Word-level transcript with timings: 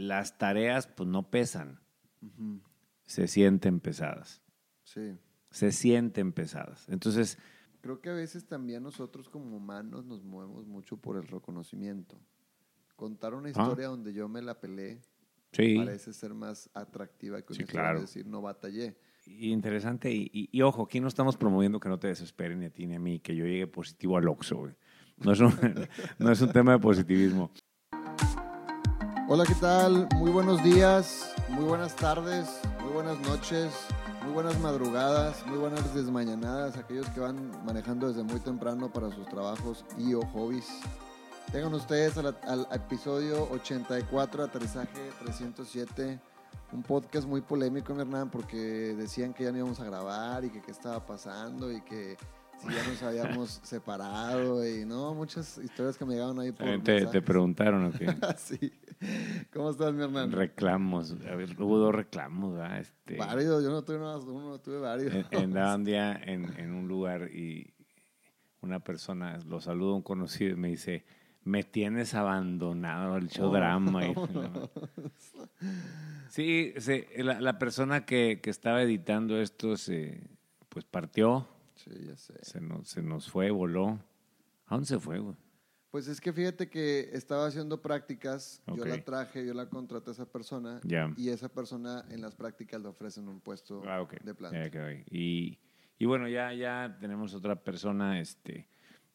las 0.00 0.38
tareas 0.38 0.86
pues 0.86 1.08
no 1.08 1.30
pesan, 1.30 1.80
se 3.06 3.26
sienten 3.28 3.80
pesadas, 3.80 4.42
Sí. 4.84 5.18
se 5.50 5.72
sienten 5.72 6.32
pesadas. 6.32 6.88
Entonces, 6.88 7.38
Creo 7.82 8.02
que 8.02 8.10
a 8.10 8.14
veces 8.14 8.44
también 8.46 8.82
nosotros 8.82 9.30
como 9.30 9.56
humanos 9.56 10.04
nos 10.04 10.22
movemos 10.22 10.66
mucho 10.66 10.98
por 10.98 11.16
el 11.16 11.26
reconocimiento. 11.26 12.20
Contar 12.94 13.32
una 13.32 13.48
historia 13.48 13.86
donde 13.88 14.12
yo 14.12 14.28
me 14.28 14.42
la 14.42 14.60
pelé 14.60 15.00
sí, 15.52 15.76
parece 15.78 16.12
ser 16.12 16.34
más 16.34 16.68
atractiva 16.74 17.40
que 17.40 17.54
una 17.54 17.56
Sí, 17.56 17.62
historia 17.62 17.80
claro. 17.80 17.98
de 18.00 18.02
decir 18.04 18.26
no 18.26 18.42
batallé. 18.42 18.98
y 19.24 19.50
interesante. 19.50 20.12
Y, 20.12 20.30
y- 20.30 20.50
y 20.52 20.60
ojo, 20.60 20.82
aquí 20.82 21.00
no 21.00 21.08
estamos 21.08 21.38
promoviendo 21.38 21.80
que 21.80 21.88
no 21.88 21.98
te 21.98 22.08
desesperen 22.08 22.60
ni 22.60 22.66
a 22.66 22.70
ti 22.70 22.86
ni 22.86 22.96
a 22.96 23.00
mí, 23.00 23.18
que 23.20 23.34
yo 23.34 23.46
llegue 23.46 23.66
positivo 23.66 24.18
al 24.18 24.28
Oxxo, 24.28 24.56
güey. 24.58 24.74
No 25.16 25.32
es 25.32 25.40
un, 25.40 25.48
no 26.18 26.30
es 26.30 26.40
un 26.42 26.52
tema 26.52 26.72
de 26.72 26.78
positivismo. 26.80 27.50
Hola, 29.32 29.44
¿qué 29.46 29.54
tal? 29.54 30.08
Muy 30.16 30.32
buenos 30.32 30.60
días, 30.64 31.32
muy 31.50 31.62
buenas 31.62 31.94
tardes, 31.94 32.48
muy 32.82 32.92
buenas 32.92 33.16
noches, 33.20 33.70
muy 34.24 34.32
buenas 34.32 34.58
madrugadas, 34.58 35.46
muy 35.46 35.56
buenas 35.56 35.94
desmañanadas, 35.94 36.76
aquellos 36.76 37.08
que 37.10 37.20
van 37.20 37.52
manejando 37.64 38.08
desde 38.08 38.24
muy 38.24 38.40
temprano 38.40 38.92
para 38.92 39.08
sus 39.12 39.28
trabajos 39.28 39.84
y 39.96 40.14
o 40.14 40.22
hobbies. 40.32 40.66
Tengan 41.52 41.72
ustedes 41.74 42.18
al, 42.18 42.66
episodio 42.72 43.48
84, 43.52 44.42
Aterrizaje 44.42 45.12
307, 45.20 46.18
un 46.72 46.82
podcast 46.82 47.28
muy 47.28 47.40
polémico, 47.40 47.94
mi 47.94 48.00
Hernán, 48.00 48.30
porque 48.30 48.96
decían 48.96 49.32
que 49.32 49.44
ya 49.44 49.52
no 49.52 49.58
íbamos 49.58 49.78
a 49.78 49.84
grabar 49.84 50.44
y 50.44 50.50
que 50.50 50.60
qué 50.60 50.72
estaba 50.72 51.06
pasando 51.06 51.70
y 51.70 51.82
que 51.82 52.16
si 52.60 52.74
ya 52.74 52.84
nos 52.84 53.02
habíamos 53.02 53.50
separado 53.62 54.66
y 54.68 54.84
no, 54.84 55.14
muchas 55.14 55.58
historias 55.58 55.96
que 55.96 56.04
me 56.04 56.14
llegaron 56.14 56.38
ahí 56.40 56.50
por 56.52 56.58
También 56.58 56.82
te, 56.82 57.06
te 57.06 57.22
preguntaron, 57.22 57.84
¿o 57.86 57.90
qué? 57.92 58.06
sí. 58.36 58.72
¿Cómo 59.52 59.70
estás, 59.70 59.92
mi 59.94 60.02
hermano? 60.02 60.36
Reclamos. 60.36 61.12
A 61.30 61.34
ver, 61.34 61.60
hubo 61.60 61.78
dos 61.78 61.94
reclamos, 61.94 62.54
¿verdad? 62.54 62.80
Este, 62.80 63.16
Varios, 63.16 63.62
yo 63.62 63.70
no 63.70 63.82
tuve 63.82 63.98
nada 63.98 64.16
más 64.18 64.24
uno, 64.26 64.58
tuve 64.60 64.78
varios. 64.78 65.12
Andaba 65.32 65.74
un 65.76 65.84
día 65.84 66.12
en, 66.24 66.52
en 66.58 66.72
un 66.72 66.86
lugar 66.86 67.30
y 67.32 67.72
una 68.60 68.80
persona, 68.80 69.38
lo 69.46 69.60
saludo 69.60 69.92
a 69.94 69.96
un 69.96 70.02
conocido 70.02 70.52
y 70.52 70.56
me 70.56 70.68
dice, 70.68 71.04
me 71.44 71.64
tienes 71.64 72.12
abandonado 72.14 73.16
el 73.16 73.28
show 73.28 73.48
Oh, 73.48 73.52
drama. 73.52 74.02
Y- 74.06 74.14
sí, 76.28 76.72
se- 76.78 77.08
la, 77.22 77.40
la 77.40 77.58
persona 77.58 78.04
que, 78.04 78.40
que 78.42 78.50
estaba 78.50 78.82
editando 78.82 79.40
esto 79.40 79.76
se, 79.76 80.28
pues 80.68 80.84
partió, 80.84 81.48
Sí, 81.84 81.90
ya 82.06 82.16
sé. 82.16 82.34
se 82.42 82.60
nos, 82.60 82.88
se 82.88 83.02
nos 83.02 83.30
fue, 83.30 83.50
voló. 83.50 83.98
¿A 84.66 84.74
dónde 84.74 84.86
se 84.86 84.98
fue, 84.98 85.18
güey? 85.18 85.34
Pues 85.90 86.06
es 86.06 86.20
que 86.20 86.32
fíjate 86.32 86.68
que 86.70 87.10
estaba 87.12 87.46
haciendo 87.46 87.82
prácticas, 87.82 88.62
yo 88.68 88.84
la 88.84 89.02
traje, 89.04 89.44
yo 89.44 89.54
la 89.54 89.68
contraté 89.68 90.10
a 90.10 90.12
esa 90.12 90.26
persona 90.30 90.80
y 91.16 91.30
esa 91.30 91.48
persona 91.48 92.04
en 92.10 92.20
las 92.20 92.36
prácticas 92.36 92.80
le 92.80 92.86
ofrecen 92.88 93.26
un 93.28 93.40
puesto 93.40 93.82
Ah, 93.84 94.06
de 94.22 94.34
planta. 94.34 94.56
Y, 95.10 95.58
y 95.98 96.04
bueno, 96.06 96.28
ya, 96.28 96.52
ya 96.54 96.96
tenemos 97.00 97.34
otra 97.34 97.56
persona. 97.64 98.20
Este, 98.20 98.68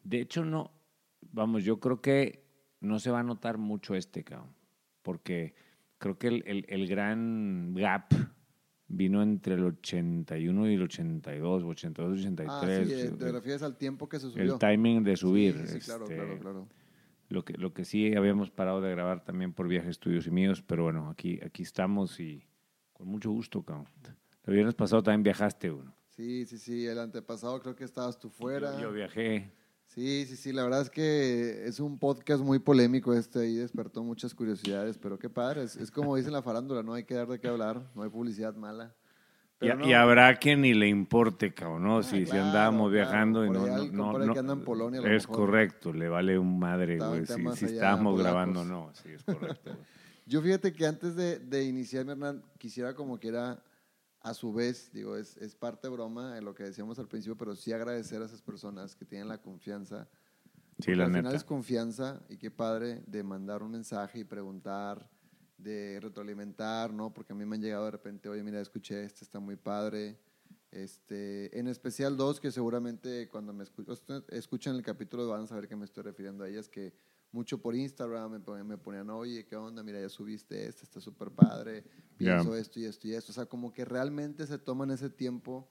de 0.03 0.19
hecho, 0.19 0.43
no, 0.43 0.71
vamos, 1.31 1.63
yo 1.63 1.79
creo 1.79 2.01
que 2.01 2.43
no 2.81 2.99
se 2.99 3.09
va 3.09 3.21
a 3.21 3.23
notar 3.23 3.57
mucho 3.57 3.95
este, 3.95 4.25
cabrón, 4.25 4.53
porque 5.01 5.55
creo 5.97 6.17
que 6.17 6.27
el, 6.27 6.43
el- 6.45 6.65
el 6.67 6.87
gran 6.89 7.73
gap 7.73 8.11
vino 8.87 9.21
entre 9.23 9.55
el 9.55 9.63
81 9.63 10.69
y 10.69 10.73
el 10.75 10.83
82, 10.83 11.63
82, 11.63 12.19
83. 12.19 12.49
Ah, 12.49 12.85
sí, 12.85 12.93
eh, 12.93 13.11
te 13.17 13.31
refieres 13.31 13.63
al 13.63 13.77
tiempo 13.77 14.07
que 14.07 14.19
se 14.19 14.29
subió. 14.29 14.53
el 14.53 14.59
timing 14.59 15.03
de 15.03 15.15
subir. 15.15 15.53
Sí, 15.53 15.67
sí, 15.67 15.79
sí, 15.79 15.85
claro, 15.85 16.03
este, 16.03 16.15
claro, 16.15 16.39
claro. 16.39 16.67
Lo 17.29 17.43
que, 17.43 17.53
lo 17.53 17.73
que 17.73 17.85
sí 17.85 18.15
habíamos 18.15 18.51
parado 18.51 18.81
de 18.81 18.91
grabar 18.91 19.23
también 19.23 19.51
por 19.53 19.67
viajes 19.67 19.99
tuyos 19.99 20.27
y 20.27 20.31
míos, 20.31 20.61
pero 20.61 20.83
bueno, 20.83 21.09
aquí, 21.09 21.39
aquí 21.43 21.63
estamos 21.63 22.19
y 22.19 22.45
con 22.93 23.07
mucho 23.07 23.31
gusto, 23.31 23.63
cabrón. 23.63 23.87
El 24.43 24.53
viernes 24.53 24.75
pasado 24.75 25.01
también 25.01 25.23
viajaste 25.23 25.71
uno. 25.71 25.95
Sí, 26.09 26.45
sí, 26.45 26.59
sí, 26.59 26.85
el 26.85 26.99
antepasado 26.99 27.59
creo 27.59 27.75
que 27.75 27.83
estabas 27.83 28.19
tú 28.19 28.29
fuera. 28.29 28.75
Yo, 28.75 28.83
yo 28.83 28.91
viajé. 28.93 29.51
Sí, 29.95 30.25
sí, 30.25 30.35
sí, 30.35 30.51
la 30.51 30.63
verdad 30.63 30.81
es 30.81 30.89
que 30.89 31.65
es 31.65 31.79
un 31.79 31.97
podcast 31.97 32.43
muy 32.43 32.59
polémico 32.59 33.13
este 33.13 33.47
y 33.47 33.55
despertó 33.55 34.03
muchas 34.03 34.35
curiosidades, 34.35 34.97
pero 34.97 35.17
qué 35.17 35.29
padre, 35.29 35.63
es, 35.63 35.77
es 35.77 35.89
como 35.89 36.17
dice 36.17 36.29
la 36.29 36.41
farándula, 36.41 36.83
no 36.83 36.93
hay 36.93 37.05
que 37.05 37.13
dar 37.15 37.27
de 37.27 37.39
qué 37.39 37.47
hablar, 37.47 37.81
no 37.95 38.03
hay 38.03 38.09
publicidad 38.09 38.53
mala. 38.55 38.93
Y, 39.61 39.69
Pero 39.69 39.75
no, 39.77 39.87
y 39.87 39.93
habrá 39.93 40.35
quien 40.35 40.61
ni 40.61 40.73
le 40.73 40.89
importe, 40.89 41.53
cabrón, 41.53 41.83
¿no? 41.83 42.03
si, 42.03 42.25
si 42.25 42.25
claro, 42.25 42.43
andábamos 42.47 42.91
claro. 42.91 43.09
viajando 43.09 43.45
y 43.45 43.49
no. 43.49 43.63
ahí 43.63 43.89
no, 43.89 44.19
no, 44.19 44.33
que 44.33 44.39
anda 44.39 44.51
en 44.51 44.65
Polonia, 44.65 44.99
a 44.99 45.03
lo 45.03 45.09
Es 45.09 45.29
mejor. 45.29 45.45
correcto, 45.45 45.93
le 45.93 46.09
vale 46.09 46.37
un 46.37 46.59
madre, 46.59 46.97
güey. 46.97 47.25
Si, 47.25 47.55
si 47.55 47.65
estábamos 47.75 48.19
grabando 48.19 48.61
o 48.61 48.65
no. 48.65 48.91
Sí, 49.01 49.11
es 49.13 49.23
correcto. 49.23 49.77
Yo 50.25 50.41
fíjate 50.41 50.73
que 50.73 50.85
antes 50.85 51.15
de, 51.15 51.39
de 51.39 51.63
iniciar, 51.63 52.05
Hernán, 52.09 52.43
quisiera 52.57 52.93
como 52.95 53.17
quiera, 53.17 53.63
a 54.25 54.33
su 54.33 54.51
vez, 54.51 54.91
digo, 54.91 55.15
es, 55.17 55.37
es 55.37 55.53
parte 55.53 55.87
broma 55.87 56.33
de 56.33 56.41
lo 56.41 56.55
que 56.55 56.63
decíamos 56.63 56.97
al 56.97 57.07
principio, 57.07 57.37
pero 57.37 57.55
sí 57.55 57.71
agradecer 57.71 58.23
a 58.23 58.25
esas 58.25 58.41
personas 58.41 58.95
que 58.95 59.05
tienen 59.05 59.27
la 59.27 59.39
confianza. 59.39 60.09
Sí, 60.79 60.95
la 60.95 61.05
al 61.05 61.13
final 61.13 61.35
es 61.35 61.43
confianza 61.43 62.23
y 62.27 62.37
qué 62.37 62.49
padre 62.49 63.03
de 63.05 63.21
mandar 63.21 63.61
un 63.61 63.69
mensaje 63.69 64.17
y 64.17 64.23
preguntar, 64.23 65.07
de 65.59 65.99
retroalimentar, 66.01 66.91
¿no? 66.91 67.13
Porque 67.13 67.33
a 67.33 67.35
mí 67.35 67.45
me 67.45 67.55
han 67.55 67.61
llegado 67.61 67.85
de 67.85 67.91
repente, 67.91 68.27
oye, 68.27 68.41
mira, 68.41 68.59
escuché 68.59 69.03
este, 69.03 69.23
está 69.23 69.39
muy 69.39 69.57
padre. 69.57 70.17
Este, 70.71 71.57
en 71.57 71.67
especial 71.67 72.17
dos 72.17 72.39
que 72.39 72.49
seguramente 72.49 73.29
cuando 73.29 73.53
me 73.53 73.63
escuchan 74.29 74.75
el 74.75 74.81
capítulo 74.81 75.27
van 75.27 75.43
a 75.43 75.47
saber 75.47 75.67
que 75.67 75.75
me 75.75 75.85
estoy 75.85 76.01
refiriendo 76.01 76.43
a 76.43 76.49
ellas, 76.49 76.67
que 76.67 76.95
mucho 77.35 77.59
por 77.59 77.75
Instagram 77.75 78.31
me 78.31 78.39
ponían, 78.39 78.67
me 78.67 78.77
ponían 78.77 79.09
oye, 79.09 79.45
¿qué 79.45 79.55
onda? 79.55 79.83
Mira, 79.83 79.99
ya 79.99 80.09
subiste 80.09 80.67
este, 80.67 80.83
está 80.83 81.01
súper 81.01 81.29
padre, 81.29 81.83
pienso 82.17 82.55
esto 82.55 82.79
y 82.79 82.85
esto 82.85 83.07
y 83.07 83.13
esto. 83.13 83.31
O 83.31 83.35
sea, 83.35 83.45
como 83.45 83.73
que 83.73 83.85
realmente 83.85 84.47
se 84.47 84.57
toman 84.57 84.89
ese 84.89 85.09
tiempo 85.09 85.69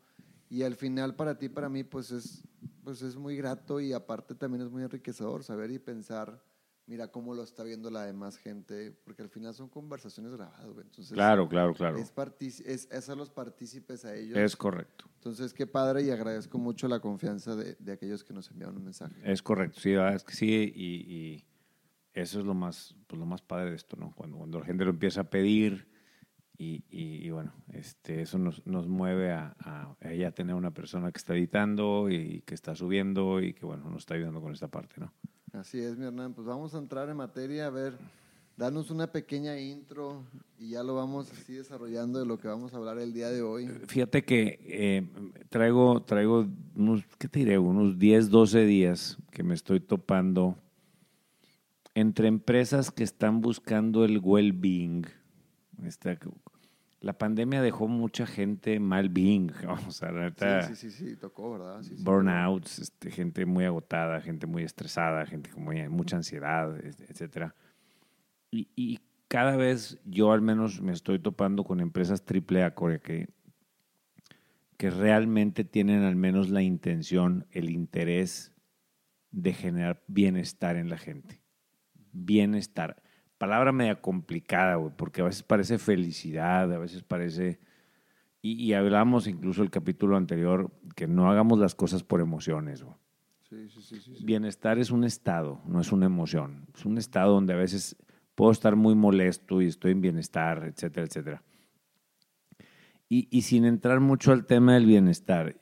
y 0.51 0.63
al 0.63 0.77
final 0.77 1.17
para 1.17 1.39
ti, 1.39 1.49
para 1.49 1.69
mí, 1.69 1.83
pues 1.83 2.13
es, 2.13 2.45
pues 2.85 3.03
es 3.03 3.17
muy 3.17 3.37
grato 3.37 3.81
y 3.81 3.93
aparte 3.93 4.35
también 4.35 4.63
es 4.63 4.71
muy 4.71 4.83
enriquecedor 4.83 5.43
saber 5.43 5.71
y 5.71 5.79
pensar, 5.79 6.45
mira 6.87 7.09
cómo 7.09 7.35
lo 7.35 7.43
está 7.43 7.65
viendo 7.65 7.91
la 7.91 8.05
demás 8.05 8.37
gente, 8.37 8.93
porque 9.05 9.23
al 9.23 9.31
final 9.31 9.55
son 9.55 9.69
conversaciones 9.69 10.35
grabadas, 10.35 10.67
güey. 10.67 10.85
Entonces, 10.85 11.15
Claro, 11.15 11.49
claro, 11.49 11.73
claro. 11.73 11.97
Es, 11.97 12.61
es, 12.61 12.89
es 12.91 13.09
a 13.09 13.15
los 13.15 13.31
partícipes 13.31 14.05
a 14.05 14.15
ellos. 14.15 14.37
Es 14.37 14.55
correcto. 14.55 15.07
Entonces, 15.15 15.55
qué 15.55 15.67
padre 15.67 16.03
y 16.03 16.11
agradezco 16.11 16.59
mucho 16.59 16.87
la 16.89 17.01
confianza 17.01 17.57
de, 17.57 17.77
de 17.79 17.93
aquellos 17.93 18.23
que 18.23 18.35
nos 18.35 18.51
enviaron 18.51 18.77
un 18.77 18.85
mensaje. 18.85 19.15
Es 19.25 19.43
correcto, 19.43 19.81
sí, 19.81 19.95
es 19.95 20.23
que 20.25 20.35
sí, 20.35 20.73
y, 20.75 20.95
y 21.11 21.47
eso 22.15 22.41
es 22.41 22.47
lo 22.47 22.55
más, 22.55 22.95
pues 23.07 23.19
lo 23.19 23.27
más 23.27 23.43
padre 23.43 23.71
de 23.71 23.77
esto, 23.77 23.97
¿no? 23.97 24.13
Cuando, 24.15 24.39
cuando 24.39 24.59
la 24.61 24.65
gente 24.67 24.85
lo 24.85 24.91
empieza 24.91 25.23
a 25.23 25.31
pedir 25.31 25.89
y, 26.57 26.85
y- 26.89 27.27
y 27.27 27.31
bueno, 27.31 27.53
este, 27.73 28.23
eso 28.23 28.39
nos, 28.39 28.65
nos 28.67 28.87
mueve 28.87 29.33
a, 29.33 29.57
a, 29.59 29.97
a 30.01 30.13
ya 30.15 30.31
tener 30.31 30.55
una 30.55 30.71
persona 30.73 31.11
que 31.11 31.19
está 31.19 31.35
editando 31.35 32.09
y 32.09 32.43
que 32.43 32.55
está 32.55 32.75
subiendo 32.77 33.43
y 33.43 33.53
que, 33.55 33.67
bueno, 33.67 33.91
nos 33.91 34.03
está 34.03 34.15
ayudando 34.15 34.41
con 34.41 34.53
esta 34.53 34.69
parte, 34.69 34.95
¿no? 35.01 35.13
Así 35.53 35.81
es, 35.81 35.97
mi 35.99 36.07
Hernán. 36.07 36.33
Pues 36.35 36.47
vamos 36.47 36.75
a 36.75 36.79
entrar 36.79 37.09
en 37.09 37.17
materia, 37.17 37.67
a 37.67 37.71
ver, 37.71 37.95
danos 38.57 38.91
una 38.93 39.09
pequeña 39.09 39.59
intro 39.59 40.23
y 40.59 40.71
ya 40.71 40.83
lo 40.85 40.95
vamos 40.95 41.31
así 41.33 41.55
desarrollando 41.55 42.21
de 42.21 42.27
lo 42.27 42.39
que 42.39 42.47
vamos 42.49 42.73
a 42.73 42.77
hablar 42.77 42.99
el 42.99 43.13
día 43.13 43.31
de 43.31 43.43
hoy. 43.43 43.67
Fíjate 43.87 44.25
que 44.25 44.61
eh, 44.63 45.07
traigo, 45.49 46.03
traigo 46.03 46.47
unos, 46.77 47.03
¿qué 47.19 47.27
te 47.29 47.41
diré? 47.41 47.59
Unos 47.59 47.99
10, 47.99 48.31
12 48.31 48.65
días 48.65 49.19
que 49.33 49.43
me 49.43 49.55
estoy 49.55 49.81
topando 49.81 50.57
entre 51.95 52.29
empresas 52.29 52.91
que 52.91 53.05
están 53.05 53.41
buscando 53.41 54.05
el 54.05 54.19
well-being. 54.23 55.07
La 57.01 57.19
pandemia 57.19 57.61
dejó 57.61 57.87
mucha 57.87 58.27
gente 58.27 58.81
mal-being, 58.81 59.53
vamos 59.67 60.03
a 60.03 60.11
la 60.11 60.25
neta, 60.25 60.63
Sí, 60.63 60.75
sí, 60.75 60.91
sí, 60.91 61.09
sí, 61.11 61.17
tocó, 61.17 61.53
¿verdad? 61.53 61.83
Sí, 61.83 61.97
sí. 61.97 62.03
burnouts, 62.03 62.79
este, 62.79 63.11
gente 63.11 63.45
muy 63.45 63.65
agotada, 63.65 64.21
gente 64.21 64.47
muy 64.47 64.63
estresada, 64.63 65.27
gente 65.27 65.51
con 65.51 65.65
mucha 65.91 66.17
ansiedad, 66.17 66.75
et- 66.85 67.01
etcétera. 67.11 67.55
Y, 68.51 68.69
y 68.75 69.01
cada 69.29 69.57
vez 69.57 69.99
yo 70.05 70.33
al 70.33 70.41
menos 70.41 70.81
me 70.81 70.93
estoy 70.93 71.19
topando 71.19 71.65
con 71.65 71.81
empresas 71.81 72.25
triple 72.25 72.63
A 72.63 72.75
Corea 72.75 73.01
que, 73.01 73.29
que 74.79 74.91
realmente 74.91 75.65
tienen 75.65 76.03
al 76.05 76.17
menos 76.17 76.49
la 76.49 76.63
intención, 76.63 77.47
el 77.51 77.69
interés 77.71 78.53
de 79.31 79.53
generar 79.53 80.03
bienestar 80.07 80.77
en 80.77 80.89
la 80.89 80.97
gente. 80.99 81.43
Bienestar. 82.15 83.03
Palabra 83.37 83.73
media 83.73 84.01
complicada, 84.01 84.77
güey, 84.77 84.93
porque 84.97 85.21
a 85.21 85.25
veces 85.25 85.43
parece 85.43 85.79
felicidad, 85.79 86.73
a 86.73 86.79
veces 86.79 87.03
parece... 87.03 87.61
Y, 88.41 88.63
y 88.63 88.73
hablamos 88.75 89.27
incluso 89.27 89.63
el 89.63 89.71
capítulo 89.71 90.17
anterior 90.17 90.71
que 90.97 91.07
no 91.07 91.31
hagamos 91.31 91.59
las 91.59 91.75
cosas 91.75 92.03
por 92.03 92.21
emociones, 92.21 92.83
güey. 92.83 92.97
Sí, 93.49 93.69
sí, 93.69 93.83
sí, 93.83 94.01
sí, 94.01 94.17
sí. 94.17 94.25
Bienestar 94.25 94.79
es 94.79 94.91
un 94.91 95.05
estado, 95.05 95.61
no 95.67 95.81
es 95.81 95.93
una 95.93 96.07
emoción. 96.07 96.67
Es 96.75 96.85
un 96.87 96.99
estado 96.99 97.35
donde 97.35 97.53
a 97.53 97.57
veces 97.57 97.97
puedo 98.35 98.51
estar 98.53 98.77
muy 98.77 98.95
molesto 98.95 99.61
y 99.61 99.67
estoy 99.67 99.93
en 99.93 100.01
bienestar, 100.01 100.65
etcétera, 100.65 101.07
etcétera. 101.07 101.43
Y, 103.09 103.29
y 103.31 103.43
sin 103.43 103.65
entrar 103.65 104.01
mucho 104.01 104.33
al 104.33 104.47
tema 104.47 104.75
del 104.75 104.87
bienestar, 104.87 105.57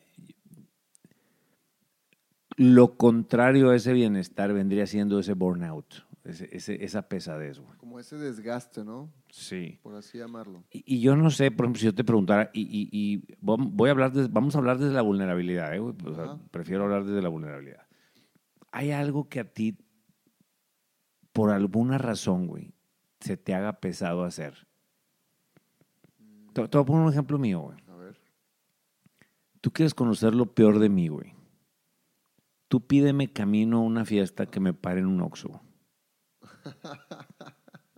lo 2.56 2.96
contrario 2.96 3.70
a 3.70 3.76
ese 3.76 3.93
bienestar 3.93 4.52
vendría 4.52 4.87
siendo 4.87 5.19
ese 5.19 5.34
burnout, 5.34 6.06
ese- 6.24 6.48
ese- 6.56 6.84
esa 6.84 7.08
pesadez. 7.08 7.58
güey. 7.58 7.76
Como 7.78 7.98
ese 7.98 8.16
desgaste, 8.16 8.84
¿no? 8.84 9.12
Sí. 9.30 9.78
por 9.82 9.94
así 9.94 10.19
llamarlo. 10.19 10.64
Y, 10.70 10.82
y 10.96 11.00
yo 11.00 11.16
no 11.16 11.30
sé, 11.30 11.50
por 11.50 11.64
ejemplo, 11.66 11.80
si 11.80 11.86
yo 11.86 11.94
te 11.94 12.04
preguntara, 12.04 12.50
y, 12.52 12.60
y- 12.62 12.88
y 12.92 13.19
vam- 13.44 13.70
voy 13.72 13.88
a 13.88 13.92
hablar 13.92 14.12
de- 14.12 14.28
vamos 14.28 14.54
a 14.54 14.58
hablar 14.58 14.78
desde 14.78 14.92
la 14.94 15.02
vulnerabilidad, 15.02 15.74
¿eh, 15.74 15.78
güey? 15.78 15.94
O 16.04 16.14
sea, 16.14 16.24
Ajá. 16.24 16.38
prefiero 16.50 16.84
hablar 16.84 17.04
desde 17.04 17.22
la 17.22 17.28
vulnerabilidad. 17.28 17.86
¿Hay 18.70 18.90
algo 18.90 19.28
que 19.28 19.40
a 19.40 19.44
ti, 19.52 19.76
por 21.32 21.50
alguna 21.50 21.98
razón, 21.98 22.46
güey, 22.46 22.72
se 23.20 23.36
te 23.36 23.54
haga 23.54 23.80
pesado 23.80 24.24
hacer? 24.24 24.66
Te, 26.52 26.69
te 26.69 26.76
voy 26.78 26.82
a 26.82 26.86
poner 26.86 27.02
un 27.06 27.10
ejemplo 27.12 27.38
mío, 27.38 27.60
güey. 27.60 27.78
A 27.88 27.94
ver. 27.96 28.16
Tú 29.60 29.70
quieres 29.72 29.94
conocer 29.94 30.34
lo 30.34 30.46
peor 30.54 30.78
de 30.78 30.88
mí, 30.88 31.08
güey. 31.08 31.34
Tú 32.69 32.86
pídeme 32.86 33.32
camino 33.32 33.78
a 33.78 33.82
una 33.82 34.04
fiesta 34.04 34.46
que 34.46 34.60
me 34.60 34.72
pare 34.74 35.00
en 35.00 35.06
un 35.06 35.20
Oxxo. 35.22 35.60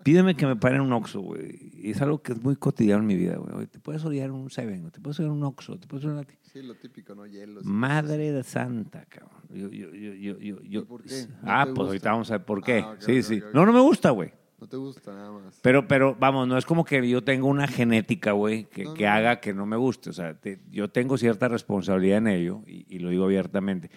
Pídeme 0.02 0.34
que 0.36 0.44
me 0.46 0.54
pare 0.56 0.76
en 0.76 0.82
un 0.82 0.92
Oxxo, 0.92 1.20
güey. 1.20 1.70
Y 1.72 1.90
es 1.92 2.02
algo 2.02 2.20
que 2.20 2.32
es 2.32 2.42
muy 2.42 2.56
cotidiano 2.56 3.00
en 3.00 3.06
mi 3.06 3.16
vida, 3.16 3.36
güey. 3.36 3.66
Te 3.66 3.78
puedes 3.80 4.04
en 4.04 4.30
un 4.32 4.50
Seven, 4.50 4.90
te 4.90 5.00
puedes 5.00 5.18
en 5.20 5.30
un 5.30 5.42
Oxxo, 5.44 5.78
te 5.78 5.86
puedes 5.86 6.04
en 6.04 6.26
Sí, 6.42 6.62
lo 6.62 6.74
típico, 6.74 7.14
¿no? 7.14 7.24
Hielos. 7.26 7.64
Madre 7.64 8.30
de 8.30 8.42
Santa, 8.42 9.06
cabrón. 9.06 9.40
Yo, 9.50 9.70
yo, 9.70 9.90
yo, 9.94 10.12
yo, 10.14 10.38
yo, 10.38 10.62
yo- 10.62 10.84
por 10.86 11.02
qué? 11.02 11.26
¿No 11.26 11.36
Ah, 11.44 11.64
pues 11.64 11.74
gusta? 11.74 11.82
ahorita 11.86 12.10
vamos 12.12 12.30
a 12.30 12.36
ver 12.36 12.44
por 12.44 12.62
qué. 12.62 12.78
Ah, 12.84 12.96
sí, 12.98 13.22
sí. 13.22 13.40
No, 13.54 13.64
no 13.64 13.72
me 13.72 13.80
gusta, 13.80 14.10
güey. 14.10 14.30
No 14.60 14.66
te 14.68 14.76
gusta 14.76 15.12
nada 15.14 15.32
más. 15.32 15.58
Pero, 15.62 15.88
pero, 15.88 16.14
vamos, 16.20 16.48
no 16.48 16.58
es 16.58 16.66
como 16.66 16.84
que 16.84 17.06
yo 17.08 17.24
tengo 17.24 17.48
una 17.48 17.66
genética, 17.66 18.32
güey, 18.32 18.64
que, 18.66 18.84
No, 18.84 18.94
que 18.94 19.04
no, 19.04 19.10
no. 19.10 19.16
haga 19.16 19.40
que 19.40 19.54
no 19.54 19.64
me 19.64 19.76
guste. 19.76 20.10
O 20.10 20.12
sea, 20.12 20.38
te- 20.38 20.60
yo 20.70 20.88
tengo 20.90 21.16
cierta 21.16 21.48
responsabilidad 21.48 22.18
en 22.18 22.28
ello 22.28 22.60
y, 22.66 22.84
y 22.94 22.98
lo 22.98 23.08
digo 23.08 23.24
abiertamente. 23.24 23.90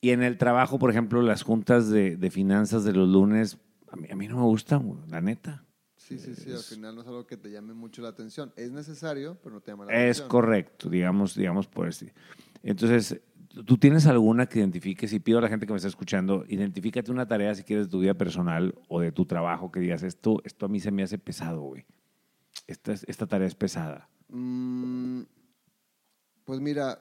Y 0.00 0.10
en 0.10 0.22
el 0.22 0.38
trabajo, 0.38 0.78
por 0.78 0.90
ejemplo, 0.90 1.20
las 1.20 1.42
juntas 1.42 1.90
de, 1.90 2.16
de 2.16 2.30
finanzas 2.30 2.84
de 2.84 2.92
los 2.94 3.08
lunes, 3.08 3.58
a 3.90 3.96
mí, 3.96 4.08
a 4.10 4.14
mí 4.16 4.28
no 4.28 4.36
me 4.36 4.44
gustan, 4.44 4.86
güey, 4.86 5.00
la 5.08 5.20
neta. 5.20 5.64
Sí, 5.96 6.18
sí, 6.18 6.34
sí. 6.34 6.50
Al 6.50 6.56
Es- 6.56 6.68
final 6.68 6.94
no 6.94 7.02
es 7.02 7.06
algo 7.08 7.26
que 7.26 7.36
te 7.36 7.50
llame 7.50 7.74
mucho 7.74 8.00
la 8.02 8.08
atención. 8.08 8.52
Es 8.56 8.70
necesario, 8.70 9.38
pero 9.42 9.54
no 9.56 9.60
te 9.60 9.70
llama 9.72 9.84
la 9.84 9.92
Es 9.92 10.18
atención. 10.18 10.28
correcto, 10.28 10.88
digamos, 10.88 11.34
digamos 11.34 11.66
por 11.68 11.88
así. 11.88 12.10
Entonces, 12.62 13.20
¿tú 13.66 13.76
tienes 13.76 14.06
alguna 14.06 14.46
que 14.46 14.60
identifiques? 14.60 15.12
Y 15.12 15.20
pido 15.20 15.38
a 15.38 15.42
la 15.42 15.48
gente 15.48 15.66
que 15.66 15.72
me 15.72 15.76
está 15.76 15.88
escuchando, 15.88 16.44
identifícate 16.48 17.10
una 17.12 17.26
tarea 17.28 17.54
si 17.54 17.64
quieres 17.64 17.86
de 17.86 17.90
tu 17.90 18.00
vida 18.00 18.14
personal 18.14 18.74
o 18.88 19.00
de 19.00 19.12
tu 19.12 19.26
trabajo 19.26 19.70
que 19.70 19.80
digas, 19.80 20.02
esto, 20.02 20.40
esto 20.44 20.66
a 20.66 20.68
mí 20.68 20.80
se 20.80 20.90
me 20.90 21.02
hace 21.02 21.18
pesado, 21.18 21.60
güey. 21.62 21.84
Esta, 22.66 22.92
es- 22.92 23.04
esta 23.08 23.26
tarea 23.26 23.46
es 23.46 23.54
pesada. 23.54 24.08
Mm, 24.28 25.22
pues 26.44 26.60
mira, 26.60 26.98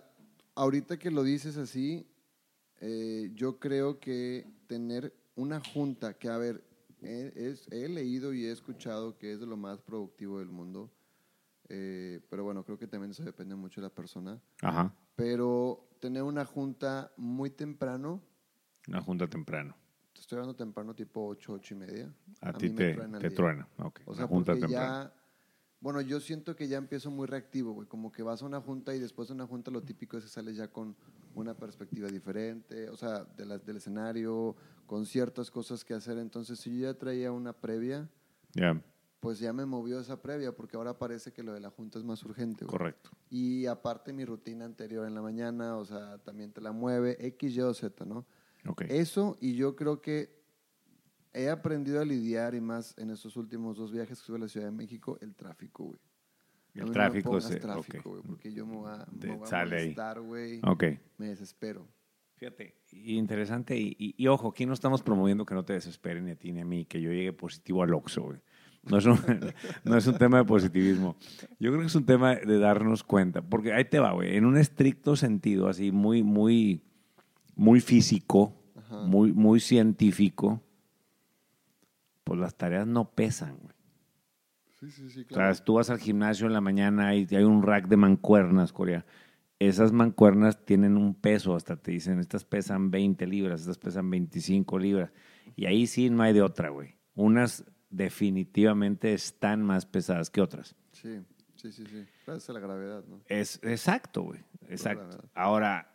ahorita 0.55 0.97
que 0.97 1.09
lo 1.11 1.23
dices 1.23 1.57
así, 1.57 2.05
eh, 2.81 3.31
yo 3.33 3.59
creo 3.59 3.99
que 3.99 4.45
tener 4.67 5.13
una 5.35 5.59
junta 5.59 6.13
que, 6.17 6.27
a 6.29 6.37
ver, 6.37 6.63
he, 7.01 7.31
es- 7.35 7.67
he 7.71 7.87
leído 7.89 8.33
y 8.33 8.45
he 8.45 8.51
escuchado 8.51 9.17
que 9.17 9.33
es 9.33 9.39
de 9.39 9.45
lo 9.45 9.57
más 9.57 9.81
productivo 9.81 10.39
del 10.39 10.49
mundo, 10.49 10.91
eh, 11.69 12.21
pero 12.29 12.43
bueno, 12.43 12.63
creo 12.63 12.77
que 12.77 12.87
también 12.87 13.11
eso 13.11 13.23
depende 13.23 13.55
mucho 13.55 13.81
de 13.81 13.87
la 13.87 13.93
persona, 13.93 14.41
Ajá. 14.61 14.93
pero 15.15 15.87
tener 15.99 16.23
una 16.23 16.45
junta 16.45 17.11
muy 17.17 17.49
temprano, 17.49 18.21
Una 18.87 19.01
junta 19.01 19.27
temprano. 19.27 19.75
te 20.13 20.21
estoy 20.21 20.37
hablando 20.37 20.55
temprano 20.55 20.95
tipo 20.95 21.25
8, 21.27 21.53
8 21.53 21.73
y 21.75 21.77
media. 21.77 22.13
A, 22.41 22.49
a 22.49 22.53
ti 22.53 22.69
te, 22.71 22.93
truena 22.93 23.19
te 23.19 23.29
truena. 23.29 23.67
Ok, 23.77 23.99
O 24.05 24.11
una 24.11 24.17
sea, 24.17 24.27
junta 24.27 24.53
temprano. 24.53 24.73
ya, 24.73 25.13
bueno, 25.81 26.01
yo 26.01 26.19
siento 26.19 26.55
que 26.55 26.67
ya 26.67 26.77
empiezo 26.77 27.11
muy 27.11 27.27
reactivo, 27.27 27.73
güey, 27.73 27.87
como 27.87 28.11
que 28.11 28.23
vas 28.23 28.41
a 28.41 28.45
una 28.45 28.59
junta 28.61 28.95
y 28.95 28.99
después 28.99 29.27
de 29.27 29.33
una 29.35 29.45
junta 29.47 29.69
lo 29.71 29.83
típico 29.83 30.17
es 30.17 30.23
que 30.23 30.29
sales 30.29 30.55
ya 30.57 30.67
con 30.69 30.95
una 31.35 31.55
perspectiva 31.55 32.07
diferente, 32.09 32.89
o 32.89 32.95
sea, 32.97 33.23
de 33.23 33.45
la- 33.45 33.57
del 33.59 33.77
escenario, 33.77 34.55
con 34.85 35.05
ciertas 35.05 35.51
cosas 35.51 35.83
que 35.85 35.93
hacer. 35.93 36.17
Entonces, 36.17 36.59
si 36.59 36.71
yo 36.79 36.87
ya 36.91 36.93
traía 36.97 37.31
una 37.31 37.53
previa, 37.53 38.09
Ya, 38.53 38.81
pues 39.19 39.39
ya 39.39 39.53
me 39.53 39.65
movió 39.65 39.99
esa 39.99 40.21
previa, 40.21 40.55
porque 40.55 40.75
ahora 40.77 40.97
parece 40.97 41.31
que 41.31 41.43
lo 41.43 41.53
de 41.53 41.59
la 41.59 41.69
junta 41.69 41.99
es 41.99 42.05
más 42.05 42.23
urgente, 42.23 42.65
güey. 42.65 42.71
correcto. 42.71 43.09
Y 43.29 43.65
aparte 43.67 44.11
mi 44.13 44.25
rutina 44.25 44.65
anterior 44.65 45.05
en 45.07 45.13
la 45.13 45.21
mañana, 45.21 45.77
o 45.77 45.85
sea, 45.85 46.17
también 46.19 46.51
te 46.51 46.61
la 46.61 46.71
mueve, 46.71 47.17
X, 47.27 47.55
Y 47.55 47.61
o 47.61 47.73
Z, 47.73 48.05
¿no? 48.05 48.25
Ok. 48.67 48.81
Eso, 48.89 49.37
y 49.39 49.55
yo 49.55 49.75
creo 49.75 50.01
que 50.01 50.37
he 51.33 51.49
aprendido 51.49 52.01
a 52.01 52.05
lidiar, 52.05 52.55
y 52.55 52.61
más 52.61 52.97
en 52.97 53.11
estos 53.11 53.37
últimos 53.37 53.77
dos 53.77 53.91
viajes 53.91 54.17
que 54.17 54.21
estuve 54.21 54.37
a 54.37 54.41
la 54.41 54.47
Ciudad 54.47 54.65
de 54.65 54.71
México, 54.71 55.17
el 55.21 55.35
tráfico, 55.35 55.83
güey. 55.83 55.99
El 56.75 56.85
no 56.85 56.91
tráfico, 56.91 57.41
sí, 57.41 57.55
tráfico, 57.57 57.97
ok. 57.97 58.05
güey, 58.05 58.21
porque 58.23 58.53
yo 58.53 58.65
me 58.65 58.75
voy 58.77 58.91
a, 58.91 59.05
me 59.11 59.35
voy 59.35 59.47
a 59.51 59.65
molestar, 59.65 60.21
güey. 60.21 60.59
Ok. 60.63 60.83
Me 61.17 61.27
desespero. 61.27 61.87
Fíjate, 62.35 62.75
y 62.91 63.17
interesante. 63.17 63.77
Y, 63.77 63.95
y- 63.99 64.15
y 64.17 64.27
ojo, 64.27 64.49
aquí 64.49 64.65
no 64.65 64.73
estamos 64.73 65.03
promoviendo 65.03 65.45
que 65.45 65.53
no 65.55 65.65
te 65.65 65.73
desesperen 65.73 66.25
ni 66.25 66.31
a 66.31 66.35
ti 66.37 66.51
ni 66.53 66.61
a 66.61 66.65
mí, 66.65 66.85
que 66.85 67.01
yo 67.01 67.11
llegue 67.11 67.33
positivo 67.33 67.83
al 67.83 67.93
Oxxo, 67.93 68.21
güey. 68.23 68.39
No 68.83 68.97
es, 68.97 69.05
un, 69.05 69.17
no 69.83 69.97
es 69.97 70.07
un 70.07 70.17
tema 70.17 70.37
de 70.37 70.45
positivismo. 70.45 71.17
Yo 71.59 71.69
creo 71.71 71.81
que 71.81 71.87
es 71.87 71.95
un 71.95 72.05
tema 72.05 72.35
de 72.35 72.59
darnos 72.59 73.03
cuenta. 73.03 73.41
Porque 73.41 73.73
ahí 73.73 73.83
te 73.85 73.99
va, 73.99 74.13
güey. 74.13 74.37
En 74.37 74.45
un 74.45 74.57
estricto 74.57 75.17
sentido, 75.17 75.67
así 75.67 75.91
muy, 75.91 76.23
muy, 76.23 76.81
muy 77.55 77.81
físico, 77.81 78.55
Ajá. 78.77 79.01
muy, 79.01 79.33
muy 79.33 79.59
científico, 79.59 80.63
pues 82.23 82.39
las 82.39 82.55
tareas 82.55 82.87
no 82.87 83.11
pesan, 83.11 83.57
güey. 83.57 83.73
Sí, 84.79 84.91
sí, 84.91 85.09
sí, 85.09 85.25
O 85.29 85.33
sea, 85.33 85.53
tú 85.55 85.73
vas 85.75 85.89
al 85.89 85.99
gimnasio 85.99 86.47
en 86.47 86.53
la 86.53 86.61
mañana 86.61 87.13
y 87.15 87.27
hay 87.31 87.43
un 87.43 87.63
rack 87.63 87.87
de 87.87 87.97
mancuernas, 87.97 88.71
Corea. 88.71 89.05
Esas 89.59 89.91
mancuernas 89.91 90.63
tienen 90.65 90.95
un 90.95 91.15
peso, 91.15 91.53
hasta 91.53 91.75
te 91.75 91.91
dicen, 91.91 92.19
estas 92.19 92.45
pesan 92.45 92.91
20 92.91 93.27
libras, 93.27 93.61
estas 93.61 93.77
pesan 93.77 94.09
25 94.09 94.79
libras. 94.79 95.11
Y 95.57 95.65
ahí 95.65 95.85
sí 95.85 96.09
no 96.09 96.23
hay 96.23 96.33
de 96.33 96.41
otra, 96.41 96.69
güey. 96.69 96.95
Unas 97.13 97.65
definitivamente 97.89 99.13
están 99.13 99.63
más 99.63 99.85
pesadas 99.85 100.29
que 100.29 100.39
otras. 100.39 100.75
Sí, 100.93 101.19
sí, 101.55 101.73
sí, 101.73 101.85
sí. 101.85 102.05
Gracias 102.25 102.49
a 102.49 102.53
la 102.53 102.59
gravedad, 102.61 103.03
¿no? 103.05 103.21
Es 103.25 103.59
exacto, 103.63 104.21
güey. 104.21 104.39
Exacto. 104.69 105.29
Ahora, 105.33 105.91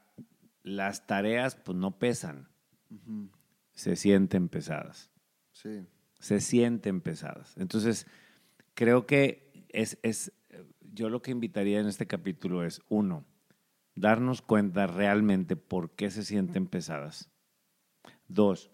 las 0.63 1.07
tareas 1.07 1.57
pues 1.57 1.79
no 1.79 1.99
pesan, 1.99 2.49
se 3.73 3.97
sienten 3.97 4.49
pesadas. 4.49 5.11
Sí. 5.53 5.87
se 6.19 6.41
sienten 6.41 7.01
pesadas. 7.01 7.57
Entonces, 7.57 8.07
creo 8.75 9.07
que 9.07 9.67
es, 9.71 9.99
es, 10.03 10.33
yo 10.81 11.09
lo 11.09 11.23
que 11.23 11.31
invitaría 11.31 11.81
en 11.81 11.87
este 11.87 12.07
capítulo 12.07 12.65
es, 12.65 12.83
uno, 12.89 13.25
darnos 13.95 14.43
cuenta 14.43 14.87
realmente 14.87 15.57
por 15.57 15.91
qué 15.91 16.11
se 16.11 16.25
sienten 16.25 16.67
pesadas. 16.67 17.31
Dos, 18.29 18.71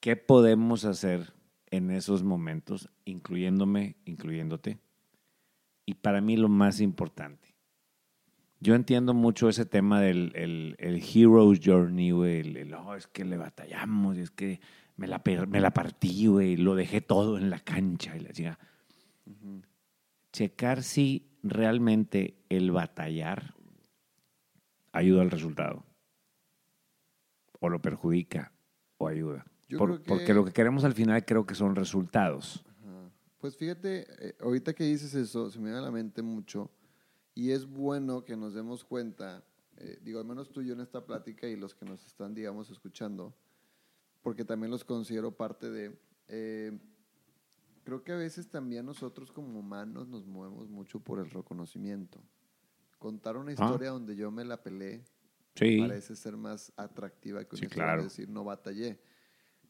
¿qué 0.00 0.16
podemos 0.16 0.84
hacer 0.84 1.34
en 1.70 1.90
esos 1.90 2.22
momentos, 2.22 2.90
incluyéndome, 3.04 3.96
incluyéndote? 4.04 4.78
Y 5.84 5.94
para 5.94 6.20
mí 6.20 6.36
lo 6.36 6.48
más 6.48 6.80
importante, 6.80 7.54
yo 8.60 8.74
entiendo 8.74 9.14
mucho 9.14 9.48
ese 9.48 9.66
tema 9.66 10.00
del 10.00 10.32
el, 10.34 10.74
el 10.78 11.02
Hero's 11.02 11.60
Journey, 11.64 12.10
el, 12.10 12.56
el, 12.56 12.74
"Oh, 12.74 12.94
es 12.94 13.06
que 13.06 13.24
le 13.24 13.36
batallamos, 13.36 14.18
es 14.18 14.30
que 14.30 14.60
me 14.98 15.06
la, 15.06 15.22
me 15.48 15.60
la 15.60 15.70
partí, 15.70 16.26
güey, 16.26 16.56
lo 16.56 16.74
dejé 16.74 17.00
todo 17.00 17.38
en 17.38 17.48
la 17.50 17.60
cancha 17.60 18.14
y 18.16 18.20
la 18.20 18.32
chica. 18.32 18.58
Checar 20.32 20.82
si 20.82 21.26
realmente 21.42 22.36
el 22.48 22.70
batallar 22.70 23.54
ayuda 24.92 25.22
al 25.22 25.30
resultado. 25.30 25.84
O 27.60 27.68
lo 27.68 27.80
perjudica 27.80 28.52
o 28.98 29.08
ayuda. 29.08 29.46
Por- 29.78 30.02
que- 30.02 30.08
Porque 30.08 30.34
lo 30.34 30.44
que 30.44 30.52
queremos 30.52 30.84
al 30.84 30.94
final 30.94 31.24
creo 31.24 31.46
que 31.46 31.54
son 31.54 31.74
resultados. 31.74 32.64
Ajá. 32.82 33.10
Pues 33.38 33.56
fíjate, 33.56 34.06
eh, 34.28 34.36
ahorita 34.40 34.74
que 34.74 34.84
dices 34.84 35.14
eso, 35.14 35.50
se 35.50 35.58
me 35.58 35.64
viene 35.66 35.78
a 35.78 35.82
la 35.82 35.90
mente 35.90 36.22
mucho 36.22 36.70
y 37.34 37.50
es 37.50 37.66
bueno 37.66 38.24
que 38.24 38.36
nos 38.36 38.54
demos 38.54 38.84
cuenta, 38.84 39.44
eh, 39.76 39.98
digo, 40.02 40.18
al 40.20 40.26
menos 40.26 40.50
tú 40.50 40.60
y 40.60 40.66
yo 40.66 40.74
en 40.74 40.80
esta 40.80 41.04
plática 41.04 41.46
y 41.48 41.56
los 41.56 41.74
que 41.74 41.84
nos 41.84 42.04
están, 42.06 42.34
digamos, 42.34 42.70
escuchando, 42.70 43.34
porque 44.22 44.44
también 44.44 44.70
los 44.70 44.84
considero 44.84 45.32
parte 45.36 45.70
de... 45.70 45.98
eh, 46.28 46.78
creo 47.84 48.02
que 48.04 48.12
a 48.12 48.16
veces 48.16 48.48
también 48.50 48.84
nosotros 48.84 49.32
como 49.32 49.58
humanos 49.58 50.08
nos 50.08 50.26
movemos 50.26 50.68
mucho 50.68 51.00
por 51.00 51.18
el 51.20 51.30
reconocimiento. 51.30 52.20
Contar 52.98 53.36
una 53.36 53.52
historia 53.52 53.90
donde 53.90 54.16
yo 54.16 54.30
me 54.30 54.44
la 54.44 54.62
pelé 54.62 55.04
Sí. 55.54 55.78
parece 55.80 56.14
ser 56.14 56.36
más 56.36 56.72
atractiva 56.76 57.42
que 57.44 57.56
una 57.56 57.58
Sí, 57.60 57.64
historia 57.64 57.84
claro. 57.84 58.02
de 58.02 58.08
decir 58.08 58.28
no 58.28 58.44
batallé. 58.44 59.00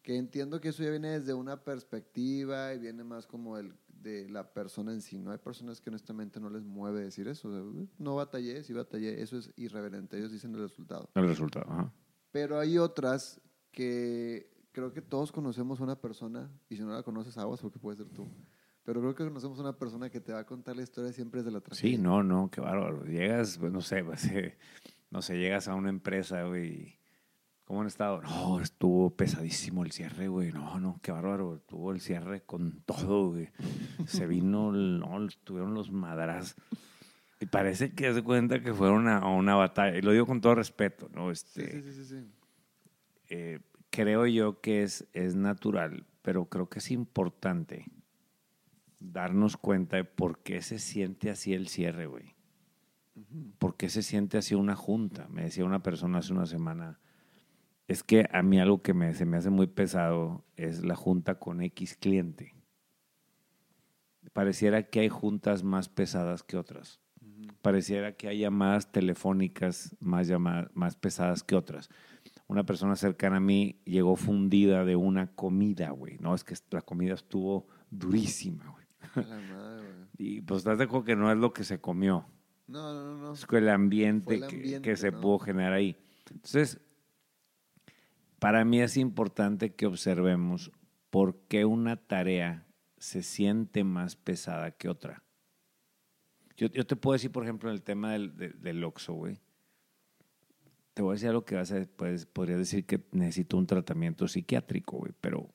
Que 0.03 0.17
entiendo 0.17 0.61
que 0.61 0.69
eso 0.69 0.83
ya 0.83 0.91
viene 0.91 1.19
desde 1.19 1.33
una 1.35 1.63
perspectiva 1.65 2.75
y 2.75 2.79
viene 2.79 3.05
más 3.05 3.27
como 3.27 3.57
el 3.59 3.75
de 3.89 4.29
la 4.29 4.53
persona 4.53 4.93
en 4.93 5.01
sí. 5.01 5.19
No 5.19 5.31
hay 5.33 5.39
personas 5.39 5.81
que 5.81 5.91
honestamente 5.91 6.41
no 6.41 6.51
les 6.51 6.63
mueve 6.65 7.01
decir 7.01 7.27
eso. 7.29 7.49
O 7.49 7.53
sea, 7.53 7.63
"Uh, 7.63 7.89
no 7.99 8.17
batallé, 8.17 8.63
sí 8.65 8.73
batallé. 8.73 9.21
Eso 9.23 9.39
es 9.39 9.51
irreverente. 9.57 10.17
Ellos 10.19 10.31
dicen 10.33 10.55
el 10.55 10.61
resultado. 10.63 11.09
El 11.15 11.27
resultado. 11.29 11.67
ajá. 11.71 11.93
Pero 12.33 12.59
hay 12.59 12.77
otras 12.79 13.41
que 13.79 14.51
creo 14.73 14.93
que 14.93 15.01
todos 15.01 15.31
conocemos 15.31 15.79
una 15.79 16.01
persona, 16.01 16.51
y 16.69 16.75
si 16.75 16.83
no 16.83 16.93
la 16.93 17.05
conoces, 17.05 17.39
aguas 17.39 17.61
porque 17.61 17.79
puede 17.79 17.97
ser 17.99 18.09
tú. 18.09 18.27
Pero 18.83 19.01
creo 19.01 19.15
que 19.15 19.23
conocemos 19.23 19.61
una 19.61 19.79
persona 19.79 20.11
que 20.11 20.21
te 20.21 20.33
va 20.33 20.41
a 20.41 20.47
contar 20.47 20.75
la 20.75 20.83
historia 20.83 21.13
siempre 21.13 21.43
desde 21.43 21.53
la 21.53 21.61
tragedia. 21.61 21.97
Sí, 21.97 22.03
no, 22.03 22.25
no, 22.25 22.51
qué 22.51 22.61
bárbaro. 22.61 23.05
Llegas, 23.05 23.57
pues, 23.57 23.71
no 23.71 23.81
sé, 23.81 24.03
pues, 24.05 24.25
eh, 24.25 24.59
no 25.11 25.23
sé, 25.23 25.39
llegas 25.39 25.69
a 25.69 25.77
una 25.77 25.91
empresa, 25.91 26.43
güey, 26.43 26.99
¿Cómo 27.65 27.83
han 27.83 27.87
estado? 27.87 28.21
No, 28.23 28.61
estuvo 28.61 29.11
pesadísimo 29.11 29.85
el 29.85 29.93
cierre, 29.93 30.27
güey. 30.27 30.51
No, 30.53 30.81
no, 30.81 30.99
qué 31.03 31.13
bárbaro. 31.13 31.57
Estuvo 31.57 31.93
el 31.93 32.01
cierre 32.01 32.41
con 32.41 32.81
todo, 32.81 33.33
güey. 33.33 33.51
Se 34.07 34.27
vino, 34.27 34.73
no, 34.73 35.27
estuvieron 35.27 35.75
los 35.75 35.93
madras. 35.93 36.57
Y 37.41 37.47
parece 37.47 37.93
que 37.93 38.13
se 38.15 38.23
cuenta 38.23 38.63
que 38.63 38.73
fueron 38.73 39.07
a, 39.07 39.29
una 39.29 39.55
batalla. 39.55 39.99
Y 39.99 40.01
lo 40.01 40.13
digo 40.13 40.25
con 40.25 40.41
todo 40.41 40.55
respeto, 40.55 41.11
¿no? 41.13 41.31
Este, 41.31 41.71
sí, 41.71 41.83
sí, 41.83 41.93
sí, 41.93 42.05
sí. 42.07 42.31
eh, 43.29 43.61
creo 43.99 44.29
yo 44.29 44.61
que 44.61 44.85
es, 44.85 45.09
es 45.13 45.35
natural, 45.35 46.07
pero 46.23 46.45
creo 46.45 46.69
que 46.69 46.79
es 46.79 46.93
importante 46.93 47.91
darnos 49.01 49.57
cuenta 49.57 49.97
de 49.97 50.05
por 50.05 50.39
qué 50.39 50.63
se 50.63 50.79
siente 50.79 51.31
así 51.31 51.53
el 51.53 51.67
cierre, 51.67 52.07
güey. 52.07 52.37
¿Por 53.59 53.77
qué 53.77 53.89
se 53.89 54.05
siente 54.05 54.39
así 54.39 54.55
una 54.55 54.77
junta? 54.77 55.27
Me 55.31 55.43
decía 55.43 55.65
una 55.65 55.83
persona 55.83 56.19
hace 56.19 56.33
una 56.33 56.47
semana, 56.47 57.01
es 57.89 58.05
que 58.05 58.29
a 58.33 58.41
mí 58.45 58.61
algo 58.61 58.83
que 58.83 58.95
me, 58.95 59.13
se 59.15 59.27
me 59.27 59.37
hace 59.37 59.51
muy 59.51 59.67
pesado 59.67 60.45
es 60.55 60.85
la 60.85 60.95
junta 60.95 61.41
con 61.41 61.61
X 61.61 61.97
cliente. 61.97 62.55
Pareciera 64.33 64.85
que 64.85 65.01
hay 65.01 65.09
juntas 65.09 65.65
más 65.65 65.89
pesadas 65.89 66.45
que 66.45 66.57
otras. 66.57 67.01
Pareciera 67.63 68.17
que 68.17 68.29
hay 68.29 68.39
llamadas 68.39 68.93
telefónicas 68.93 69.97
más, 69.99 70.29
llamadas, 70.29 70.71
más 70.75 70.95
pesadas 70.95 71.43
que 71.43 71.57
otras. 71.57 71.91
Una 72.49 72.65
persona 72.65 72.97
cercana 72.97 73.37
a 73.37 73.41
mí 73.41 73.81
llegó 73.85 74.17
fundida 74.17 74.85
de 74.85 74.97
una 74.97 75.29
comida, 75.35 75.91
güey. 75.91 76.19
No, 76.19 76.35
es 76.35 76.45
que 76.45 76.55
la 76.71 76.81
comida 76.83 77.15
estuvo 77.15 77.69
durísima, 77.91 78.67
güey. 78.71 78.87
La 79.29 79.39
madre, 79.39 79.83
güey. 79.93 80.09
Y 80.21 80.41
pues 80.41 80.59
estás 80.59 80.79
de 80.79 80.85
acuerdo 80.85 81.05
que 81.05 81.15
no 81.15 81.31
es 81.31 81.39
lo 81.39 81.53
que 81.53 81.63
se 81.63 81.81
comió. 81.81 82.27
No, 82.67 82.93
no, 82.93 83.17
no. 83.19 83.33
Es 83.35 83.47
el 83.51 83.69
ambiente, 83.69 84.35
el 84.35 84.45
ambiente, 84.45 84.81
que, 84.83 84.97
se 84.97 85.13
¿no? 85.13 85.21
pudo 85.21 85.39
generar 85.39 85.73
ahí. 85.75 85.97
Entonces, 86.31 86.81
para 88.39 88.65
mí 88.65 88.81
es 88.81 88.97
importante 88.97 89.75
que 89.75 89.87
observemos 89.87 90.73
por 91.11 91.37
qué 91.49 91.65
una 91.65 91.97
tarea 91.97 92.67
se 92.97 93.23
siente 93.23 93.85
más 93.85 94.17
pesada 94.17 94.73
que 94.73 94.89
otra. 94.89 95.23
Yo, 96.57 96.67
yo 96.69 96.85
te 96.87 96.97
puedo 96.97 97.13
decir, 97.13 97.31
por 97.31 97.45
ejemplo, 97.45 97.69
en 97.71 97.77
el 97.77 97.83
tema 97.83 98.13
del, 98.13 98.37
de- 98.37 98.51
del 98.51 98.83
Oxxo, 98.85 99.13
güey. 99.15 99.39
Te 100.99 101.03
voy 101.03 101.13
a 101.13 101.15
decir 101.15 101.29
algo 101.29 101.45
que 101.45 101.55
vas 101.55 101.71
a, 101.71 101.87
pues, 101.95 102.27
podría 102.27 102.57
decir 102.57 102.85
que 102.85 103.07
necesito 103.13 103.57
un 103.57 103.69
tratamiento 103.69 104.27
psiquiátrico, 104.27 104.97
güey, 104.97 105.13
pero 105.21 105.49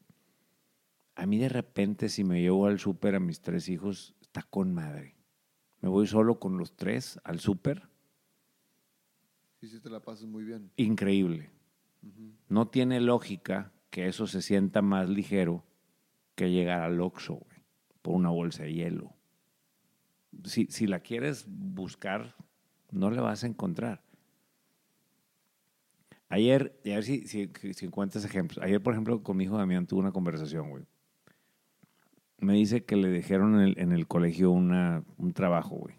a 1.15 1.25
mí 1.25 1.37
de 1.37 1.49
repente 1.49 2.07
si 2.07 2.23
me 2.23 2.39
llevo 2.39 2.65
al 2.65 2.79
súper 2.79 3.15
a 3.15 3.19
mis 3.19 3.41
tres 3.41 3.67
hijos, 3.67 4.15
está 4.21 4.43
con 4.43 4.73
madre. 4.73 5.17
Me 5.81 5.89
voy 5.89 6.07
solo 6.07 6.39
con 6.39 6.57
los 6.57 6.77
tres 6.77 7.19
al 7.25 7.41
súper, 7.41 7.89
Y 9.59 9.67
si 9.67 9.81
te 9.81 9.89
la 9.89 9.99
pasas 9.99 10.29
muy 10.29 10.45
bien. 10.45 10.71
increíble. 10.77 11.49
No 12.47 12.69
tiene 12.69 13.01
lógica 13.01 13.73
que 13.89 14.07
eso 14.07 14.27
se 14.27 14.41
sienta 14.41 14.81
más 14.81 15.09
ligero 15.09 15.65
que 16.35 16.51
llegar 16.51 16.83
al 16.83 17.01
Oxxo, 17.01 17.33
güey, 17.33 17.57
por 18.01 18.15
una 18.15 18.29
bolsa 18.29 18.63
de 18.63 18.75
hielo. 18.75 19.13
Si, 20.45 20.67
si 20.67 20.87
la 20.87 21.01
quieres 21.01 21.45
buscar, 21.49 22.33
no 22.91 23.11
la 23.11 23.21
vas 23.21 23.43
a 23.43 23.47
encontrar. 23.47 24.12
Ayer, 26.33 26.75
a 26.83 26.89
ver 26.89 27.03
si, 27.03 27.27
si, 27.27 27.85
encuentras 27.85 28.25
ejemplos. 28.25 28.57
Ayer, 28.65 28.81
por 28.81 28.93
ejemplo, 28.93 29.21
con 29.21 29.37
mi 29.37 29.43
hijo 29.43 29.55
Damián 29.55 29.85
tuve 29.85 29.99
una 29.99 30.11
conversación, 30.11 30.71
güey. 30.71 30.83
Me 32.39 32.53
dice 32.53 32.83
que 32.85 32.95
le 32.95 33.11
dijeron 33.11 33.53
en 33.53 33.61
el, 33.61 33.75
en 33.77 33.91
el 33.91 34.07
colegio 34.07 34.49
una, 34.49 35.03
un 35.17 35.33
trabajo, 35.33 35.75
güey, 35.75 35.95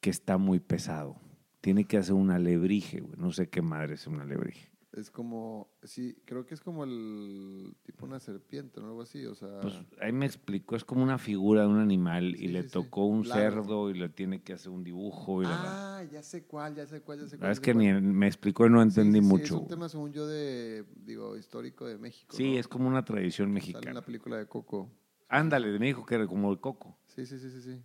que 0.00 0.08
está 0.08 0.38
muy 0.38 0.58
pesado. 0.58 1.20
Tiene 1.60 1.84
que 1.84 1.98
hacer 1.98 2.14
un 2.14 2.30
alebrije, 2.30 3.00
güey. 3.00 3.14
No 3.18 3.30
sé 3.30 3.50
qué 3.50 3.60
madre 3.60 3.96
es 3.96 4.06
un 4.06 4.22
alebrije. 4.22 4.70
Es 4.96 5.10
como, 5.10 5.68
sí, 5.82 6.16
creo 6.24 6.46
que 6.46 6.54
es 6.54 6.60
como 6.60 6.84
el 6.84 7.74
tipo 7.82 8.06
una 8.06 8.20
serpiente, 8.20 8.80
¿no? 8.80 8.86
Algo 8.86 9.02
así, 9.02 9.26
o 9.26 9.34
sea. 9.34 9.60
Pues 9.60 9.74
ahí 10.00 10.12
me 10.12 10.24
explicó, 10.24 10.76
es 10.76 10.84
como 10.84 11.02
una 11.02 11.18
figura 11.18 11.62
de 11.62 11.66
un 11.66 11.80
animal 11.80 12.36
Sí, 12.36 12.44
y 12.44 12.48
le 12.48 12.62
sí, 12.62 12.68
sí. 12.68 12.72
tocó 12.74 13.06
un 13.06 13.22
Claro. 13.24 13.40
cerdo 13.64 13.90
y 13.90 13.94
le 13.94 14.08
tiene 14.08 14.42
que 14.42 14.52
hacer 14.52 14.70
un 14.70 14.84
dibujo. 14.84 15.42
Y 15.42 15.46
la- 15.46 15.56
la- 15.56 15.98
ah, 15.98 16.04
ya 16.04 16.22
sé 16.22 16.44
cuál, 16.44 16.76
ya 16.76 16.86
sé 16.86 17.00
cuál, 17.00 17.18
ya 17.20 17.26
sé 17.26 17.38
cuál. 17.38 17.50
es 17.50 17.58
que 17.58 17.72
cuál. 17.72 18.02
ni 18.02 18.08
me 18.12 18.28
explicó 18.28 18.66
y 18.66 18.70
no 18.70 18.78
Sí, 18.82 18.88
entendí 18.88 19.18
sí, 19.18 19.24
sí, 19.24 19.30
mucho. 19.32 19.54
Es 19.56 19.60
un 19.62 19.66
tema, 19.68 19.88
según 19.88 20.12
yo, 20.12 20.28
de, 20.28 20.84
digo, 20.94 21.36
histórico 21.36 21.86
de 21.86 21.98
México. 21.98 22.36
Sí, 22.36 22.52
¿no? 22.52 22.58
es 22.60 22.68
como 22.68 22.86
una 22.86 23.04
tradición 23.04 23.48
Sale 23.48 23.50
en 23.50 23.54
mexicana. 23.54 23.92
la 23.94 24.02
película 24.02 24.36
de 24.38 24.46
Coco. 24.46 24.92
Ándale, 25.28 25.76
me 25.80 25.86
dijo 25.86 26.06
que 26.06 26.14
era 26.14 26.26
como 26.28 26.52
el 26.52 26.60
coco. 26.60 26.96
Sí, 27.08 27.26
sí, 27.26 27.40
sí, 27.40 27.50
sí, 27.50 27.62
sí. 27.62 27.82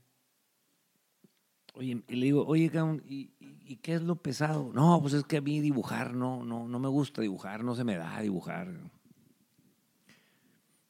Oye, 1.76 2.04
y 2.08 2.16
le 2.16 2.26
digo, 2.26 2.46
oye, 2.46 2.72
¿y, 3.06 3.76
qué 3.78 3.94
es 3.94 4.02
lo 4.02 4.16
pesado? 4.16 4.72
No, 4.74 5.00
pues 5.02 5.14
es 5.14 5.24
que 5.24 5.38
a 5.38 5.42
mí 5.42 5.60
dibujar 5.62 6.14
no, 6.14 6.44
no, 6.44 6.68
no 6.68 6.80
me 6.80 6.88
gusta 6.88 7.22
dibujar, 7.22 7.64
no 7.64 7.76
se 7.76 7.84
me 7.84 7.96
da 7.98 8.20
dibujar. 8.22 8.74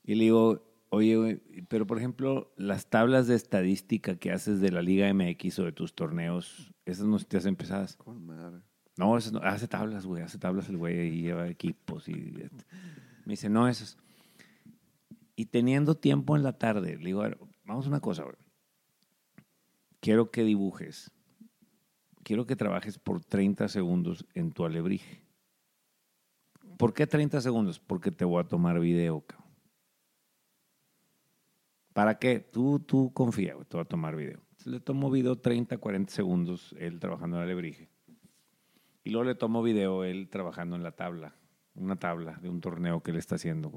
Y 0.03 0.15
le 0.15 0.23
digo, 0.23 0.63
oye, 0.89 1.41
pero 1.67 1.85
por 1.85 1.97
ejemplo, 1.97 2.51
las 2.57 2.87
tablas 2.89 3.27
de 3.27 3.35
estadística 3.35 4.15
que 4.15 4.31
haces 4.31 4.61
de 4.61 4.71
la 4.71 4.81
Liga 4.81 5.13
MX 5.13 5.59
o 5.59 5.65
de 5.65 5.71
tus 5.71 5.93
torneos, 5.93 6.73
esas 6.85 7.05
no 7.05 7.19
se 7.19 7.25
te 7.25 7.37
hacen 7.37 7.55
pesadas. 7.55 7.95
Con 7.95 8.25
madre. 8.25 8.61
No, 8.97 9.17
esas 9.17 9.31
no- 9.31 9.39
hace 9.39 9.67
tablas, 9.67 10.05
güey, 10.05 10.23
hace 10.23 10.37
tablas 10.37 10.67
el 10.69 10.77
güey 10.77 11.07
y 11.07 11.21
lleva 11.21 11.47
equipos 11.47 12.07
y 12.09 12.13
me 13.25 13.33
dice, 13.33 13.49
no, 13.49 13.67
esas. 13.67 13.97
Y 15.35 15.45
teniendo 15.45 15.95
tiempo 15.95 16.35
en 16.35 16.43
la 16.43 16.57
tarde, 16.57 16.97
le 16.97 17.05
digo, 17.05 17.21
a 17.21 17.29
ver, 17.29 17.37
vamos 17.65 17.85
a 17.85 17.89
una 17.89 18.01
cosa, 18.01 18.23
güey. 18.23 18.35
Quiero 19.99 20.31
que 20.31 20.43
dibujes. 20.43 21.11
Quiero 22.23 22.45
que 22.45 22.55
trabajes 22.55 22.99
por 22.99 23.23
30 23.23 23.67
segundos 23.67 24.25
en 24.33 24.51
tu 24.51 24.65
alebrije. 24.65 25.23
¿Por 26.77 26.93
qué 26.93 27.07
30 27.07 27.41
segundos? 27.41 27.79
Porque 27.79 28.11
te 28.11 28.23
voy 28.23 28.41
a 28.41 28.47
tomar 28.47 28.79
video, 28.79 29.21
cabrón. 29.21 29.49
¿Para 31.93 32.17
qué? 32.17 32.39
Tú, 32.39 32.79
tú 32.79 33.11
confía, 33.13 33.55
te 33.67 33.75
voy 33.75 33.81
a 33.81 33.85
tomar 33.85 34.15
video. 34.15 34.39
Le 34.65 34.79
tomo 34.79 35.09
video 35.09 35.37
30, 35.37 35.77
40 35.77 36.13
segundos 36.13 36.75
él 36.79 36.99
trabajando 36.99 37.37
en 37.37 37.43
el 37.43 37.49
alebrije. 37.49 37.89
Y 39.03 39.09
luego 39.09 39.25
le 39.25 39.35
tomo 39.35 39.63
video 39.63 40.03
él 40.03 40.29
trabajando 40.29 40.75
en 40.75 40.83
la 40.83 40.91
tabla, 40.91 41.35
una 41.75 41.97
tabla 41.97 42.37
de 42.41 42.49
un 42.49 42.61
torneo 42.61 43.01
que 43.01 43.11
él 43.11 43.17
está 43.17 43.35
haciendo. 43.35 43.71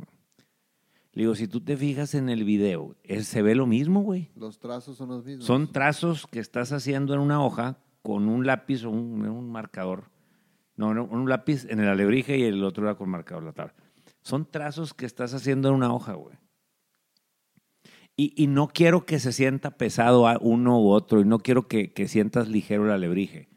Le 1.13 1.23
digo, 1.23 1.35
si 1.35 1.47
tú 1.47 1.61
te 1.61 1.77
fijas 1.77 2.15
en 2.15 2.31
el 2.31 2.45
video, 2.45 2.97
se 3.21 3.43
ve 3.43 3.55
lo 3.55 3.67
mismo, 3.67 4.01
güey. 4.01 4.31
Los 4.35 4.59
trazos 4.59 4.97
son 4.97 5.11
los 5.11 5.25
mismos. 5.25 5.45
Son 5.45 5.71
trazos 5.71 6.27
que 6.27 6.41
estás 6.41 6.73
haciendo 6.73 7.13
en 7.13 7.21
una 7.21 7.45
hoja 7.45 7.79
con 8.03 8.29
un 8.29 8.47
lápiz 8.47 8.85
o 8.85 8.91
un, 8.91 9.27
un 9.27 9.51
marcador. 9.51 10.05
No, 10.75 10.95
no, 10.95 11.05
un 11.05 11.29
lápiz 11.29 11.67
en 11.69 11.81
el 11.81 11.89
alebrije 11.89 12.39
y 12.39 12.45
el 12.45 12.65
otro 12.65 12.85
era 12.85 12.95
con 12.95 13.11
marcador 13.11 13.45
la 13.45 13.53
tabla. 13.53 13.75
Son 14.23 14.51
trazos 14.51 14.95
que 14.95 15.05
estás 15.05 15.35
haciendo 15.35 15.69
en 15.69 15.75
una 15.75 15.93
hoja, 15.93 16.15
güey. 16.15 16.37
Y, 18.17 18.33
y 18.43 18.47
no 18.47 18.69
quiero 18.69 19.05
que 19.05 19.19
se 19.19 19.33
sienta 19.33 19.73
pesado 19.73 20.27
a 20.27 20.39
uno 20.41 20.81
u 20.81 20.91
otro 20.91 21.21
y 21.21 21.25
no 21.25 21.39
quiero 21.39 21.67
que, 21.67 21.93
que 21.93 22.09
sientas 22.09 22.49
ligero 22.49 22.85
el 22.85 22.91
alebrije. 22.91 23.49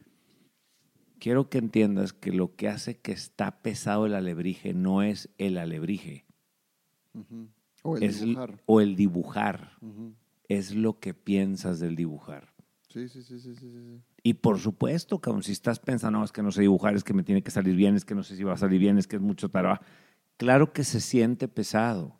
Quiero 1.19 1.49
que 1.49 1.57
entiendas 1.57 2.13
que 2.13 2.31
lo 2.31 2.55
que 2.55 2.67
hace 2.67 2.99
que 2.99 3.11
está 3.11 3.61
pesado 3.61 4.05
el 4.05 4.13
alebrije 4.13 4.73
no 4.73 5.01
es 5.01 5.29
el 5.37 5.57
alebrije, 5.57 6.25
O 7.83 7.97
el 7.97 8.03
es 8.03 8.21
dibujar. 8.21 8.61
o 8.65 8.81
el 8.81 8.95
dibujar, 8.95 9.71
es 10.47 10.75
lo 10.75 10.99
que 10.99 11.13
piensas 11.13 11.79
del 11.79 11.95
dibujar. 11.95 12.53
Sí, 12.89 13.09
sí, 13.09 13.21
sí, 13.23 13.39
sí, 13.39 13.55
sí, 13.55 13.69
sí, 13.69 13.71
sí. 13.71 14.01
Y 14.23 14.33
por 14.35 14.57
supuesto, 14.57 15.19
cabrón, 15.19 15.43
si 15.43 15.51
estás 15.51 15.79
pensando, 15.79 16.19
no, 16.19 16.25
es 16.25 16.31
que 16.31 16.41
no 16.41 16.51
sé 16.51 16.61
dibujar, 16.61 16.95
es 16.95 17.03
que 17.03 17.13
me 17.13 17.23
tiene 17.23 17.43
que 17.43 17.51
salir 17.51 17.75
bien, 17.75 17.95
es 17.95 18.05
que 18.05 18.15
no 18.15 18.23
sé 18.23 18.35
si 18.35 18.43
va 18.43 18.53
a 18.53 18.57
salir 18.57 18.79
bien, 18.79 18.97
es 18.97 19.05
que 19.05 19.17
es 19.17 19.21
mucho 19.21 19.49
trabajo. 19.49 19.83
Claro 20.37 20.73
que 20.73 20.83
se 20.83 20.99
siente 20.99 21.47
pesado. 21.47 22.17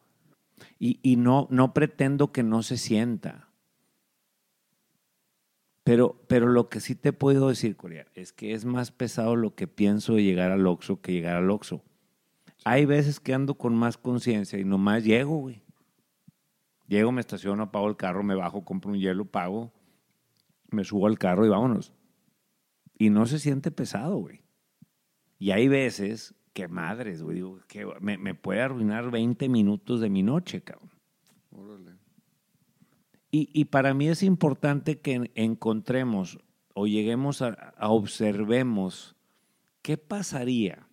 Y, 0.78 1.00
y 1.02 1.16
no, 1.16 1.48
no 1.50 1.74
pretendo 1.74 2.32
que 2.32 2.44
no 2.44 2.62
se 2.62 2.78
sienta. 2.78 3.50
Pero, 5.84 6.20
pero 6.28 6.48
lo 6.48 6.68
que 6.68 6.80
sí 6.80 6.96
te 6.96 7.14
puedo 7.14 7.50
decir, 7.50 7.76
Corea, 7.76 8.08
es 8.16 8.34
que 8.34 8.54
es 8.54 8.66
más 8.66 8.92
pesado 8.92 9.36
lo 9.36 9.56
que 9.56 9.68
pienso 9.68 10.16
de 10.16 10.24
llegar 10.24 10.52
al 10.52 10.66
Oxxo 10.66 11.00
que 11.00 11.12
llegar 11.12 11.36
al 11.38 11.50
Oxxo. 11.50 11.84
Hay 12.66 12.86
veces 12.86 13.20
que 13.20 13.34
ando 13.34 13.54
con 13.54 13.76
más 13.76 13.96
conciencia 13.98 14.60
y 14.60 14.66
nomás 14.66 15.04
llego, 15.04 15.38
güey. 15.38 15.62
Llego, 16.88 17.12
me 17.12 17.22
estaciono, 17.22 17.64
apago 17.64 17.88
el 17.88 17.96
carro, 17.96 18.24
me 18.24 18.36
bajo, 18.36 18.66
compro 18.66 18.92
un 18.92 18.98
hielo, 19.00 19.26
pago, 19.26 19.72
me 20.72 20.84
subo 20.84 21.08
al 21.08 21.18
carro 21.18 21.46
y 21.46 21.50
vámonos. 21.50 21.94
Y 22.98 23.10
no 23.12 23.26
se 23.28 23.40
siente 23.40 23.72
pesado, 23.72 24.18
güey. 24.18 24.42
Y 25.38 25.52
hay 25.52 25.68
veces 25.68 26.34
que 26.54 26.68
madres, 26.68 27.22
güey, 27.22 27.36
digo, 27.36 27.60
que 27.68 27.86
me, 28.02 28.18
me 28.18 28.34
puede 28.34 28.62
arruinar 28.62 29.12
20 29.12 29.48
minutos 29.48 30.02
de 30.02 30.10
mi 30.10 30.24
noche, 30.24 30.62
cabrón. 30.62 30.90
Órale. 31.52 31.92
Y, 33.30 33.50
y 33.54 33.66
para 33.66 33.94
mí 33.94 34.08
es 34.08 34.24
importante 34.24 35.00
que 35.02 35.14
en- 35.14 35.32
encontremos 35.36 36.40
o 36.74 36.88
lleguemos 36.88 37.42
a, 37.42 37.50
a 37.78 37.90
observemos 37.90 39.16
qué 39.82 39.98
pasaría 39.98 40.85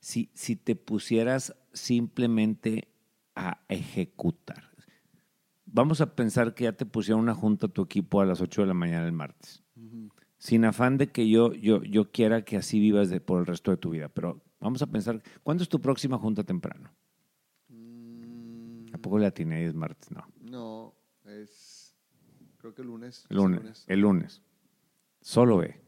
si, 0.00 0.30
si 0.34 0.56
te 0.56 0.74
pusieras 0.76 1.54
simplemente 1.72 2.88
a 3.34 3.60
ejecutar. 3.68 4.70
Vamos 5.66 6.00
a 6.00 6.16
pensar 6.16 6.54
que 6.54 6.64
ya 6.64 6.72
te 6.72 6.84
pusieron 6.84 7.22
una 7.22 7.34
junta 7.34 7.66
a 7.66 7.68
tu 7.68 7.82
equipo 7.82 8.20
a 8.20 8.26
las 8.26 8.40
8 8.40 8.62
de 8.62 8.66
la 8.66 8.74
mañana 8.74 9.06
el 9.06 9.12
martes. 9.12 9.62
Sin 10.38 10.64
afán 10.64 10.96
de 10.96 11.12
que 11.12 11.28
yo, 11.28 11.52
yo, 11.52 11.82
yo 11.82 12.10
quiera 12.10 12.44
que 12.44 12.56
así 12.56 12.80
vivas 12.80 13.10
de, 13.10 13.20
por 13.20 13.40
el 13.40 13.46
resto 13.46 13.70
de 13.70 13.76
tu 13.76 13.90
vida, 13.90 14.08
pero 14.08 14.42
vamos 14.58 14.80
a 14.80 14.86
pensar, 14.86 15.22
¿cuándo 15.42 15.62
es 15.62 15.68
tu 15.68 15.80
próxima 15.80 16.18
junta 16.18 16.42
temprano? 16.44 16.90
Mm, 17.68 18.86
¿A 18.94 18.98
poco 18.98 19.18
le 19.18 19.26
atiné 19.26 19.66
es 19.66 19.74
martes? 19.74 20.10
No. 20.10 20.26
no, 20.40 20.94
es. 21.26 21.94
Creo 22.56 22.74
que 22.74 22.80
el 22.80 22.88
lunes. 22.88 23.26
El 23.28 23.36
es 23.36 23.42
lunes. 23.42 23.84
El 23.86 24.00
lunes. 24.00 24.42
Solo 25.20 25.58
ve. 25.58 25.78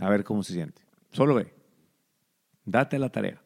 A 0.00 0.08
ver 0.08 0.24
cómo 0.24 0.42
se 0.42 0.54
siente. 0.54 0.82
Solo 1.12 1.36
ve. 1.36 1.57
Date 2.68 2.98
la 2.98 3.08
tarea. 3.08 3.40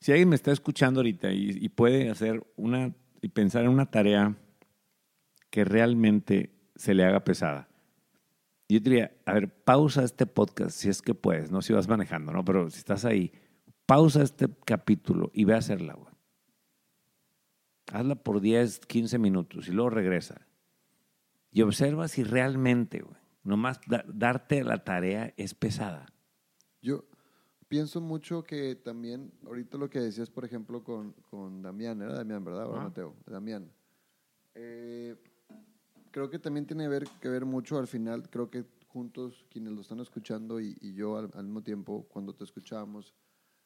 Si 0.00 0.12
alguien 0.12 0.28
me 0.28 0.34
está 0.36 0.52
escuchando 0.52 1.00
ahorita 1.00 1.32
y, 1.32 1.68
puede 1.70 2.10
hacer 2.10 2.44
una 2.56 2.94
y 3.22 3.28
pensar 3.28 3.64
en 3.64 3.70
una 3.70 3.90
tarea 3.90 4.36
que 5.48 5.64
realmente 5.64 6.52
se 6.76 6.92
le 6.92 7.04
haga 7.04 7.24
pesada. 7.24 7.68
Yo 8.68 8.78
diría, 8.80 9.12
a 9.24 9.32
ver, 9.32 9.48
pausa 9.48 10.04
este 10.04 10.26
podcast 10.26 10.76
si 10.76 10.90
es 10.90 11.00
que 11.00 11.14
puedes, 11.14 11.50
no 11.50 11.62
si 11.62 11.72
vas 11.72 11.88
manejando, 11.88 12.32
¿no? 12.32 12.44
Pero 12.44 12.68
si 12.68 12.78
estás 12.78 13.06
ahí, 13.06 13.32
pausa 13.86 14.22
este 14.22 14.48
capítulo 14.66 15.30
y 15.32 15.44
ve 15.46 15.54
a 15.54 15.58
hacerla, 15.58 15.94
güey. 15.94 16.12
Hazla 17.90 18.16
por 18.16 18.42
10, 18.42 18.80
15 18.80 19.18
minutos 19.18 19.68
y 19.68 19.72
luego 19.72 19.88
regresa. 19.88 20.46
Y 21.50 21.62
observa 21.62 22.08
si 22.08 22.24
realmente, 22.24 23.00
güey, 23.00 23.16
nomás 23.42 23.80
da- 23.86 24.04
darte 24.06 24.62
la 24.62 24.84
tarea 24.84 25.32
es 25.38 25.54
pesada. 25.54 26.12
Yo 26.82 27.06
pienso 27.68 28.00
mucho 28.00 28.42
que 28.42 28.74
también, 28.74 29.32
ahorita 29.46 29.78
lo 29.78 29.88
que 29.88 30.00
decías, 30.00 30.30
por 30.30 30.44
ejemplo, 30.44 30.82
con, 30.82 31.12
con 31.30 31.62
Damián, 31.62 32.02
era 32.02 32.14
Damián, 32.14 32.44
¿verdad? 32.44 32.62
Ahora 32.62 32.78
Ajá. 32.78 32.88
Mateo, 32.88 33.14
Damián. 33.26 33.70
Eh, 34.54 35.16
creo 36.10 36.28
que 36.30 36.38
también 36.38 36.66
tiene 36.66 36.88
ver, 36.88 37.06
que 37.20 37.28
ver 37.28 37.44
mucho 37.44 37.78
al 37.78 37.86
final, 37.86 38.28
creo 38.30 38.50
que 38.50 38.64
juntos, 38.88 39.44
quienes 39.50 39.72
lo 39.72 39.82
están 39.82 40.00
escuchando 40.00 40.60
y, 40.60 40.76
y 40.80 40.94
yo 40.94 41.16
al, 41.18 41.30
al 41.34 41.44
mismo 41.44 41.62
tiempo, 41.62 42.06
cuando 42.08 42.34
te 42.34 42.44
escuchábamos, 42.44 43.14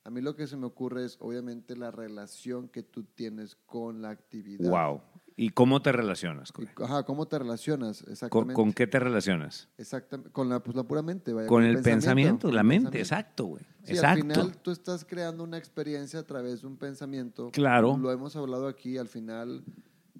a 0.04 0.10
mí 0.10 0.20
lo 0.20 0.34
que 0.34 0.48
se 0.48 0.56
me 0.56 0.66
ocurre 0.66 1.04
es 1.04 1.16
obviamente 1.20 1.76
la 1.76 1.92
relación 1.92 2.68
que 2.68 2.82
tú 2.82 3.04
tienes 3.04 3.54
con 3.54 4.02
la 4.02 4.10
actividad. 4.10 4.68
Wow. 4.68 5.00
¿Y 5.36 5.50
cómo 5.50 5.80
te 5.80 5.92
relacionas? 5.92 6.52
Güey? 6.52 6.68
Ajá, 6.82 7.04
¿cómo 7.04 7.26
te 7.26 7.38
relacionas? 7.38 8.02
¿Con, 8.02 8.12
Exactamente. 8.12 8.54
con 8.54 8.72
qué 8.72 8.86
te 8.86 8.98
relacionas? 8.98 9.68
Exactamente. 9.78 10.32
Con 10.32 10.48
la, 10.48 10.60
pues, 10.60 10.76
la 10.76 10.82
pura 10.82 11.02
mente, 11.02 11.32
vaya. 11.32 11.46
Con 11.46 11.62
el 11.62 11.80
pensamiento, 11.82 12.48
con 12.48 12.56
la 12.56 12.64
mente, 12.64 12.90
pensamiento. 12.90 12.98
exacto, 12.98 13.44
güey. 13.44 13.64
Sí, 13.84 13.92
exacto. 13.94 14.08
al 14.26 14.32
final 14.34 14.56
tú 14.62 14.70
estás 14.70 15.04
creando 15.04 15.42
una 15.44 15.58
experiencia 15.58 16.20
a 16.20 16.22
través 16.26 16.60
de 16.62 16.66
un 16.68 16.76
pensamiento. 16.76 17.50
Claro. 17.50 17.96
Lo 17.98 18.12
hemos 18.12 18.36
hablado 18.36 18.66
aquí, 18.68 18.96
al 18.98 19.08
final 19.08 19.64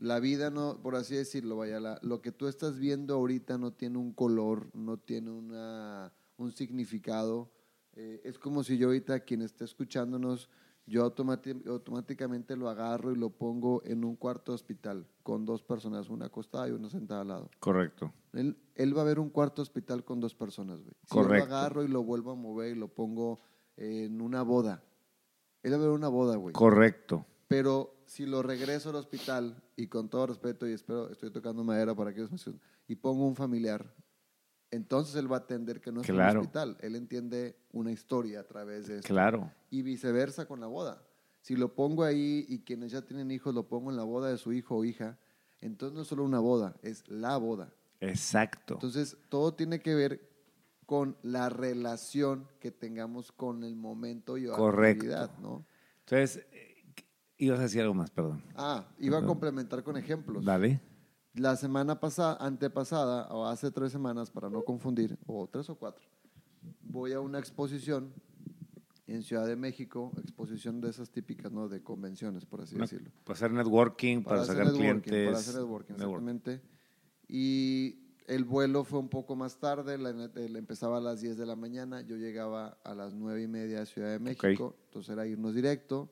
la 0.01 0.19
vida 0.19 0.51
no, 0.51 0.81
por 0.83 0.97
así 0.97 1.15
decirlo, 1.15 1.57
vaya, 1.59 1.79
la- 1.79 1.99
lo 2.03 2.21
que 2.23 2.33
tú 2.33 2.49
estás 2.49 2.79
viendo 2.79 3.15
ahorita 3.15 3.59
no 3.59 3.73
tiene 3.73 3.99
un 3.99 4.13
color, 4.13 4.69
no 4.75 4.97
tiene 4.99 5.31
una, 5.31 6.13
un 6.39 6.51
significado. 6.51 7.53
Eh, 7.95 8.21
es 8.25 8.39
como 8.39 8.65
si 8.65 8.79
yo 8.79 8.89
ahorita, 8.89 9.21
quien 9.21 9.43
esté 9.43 9.65
escuchándonos, 9.65 10.49
yo 10.87 11.05
automáticamente 11.05 12.57
lo 12.57 12.69
agarro 12.69 13.13
y 13.13 13.17
lo 13.17 13.31
pongo 13.31 13.83
en 13.85 14.05
un 14.05 14.17
cuarto 14.17 14.53
de 14.53 14.57
hospital 14.57 15.07
con 15.23 15.45
dos 15.45 15.63
personas, 15.63 16.09
una 16.11 16.27
acostada 16.27 16.69
y 16.69 16.73
una 16.73 16.89
sentada 16.91 17.21
al 17.21 17.29
lado. 17.29 17.51
Correcto. 17.61 18.13
Él, 18.33 18.57
él 18.75 18.97
va 18.97 19.03
a 19.03 19.05
ver 19.05 19.19
un 19.21 19.31
cuarto 19.31 19.63
hospital 19.63 20.05
con 20.05 20.19
dos 20.21 20.35
personas, 20.35 20.81
güey. 20.83 20.95
Si 21.05 21.15
Correcto. 21.15 21.45
yo 21.47 21.51
lo 21.51 21.57
agarro 21.57 21.85
y 21.85 21.89
lo 21.89 22.03
vuelvo 22.03 22.33
a 22.33 22.35
mover 22.35 22.77
y 22.77 22.79
lo 22.79 22.89
pongo 22.89 23.39
en 23.77 24.21
una 24.21 24.43
boda, 24.43 24.83
él 25.63 25.73
va 25.73 25.77
a 25.77 25.81
ver 25.81 25.89
una 25.91 26.09
boda, 26.09 26.37
güey. 26.37 26.53
Correcto. 26.53 27.27
Pero 27.49 27.95
si 28.07 28.27
lo 28.27 28.43
regreso 28.43 28.91
al 28.91 28.97
hospital 28.97 29.63
y 29.77 29.87
con 29.89 30.09
todo 30.09 30.27
respeto 30.27 30.67
y 30.69 30.73
espero, 30.73 31.11
estoy 31.11 31.31
tocando 31.31 31.63
madera 31.65 31.95
para 31.95 32.13
que 32.13 32.21
ellos 32.21 32.31
me 32.31 32.37
escuchen, 32.37 32.61
y 32.89 32.97
pongo 32.97 33.27
un 33.27 33.37
familiar, 33.37 33.95
entonces 34.71 35.15
él 35.17 35.31
va 35.31 35.37
a 35.37 35.41
entender 35.41 35.81
que 35.81 35.93
no 35.93 36.01
es 36.01 36.07
Claro. 36.07 36.41
un 36.41 36.47
hospital. 36.47 36.77
Él 36.81 36.97
entiende 36.97 37.57
una 37.73 37.93
historia 37.93 38.41
a 38.41 38.45
través 38.45 38.87
de 38.87 38.97
esto. 38.97 39.09
Claro. 39.09 39.51
Y 39.71 39.83
viceversa 39.83 40.47
con 40.47 40.61
la 40.61 40.67
boda. 40.67 41.03
Si 41.43 41.57
lo 41.57 41.75
pongo 41.75 42.05
ahí 42.05 42.47
y 42.49 42.61
quienes 42.61 42.93
ya 42.93 43.03
tienen 43.03 43.31
hijos 43.31 43.55
lo 43.55 43.69
pongo 43.69 43.91
en 43.91 43.97
la 43.97 44.05
boda 44.05 44.31
de 44.31 44.39
su 44.39 44.53
hijo 44.53 44.77
o 44.77 44.85
hija, 44.85 45.19
entonces 45.61 45.95
no 45.95 46.03
es 46.03 46.09
solo 46.09 46.25
una 46.25 46.39
boda, 46.39 46.75
es 46.83 47.07
la 47.09 47.37
boda. 47.37 47.73
Exacto. 48.01 48.75
Entonces, 48.75 49.17
todo 49.29 49.55
tiene 49.55 49.81
que 49.81 49.95
ver 49.95 50.32
con 50.87 51.17
la 51.23 51.49
relación 51.49 52.47
que 52.61 52.71
tengamos 52.71 53.33
con 53.33 53.65
el 53.65 53.77
momento 53.77 54.37
y 54.37 54.43
la 54.47 54.57
Correcto. 54.57 55.05
actividad, 55.07 55.39
¿no? 55.39 55.65
Entonces, 56.01 56.45
eh, 56.53 56.85
ibas 57.39 57.61
a 57.61 57.63
decir 57.63 57.81
algo 57.83 57.95
más, 57.95 58.11
perdón. 58.11 58.43
Ah, 58.57 58.89
iba 58.99 59.19
a 59.19 59.25
complementar 59.25 59.83
con 59.85 59.97
ejemplos. 59.97 60.45
Dale. 60.45 60.81
La 61.35 61.57
semana 61.57 61.99
pasada, 61.99 62.37
antepasada, 62.41 63.29
o 63.33 63.47
hace 63.47 63.71
tres 63.71 63.91
semanas, 63.93 64.31
para 64.31 64.51
no 64.51 64.63
confundir, 64.65 65.19
o 65.27 65.49
tres 65.49 65.71
o 65.71 65.77
cuatro, 65.77 66.05
voy 66.83 67.13
a 67.13 67.21
una 67.21 67.39
exposición 67.39 68.13
en 69.07 69.23
Ciudad 69.23 69.47
de 69.47 69.57
México, 69.57 70.13
exposición 70.19 70.81
de 70.81 70.91
esas 70.91 71.11
típicas, 71.11 71.51
¿no? 71.53 71.69
De 71.69 71.83
convenciones, 71.83 72.45
por 72.45 72.61
así 72.61 72.75
Una- 72.75 72.85
decirlo. 72.85 73.11
para 73.25 73.35
hacer 73.37 73.51
networking, 73.53 74.23
para, 74.23 74.43
hacer 74.43 74.57
sacar 74.57 74.73
networking, 74.73 75.01
clientes. 75.01 75.27
Para 75.27 75.39
hacer 75.39 75.55
networking, 75.55 75.93
Network. 75.95 76.23
exactamente. 76.23 76.63
Y 77.29 78.02
el 78.27 78.45
vuelo 78.45 78.85
fue 78.85 78.99
un 78.99 79.09
poco 79.09 79.37
más 79.37 79.59
tarde, 79.59 79.99
la, 79.99 80.11
el- 80.11 80.57
empezaba 80.57 80.99
a 80.99 81.01
las 81.01 81.21
10 81.21 81.37
de 81.37 81.47
la 81.47 81.57
mañana, 81.57 82.01
yo 82.03 82.17
llegaba 82.17 82.79
a 82.85 82.95
las 82.95 83.15
9 83.15 83.43
y 83.43 83.49
media 83.49 83.83
a 83.83 83.87
Ciudad 83.87 84.11
de 84.11 84.19
México, 84.19 84.77
entonces 84.87 85.13
era 85.13 85.27
irnos 85.27 85.55
directo 85.55 86.11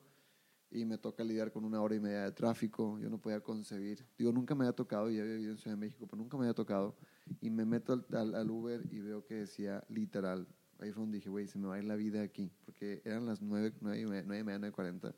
y 0.71 0.85
me 0.85 0.99
toca 0.99 1.25
lidiar 1.25 1.51
con 1.53 1.65
una 1.65 1.81
hora 1.83 1.95
y 1.97 2.01
media 2.01 2.23
de 2.25 2.33
tráfico, 2.33 2.99
yo 2.99 3.11
no 3.11 3.19
podía 3.21 3.41
concebir, 3.41 4.07
digo, 4.17 4.33
nunca 4.33 4.55
me 4.55 4.65
había 4.65 4.75
tocado, 4.77 5.11
ya 5.11 5.23
había 5.23 5.35
vivido 5.35 5.53
en 5.53 5.59
Ciudad 5.59 5.77
de 5.77 5.81
México, 5.81 6.07
pero 6.07 6.19
nunca 6.23 6.37
me 6.37 6.45
había 6.45 6.55
tocado, 6.55 6.97
y 7.41 7.51
me 7.51 7.65
meto 7.65 7.93
al, 7.93 8.07
al- 8.13 8.35
al 8.35 8.51
Uber 8.51 8.83
y 8.91 9.01
veo 9.01 9.25
que 9.25 9.35
decía 9.35 9.83
literal, 9.89 10.47
ahí 10.79 10.93
fue 10.93 11.03
donde 11.03 11.19
dije, 11.19 11.29
güey, 11.29 11.47
se 11.49 11.59
me 11.59 11.67
va 11.69 11.75
a 11.75 11.79
ir 11.79 11.85
la 11.85 11.97
vida 11.97 12.23
aquí, 12.23 12.53
porque 12.65 13.03
eran 13.05 13.27
las 13.27 13.43
9, 13.43 13.73
9 13.81 14.01
y 14.01 14.07
media, 14.07 14.23
9 14.27 14.41
y 14.41 14.45
media, 14.45 14.59
9.40, 14.71 15.15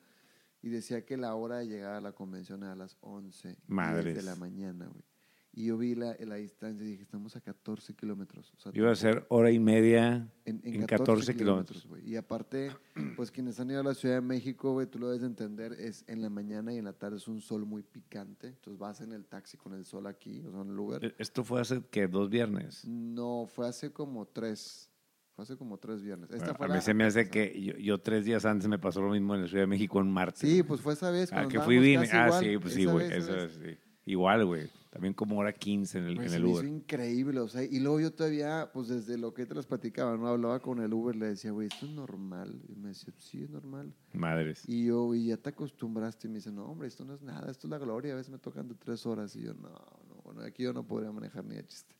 y 0.63 0.69
decía 0.71 1.05
que 1.05 1.17
la 1.17 1.35
hora 1.35 1.59
de 1.59 1.67
llegar 1.67 1.95
a 1.95 2.01
la 2.01 2.13
convención 2.13 2.63
era 2.63 2.73
a 2.73 2.77
las 2.77 2.97
11 3.01 3.59
10 4.03 4.15
de 4.17 4.23
la 4.23 4.37
mañana, 4.37 4.87
güey. 4.87 5.05
Y 5.55 5.67
yo 5.67 5.77
vi 5.77 5.95
la, 5.95 6.17
la 6.21 6.37
distancia 6.37 6.83
y 6.83 6.93
dije, 6.93 7.03
estamos 7.03 7.37
a 7.37 7.41
14 7.43 7.95
kilómetros. 7.95 8.51
O 8.55 8.57
sea, 8.59 8.73
Iba 8.75 8.91
a 8.91 8.95
ser 8.95 9.27
hora 9.29 9.51
y 9.51 9.59
media 9.59 10.27
en, 10.47 10.63
en 10.65 10.77
en 10.77 10.87
14, 10.87 10.97
14 11.05 11.37
kilómetros, 11.37 11.87
güey. 11.87 12.09
Y 12.09 12.17
aparte, 12.17 12.71
pues 13.17 13.31
quienes 13.31 13.61
han 13.61 13.71
ido 13.71 13.81
a 13.81 13.85
la 13.85 13.93
Ciudad 13.93 14.15
de 14.15 14.21
México, 14.23 14.73
güey, 14.73 14.87
tú 14.87 14.99
lo 14.99 15.09
debes 15.09 15.21
de 15.21 15.27
entender, 15.27 15.73
es 15.75 16.05
en 16.09 16.23
la 16.23 16.31
mañana 16.31 16.73
y 16.73 16.79
en 16.79 16.87
la 16.87 16.95
tarde 16.95 17.19
es 17.19 17.29
un 17.29 17.43
sol 17.43 17.67
muy 17.67 17.83
picante. 17.83 18.49
Entonces 18.49 18.79
vas 18.79 19.03
en 19.03 19.13
el 19.13 19.27
taxi 19.27 19.59
con 19.59 19.75
el 19.75 19.85
sol 19.85 20.07
aquí, 20.07 20.43
o 20.47 20.51
sea, 20.51 20.63
en 20.63 20.71
el 20.71 20.79
Uber. 20.79 21.05
Eh, 21.05 21.15
Esto 21.19 21.45
fue 21.45 21.61
hace, 21.61 21.83
que 21.91 22.09
¿Dos 22.09 22.31
viernes? 22.31 22.87
No, 22.87 23.47
fue 23.47 23.69
hace 23.69 23.93
como 23.93 24.27
tres. 24.27 24.89
Fue 25.35 25.43
hace 25.43 25.57
como 25.57 25.79
tres 25.79 26.03
viernes. 26.03 26.31
Esta 26.31 26.53
Bueno, 26.53 26.57
fue 26.57 26.67
a 26.67 26.75
mí 26.77 26.81
se 26.81 26.95
me 26.95 27.05
hace 27.05 27.29
que 27.29 27.61
yo, 27.63 27.75
yo 27.77 28.01
tres 28.01 28.25
días 28.25 28.47
antes 28.47 28.69
me 28.69 28.79
pasó 28.79 29.03
lo 29.03 29.11
mismo 29.11 29.35
en 29.35 29.43
la 29.43 29.49
Ciudad 29.49 29.65
de 29.65 29.67
México 29.67 30.01
en 30.01 30.11
martes. 30.11 30.41
Sí, 30.41 30.63
pues 30.63 30.81
fue 30.81 30.95
esa 30.95 31.11
vez. 31.11 31.31
Ah, 31.33 31.47
que 31.47 31.61
fui 31.61 31.77
casi 31.95 32.17
Ah, 32.17 32.27
igual, 32.27 32.45
sí, 32.45 32.59
pues 32.59 32.75
sí, 32.75 32.85
güey. 32.87 33.13
Eso 33.13 33.49
sí. 33.51 33.77
Igual, 34.05 34.45
güey. 34.47 34.69
También 34.91 35.15
como 35.15 35.39
hora 35.39 35.55
15 35.55 35.99
en 35.99 36.05
el, 36.05 36.15
Güey, 36.17 36.27
en 36.29 36.35
el 36.35 36.45
Uber. 36.45 36.67
increíble, 36.67 37.41
o 37.41 37.49
sea, 37.49 37.63
y 37.63 37.81
luego 37.81 37.99
yo 37.99 38.13
todavía, 38.13 38.71
pues 38.75 38.89
desde 38.89 39.17
lo 39.17 39.33
que 39.33 39.47
te 39.47 39.55
les 39.55 39.65
platicaba, 39.65 40.17
¿no? 40.19 40.29
Hablaba 40.29 40.61
con 40.61 40.83
el 40.83 40.93
Uber, 40.93 41.17
le 41.17 41.29
decía, 41.29 41.51
güey, 41.51 41.69
¿esto 41.69 41.87
es 41.87 41.93
normal? 41.93 42.61
Y 42.69 42.75
me 42.75 42.89
decía, 42.89 43.15
sí, 43.17 43.43
es 43.43 43.49
normal. 43.49 43.95
Madres. 44.13 44.69
Y 44.69 44.85
yo, 44.87 45.15
y 45.15 45.29
ya 45.29 45.39
te 45.39 45.49
acostumbraste, 45.49 46.27
y 46.27 46.31
me 46.31 46.37
dice, 46.37 46.53
no, 46.53 46.67
hombre, 46.67 46.89
esto 46.89 47.07
no 47.07 47.15
es 47.15 47.23
nada, 47.23 47.51
esto 47.51 47.67
es 47.69 47.71
la 47.71 47.79
gloria, 47.79 48.13
a 48.13 48.17
veces 48.17 48.31
me 48.31 48.39
tocan 48.39 48.69
de 48.69 48.75
tres 48.75 49.07
horas, 49.07 49.35
y 49.35 49.43
yo, 49.45 49.55
no, 49.55 49.71
no, 49.71 50.21
bueno, 50.25 50.43
aquí 50.43 50.65
yo 50.65 50.75
no 50.75 50.87
podría 50.87 51.11
manejar 51.11 51.45
ni 51.47 51.55
de 51.55 51.67
chiste. 51.67 51.95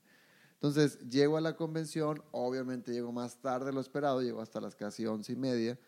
Entonces, 0.53 0.99
llego 1.09 1.37
a 1.37 1.41
la 1.41 1.55
convención, 1.55 2.21
obviamente 2.31 2.91
llego 2.93 3.11
más 3.11 3.41
tarde 3.41 3.65
de 3.67 3.73
lo 3.73 3.81
esperado, 3.81 4.21
llego 4.21 4.39
hasta 4.39 4.61
las 4.61 4.75
casi 4.75 5.05
once 5.05 5.33
y 5.33 5.35
media, 5.35 5.79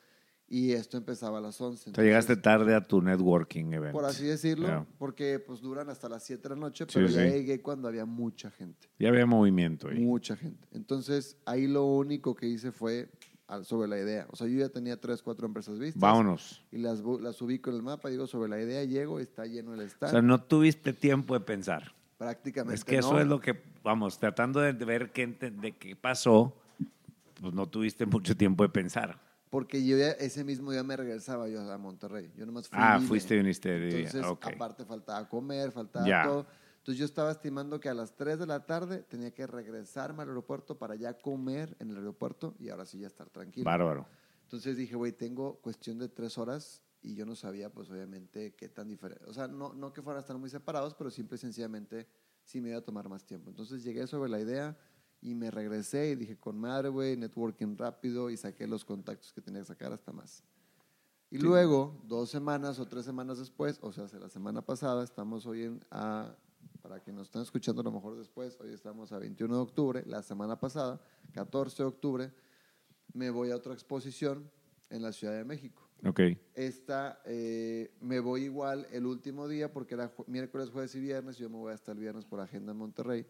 y 0.48 0.72
esto 0.74 0.98
empezaba 0.98 1.40
a 1.40 1.42
las 1.42 1.60
once. 1.60 1.90
O 1.90 1.94
sea, 1.94 2.04
llegaste 2.04 2.34
entonces, 2.34 2.44
tarde 2.44 2.76
a 2.76 2.82
tu 2.82 3.02
networking 3.02 3.74
event. 3.74 3.94
Por 3.94 4.06
así 4.06 4.26
decirlo, 4.26 4.68
Ya. 4.68 4.86
porque 5.00 5.40
pues 5.40 5.62
duran 5.62 5.90
hasta 5.90 6.08
las 6.08 6.24
7 6.24 6.44
de 6.44 6.50
la 6.56 6.56
noche, 6.62 6.86
Sí, 6.88 6.92
pero 6.94 7.08
ya 7.08 7.24
sí. 7.24 7.30
llegué 7.32 7.62
cuando 7.62 7.88
había 7.88 8.06
mucha 8.06 8.52
gente. 8.52 8.88
Ya 9.00 9.10
había 9.10 9.26
movimiento 9.26 9.88
ahí. 9.90 10.00
Mucha 10.00 10.36
gente. 10.36 10.68
Entonces, 10.72 11.38
ahí 11.46 11.68
lo 11.68 11.86
único 11.86 12.36
que 12.36 12.48
hice 12.48 12.72
fue 12.72 13.10
sobre 13.64 13.88
la 13.88 14.00
idea. 14.00 14.28
O 14.32 14.36
sea, 14.36 14.48
yo 14.48 14.58
ya 14.60 14.70
tenía 14.70 15.00
tres, 15.00 15.22
cuatro 15.22 15.46
empresas 15.46 15.78
vistas. 15.80 16.00
Vámonos. 16.02 16.64
Y 16.72 16.78
las, 16.80 17.02
las 17.22 17.42
ubico 17.42 17.70
en 17.70 17.76
el 17.78 17.84
mapa, 17.84 18.10
digo 18.10 18.26
sobre 18.28 18.50
la 18.50 18.60
idea, 18.62 18.84
llego, 18.84 19.20
está 19.20 19.46
lleno 19.46 19.74
el 19.74 19.82
O 19.82 19.84
stand. 19.84 20.12
sea, 20.12 20.22
no 20.22 20.42
tuviste 20.42 20.94
tiempo 20.94 21.34
de 21.36 21.40
pensar. 21.42 21.94
Prácticamente 22.18 22.76
Es 22.76 22.84
que 22.86 22.98
eso 22.98 23.14
no. 23.14 23.20
es 23.20 23.28
lo 23.28 23.40
que, 23.42 23.60
vamos, 23.84 24.18
tratando 24.20 24.62
de 24.62 24.72
ver 24.74 25.12
qué, 25.12 25.28
de 25.28 25.74
qué 25.78 25.96
pasó, 25.96 26.56
pues 27.42 27.54
no 27.54 27.68
tuviste 27.68 28.06
mucho 28.06 28.36
tiempo 28.38 28.64
de 28.64 28.70
pensar. 28.70 29.20
Porque 29.56 29.86
yo 29.86 29.98
ya 29.98 30.10
ese 30.12 30.44
mismo 30.44 30.74
día 30.74 30.84
me 30.84 30.98
regresaba 30.98 31.48
yo 31.48 31.62
a 31.72 31.78
Monterrey. 31.78 32.30
Yo 32.36 32.46
nomás 32.46 32.68
fui. 32.68 32.78
Ah, 32.78 33.00
fuiste 33.00 33.36
y 33.36 33.38
viniste. 33.38 33.74
Entonces, 33.74 34.26
Ok. 34.26 34.48
aparte 34.48 34.84
faltaba 34.84 35.30
comer, 35.30 35.72
faltaba 35.72 36.24
todo. 36.24 36.46
Entonces 36.80 37.00
yo 37.00 37.06
estaba 37.06 37.32
estimando 37.32 37.80
que 37.80 37.88
a 37.88 37.94
las 37.94 38.18
3 38.18 38.38
de 38.38 38.48
la 38.48 38.66
tarde 38.66 39.04
tenía 39.04 39.34
que 39.34 39.48
regresarme 39.48 40.24
al 40.24 40.28
aeropuerto 40.28 40.78
para 40.78 40.96
ya 40.96 41.14
comer 41.14 41.74
en 41.80 41.92
el 41.92 41.96
aeropuerto 41.96 42.54
y 42.60 42.68
ahora 42.68 42.86
sí 42.86 43.00
ya 43.00 43.08
estar 43.08 43.30
tranquilo. 43.30 43.64
Bárbaro. 43.64 44.06
Entonces 44.44 44.76
dije, 44.76 44.98
güey, 44.98 45.14
tengo 45.14 45.62
cuestión 45.62 46.00
de 46.00 46.10
tres 46.10 46.38
horas 46.38 46.84
y 47.02 47.16
yo 47.16 47.26
no 47.26 47.34
sabía, 47.34 47.72
pues 47.72 47.90
obviamente, 47.90 48.56
qué 48.56 48.68
tan 48.68 48.90
diferente. 48.90 49.24
O 49.26 49.34
sea, 49.34 49.48
no, 49.48 49.72
no 49.74 49.94
que 49.94 50.02
fueran 50.02 50.18
a 50.18 50.20
estar 50.20 50.38
muy 50.38 50.50
separados, 50.50 50.96
pero 50.96 51.10
simple 51.10 51.38
y 51.38 51.40
sencillamente 51.40 52.10
sí 52.44 52.60
me 52.60 52.72
iba 52.72 52.80
a 52.80 52.84
tomar 52.84 53.08
más 53.08 53.26
tiempo. 53.26 53.52
Entonces 53.52 53.86
llegué 53.86 54.06
sobre 54.06 54.30
la 54.30 54.42
idea 54.42 54.78
y 55.26 55.34
me 55.34 55.50
regresé 55.50 56.12
y 56.12 56.16
dije, 56.16 56.38
con 56.38 56.60
madre, 56.60 56.90
güey, 56.90 57.18
networking 57.18 57.76
rápido 57.76 58.30
y 58.30 58.38
saqué 58.38 58.68
los 58.68 58.86
contactos 58.86 59.34
que 59.34 59.42
tenía 59.42 59.62
que 59.62 59.66
sacar 59.66 59.92
hasta 59.92 60.12
más. 60.12 60.44
Y 61.32 61.40
luego, 61.40 62.00
dos 62.04 62.30
semanas 62.30 62.80
o 62.80 62.86
tres 62.86 63.06
semanas 63.06 63.40
después, 63.40 63.80
o 63.82 63.92
sea, 63.92 64.08
la 64.20 64.30
semana 64.30 64.62
pasada, 64.62 65.04
estamos 65.04 65.48
hoy 65.48 65.64
en, 65.64 65.84
a, 65.90 66.36
para 66.80 67.00
quienes 67.00 67.18
nos 67.18 67.28
están 67.30 67.42
escuchando 67.42 67.82
a 67.82 67.84
lo 67.84 67.92
mejor 67.92 68.16
después, 68.16 68.56
hoy 68.62 68.72
estamos 68.72 69.12
a 69.12 69.18
21 69.18 69.56
de 69.56 69.62
octubre, 69.62 70.04
la 70.06 70.22
semana 70.22 70.60
pasada, 70.60 71.02
14 71.34 71.82
de 71.82 71.90
octubre, 71.90 72.32
me 73.14 73.32
voy 73.32 73.50
a 73.50 73.56
otra 73.56 73.74
exposición 73.74 74.52
en 74.92 75.02
la 75.02 75.12
Ciudad 75.12 75.34
de 75.34 75.44
México. 75.44 75.90
Ok. 76.06 76.22
Esta, 76.54 77.20
eh, 77.26 77.96
me 78.00 78.20
voy 78.20 78.44
igual 78.44 78.86
el 78.92 79.08
último 79.08 79.48
día 79.48 79.74
porque 79.74 79.96
era 79.96 80.14
miércoles, 80.28 80.70
jueves 80.70 80.94
y 80.94 81.00
viernes, 81.00 81.38
yo 81.40 81.50
me 81.50 81.58
voy 81.58 81.74
hasta 81.74 81.94
el 81.94 81.98
viernes 81.98 82.26
por 82.26 82.40
agenda 82.40 82.74
en 82.74 82.78
Monterrey. 82.78 83.26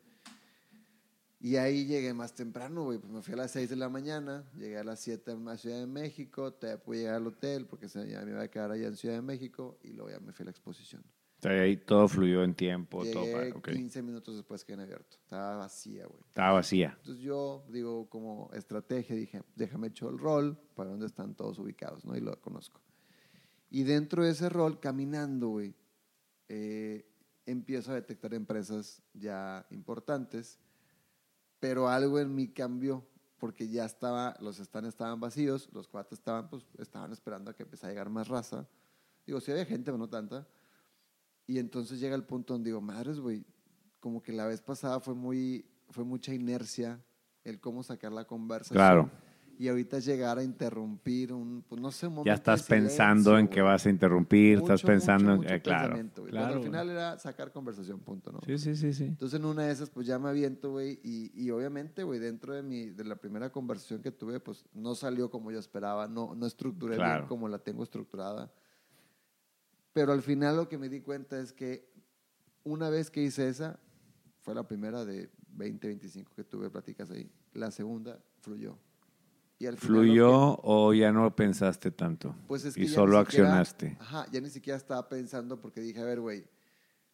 Y 1.40 1.58
ahí 1.58 1.86
llegué 1.86 2.14
más 2.14 2.34
temprano, 2.34 2.84
güey. 2.84 2.98
Pues 2.98 3.12
me 3.12 3.22
fui 3.22 3.34
a 3.34 3.38
las 3.38 3.52
6 3.52 3.70
de 3.70 3.76
la 3.76 3.90
mañana, 3.90 4.44
llegué 4.56 4.78
a 4.78 4.84
las 4.84 5.00
7 5.02 5.32
en 5.32 5.46
la 5.46 5.58
Ciudad 5.58 5.80
de 5.80 5.88
México, 5.88 6.54
te 6.54 6.78
pude 6.78 7.00
llegar 7.00 7.16
al 7.16 7.28
hotel 7.28 7.66
porque 7.68 7.88
ya 7.88 8.22
me 8.22 8.32
iba 8.32 8.42
a 8.42 8.48
quedar 8.48 8.72
allá 8.72 8.88
en 8.88 8.96
Ciudad 8.96 9.16
de 9.16 9.22
México 9.22 9.78
y 9.84 9.94
luego 9.94 10.12
ya 10.12 10.20
me 10.20 10.32
fui 10.32 10.44
a 10.44 10.46
la 10.46 10.52
exposición. 10.52 11.04
O 11.38 11.42
sea, 11.42 11.52
ahí 11.62 11.78
todo 11.78 12.08
fluyó 12.08 12.44
en 12.44 12.56
tiempo. 12.56 13.04
Llegué 13.04 13.52
todo 13.52 13.62
15 13.62 14.02
minutos 14.02 14.36
después 14.36 14.64
que 14.64 14.74
en 14.74 14.80
abierto. 14.80 15.18
Estaba 15.22 15.58
vacía, 15.58 16.08
güey. 16.08 16.22
Estaba 16.28 16.54
vacía. 16.54 16.96
Entonces 16.98 17.24
yo, 17.24 17.66
digo, 17.70 18.10
como 18.10 18.50
estrategia, 18.54 19.16
dije, 19.16 19.44
déjame 19.56 19.88
echar 19.88 20.10
el 20.10 20.18
rol 20.18 20.58
para 20.74 20.90
dónde 20.90 21.06
están 21.06 21.36
todos 21.36 21.60
ubicados, 21.60 22.06
¿no? 22.06 22.16
Y 22.16 22.22
lo 22.22 22.40
conozco. 22.42 22.82
Y 23.70 23.84
dentro 23.84 24.24
de 24.24 24.32
ese 24.32 24.48
rol, 24.50 24.80
caminando, 24.80 25.50
güey, 25.50 25.76
eh, 26.48 27.06
empiezo 27.46 27.92
a 27.92 27.96
detectar 27.96 28.34
empresas 28.34 29.04
ya 29.14 29.68
importantes 29.70 30.60
pero 31.60 31.88
algo 31.88 32.20
en 32.20 32.34
mí 32.34 32.48
cambió 32.48 33.06
porque 33.38 33.68
ya 33.70 33.86
estaba, 33.86 34.36
los 34.40 34.58
stands 34.58 34.90
estaban 34.90 35.20
vacíos, 35.20 35.70
los 35.74 35.88
cuates 35.88 36.20
estaban, 36.20 36.50
pues, 36.50 36.66
estaban 36.78 37.12
esperando 37.12 37.52
a 37.52 37.54
que 37.54 37.64
empezara 37.64 37.90
a 37.90 37.94
llegar 37.94 38.10
más 38.10 38.28
raza. 38.28 38.68
Digo, 39.26 39.40
sí 39.40 39.52
había 39.52 39.66
gente, 39.66 39.86
pero 39.86 39.98
no 39.98 40.10
tanta. 40.10 40.48
Y 41.46 41.60
entonces 41.60 42.00
llega 42.00 42.16
el 42.16 42.24
punto 42.24 42.54
donde 42.54 42.70
digo, 42.70 42.82
madres, 42.82 43.20
güey, 43.20 43.46
como 44.00 44.22
que 44.22 44.32
la 44.32 44.46
vez 44.46 44.62
pasada 44.62 45.00
fue 45.00 45.14
muy, 45.14 45.66
fue 45.90 46.04
mucha 46.04 46.34
inercia 46.34 47.04
el 47.44 47.60
cómo 47.60 47.84
sacar 47.84 48.12
la 48.12 48.26
conversación. 48.26 48.78
Claro 48.78 49.25
y 49.58 49.68
ahorita 49.68 50.00
llegar 50.00 50.38
a 50.38 50.44
interrumpir 50.44 51.34
un, 51.34 51.64
pues 51.68 51.82
no 51.82 51.92
sé, 51.92 52.08
un 52.08 52.16
momento. 52.16 52.28
Ya 52.28 52.36
estás 52.36 52.64
pensando 52.64 53.38
en 53.38 53.48
que 53.48 53.62
vas 53.62 53.86
a 53.86 53.90
interrumpir, 53.90 54.60
estás 54.60 54.82
pensando 54.82 55.34
en. 55.34 55.44
Eh, 55.52 55.62
claro, 55.62 55.98
claro. 56.28 56.56
al 56.56 56.64
final 56.64 56.90
era 56.90 57.18
sacar 57.20 57.52
conversación, 57.52 58.00
punto, 58.00 58.32
¿no? 58.32 58.40
Sí, 58.46 58.58
sí, 58.58 58.76
sí, 58.76 58.94
sí. 58.94 59.06
Entonces 59.06 59.40
en 59.40 59.46
una 59.46 59.64
de 59.64 59.72
esas, 59.72 59.90
pues 59.90 60.08
ya 60.08 60.20
me 60.20 60.30
aviento, 60.30 60.72
güey, 60.72 61.00
y, 61.04 61.32
y 61.36 61.52
obviamente, 61.52 62.04
güey, 62.04 62.20
dentro 62.20 62.54
de, 62.54 62.64
mi, 62.64 62.86
de 62.90 63.04
la 63.04 63.16
primera 63.16 63.52
conversación 63.52 64.02
que 64.02 64.12
tuve, 64.12 64.40
pues 64.40 64.66
no 64.74 64.96
salió 64.96 65.30
como 65.30 65.52
yo 65.52 65.60
esperaba, 65.60 66.08
no, 66.08 66.36
no 66.36 66.46
estructuré 66.46 66.98
bien 66.98 67.26
como 67.28 67.48
la 67.48 67.60
tengo 67.60 67.84
estructurada. 67.84 68.52
Pero 69.94 70.12
al 70.12 70.22
final 70.22 70.58
lo 70.58 70.68
que 70.68 70.78
me 70.78 70.90
di 70.90 71.02
cuenta 71.02 71.40
es 71.40 71.54
que 71.54 71.90
una 72.64 72.90
vez 72.90 73.10
que 73.10 73.24
hice 73.24 73.48
esa, 73.48 73.80
fue 74.42 74.54
la 74.54 74.68
primera 74.68 75.06
de 75.06 75.30
20, 75.48 75.88
25 75.88 76.34
que 76.36 76.44
tuve 76.44 76.70
pláticas 76.70 77.10
ahí. 77.12 77.32
La 77.54 77.72
segunda 77.72 78.22
fluyó. 78.42 78.78
¿Fluyó 79.78 80.60
o 80.64 80.94
ya 80.94 81.12
no 81.12 81.34
pensaste 81.36 81.92
tanto? 81.92 82.36
Pues 82.48 82.66
es 82.66 82.76
que 82.76 82.84
y 82.84 82.88
solo 82.88 83.18
accionaste. 83.18 83.98
Ajá, 84.00 84.26
ya 84.32 84.42
ni 84.42 84.50
siquiera 84.50 84.78
estaba 84.78 85.08
pensando 85.08 85.62
porque 85.62 85.80
dije, 85.80 86.02
a 86.02 86.04
ver, 86.04 86.20
güey, 86.20 86.46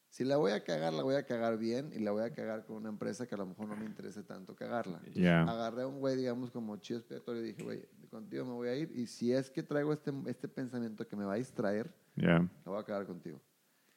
si 0.10 0.26
la 0.26 0.38
voy 0.38 0.52
a 0.52 0.64
cagar, 0.64 0.92
la 0.92 1.04
voy 1.04 1.16
a 1.16 1.26
cagar 1.26 1.58
bien 1.58 1.92
y 1.96 2.00
la 2.00 2.12
voy 2.12 2.24
a 2.24 2.34
cagar 2.34 2.66
con 2.66 2.78
una 2.78 2.90
empresa 2.90 3.28
que 3.28 3.36
a 3.36 3.38
lo 3.38 3.46
mejor 3.46 3.68
no 3.68 3.78
me 3.78 3.86
interese 3.86 4.24
tanto 4.24 4.56
cagarla. 4.56 5.02
Ya. 5.14 5.44
Agarré 5.44 5.84
a 5.84 5.88
un 5.88 6.00
güey, 6.00 6.18
digamos, 6.18 6.52
como 6.52 6.76
chido 6.78 7.00
expiatorio 7.00 7.42
y 7.42 7.46
dije, 7.46 7.64
güey, 7.64 7.86
contigo 8.10 8.44
me 8.44 8.52
voy 8.52 8.68
a 8.68 8.76
ir 8.76 8.92
y 8.94 9.06
si 9.06 9.32
es 9.32 9.50
que 9.50 9.64
traigo 9.64 9.94
este, 9.94 10.12
este 10.26 10.48
pensamiento 10.48 11.08
que 11.08 11.16
me 11.16 11.24
va 11.24 11.34
a 11.34 11.38
distraer, 11.38 11.94
ya. 12.16 12.40
la 12.40 12.50
voy 12.66 12.80
a 12.80 12.84
cagar 12.84 13.06
contigo. 13.06 13.40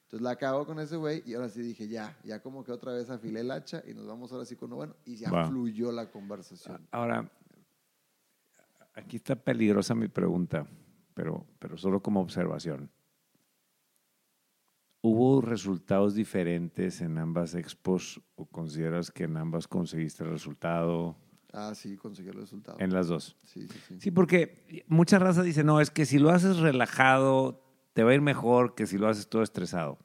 Entonces 0.04 0.22
la 0.22 0.36
cago 0.36 0.66
con 0.66 0.78
ese 0.78 0.96
güey 0.96 1.22
y 1.26 1.34
ahora 1.34 1.48
sí 1.48 1.62
dije, 1.62 1.88
ya, 1.88 2.16
ya 2.22 2.40
como 2.40 2.62
que 2.62 2.70
otra 2.70 2.92
vez 2.92 3.10
afilé 3.10 3.40
el 3.40 3.50
hacha 3.50 3.82
y 3.84 3.94
nos 3.94 4.06
vamos 4.06 4.30
ahora 4.30 4.44
sí 4.44 4.54
con 4.54 4.68
uno 4.68 4.76
bueno 4.76 4.96
y 5.04 5.16
ya 5.16 5.46
fluyó 5.46 5.90
la 5.90 6.10
conversación. 6.10 6.86
Ahora, 6.92 7.28
aquí 8.94 9.16
está 9.16 9.36
peligrosa 9.36 9.94
mi 9.94 10.08
pregunta, 10.08 10.66
pero, 11.14 11.46
pero 11.58 11.76
solo 11.76 12.02
como 12.02 12.20
observación. 12.20 12.90
¿Hubo 15.02 15.42
resultados 15.42 16.14
diferentes 16.14 17.02
en 17.02 17.18
ambas 17.18 17.54
expos 17.54 18.22
o 18.36 18.46
consideras 18.46 19.10
que 19.10 19.24
en 19.24 19.36
ambas 19.36 19.68
conseguiste 19.68 20.24
el 20.24 20.30
resultado? 20.30 21.16
Ah, 21.52 21.74
sí, 21.74 21.96
conseguí 21.96 22.30
el 22.30 22.36
resultado. 22.36 22.78
En 22.80 22.92
las 22.92 23.08
dos. 23.08 23.36
Sí, 23.42 23.68
sí, 23.68 23.78
sí. 23.86 24.00
Sí, 24.00 24.10
porque 24.10 24.84
mucha 24.88 25.18
raza 25.18 25.42
dice, 25.42 25.62
no, 25.62 25.80
es 25.80 25.90
que 25.90 26.06
si 26.06 26.18
lo 26.18 26.30
haces 26.30 26.56
relajado, 26.56 27.62
te 27.92 28.02
va 28.02 28.12
a 28.12 28.14
ir 28.14 28.22
mejor 28.22 28.74
que 28.74 28.86
si 28.86 28.96
lo 28.96 29.06
haces 29.08 29.28
todo 29.28 29.42
estresado. 29.42 29.98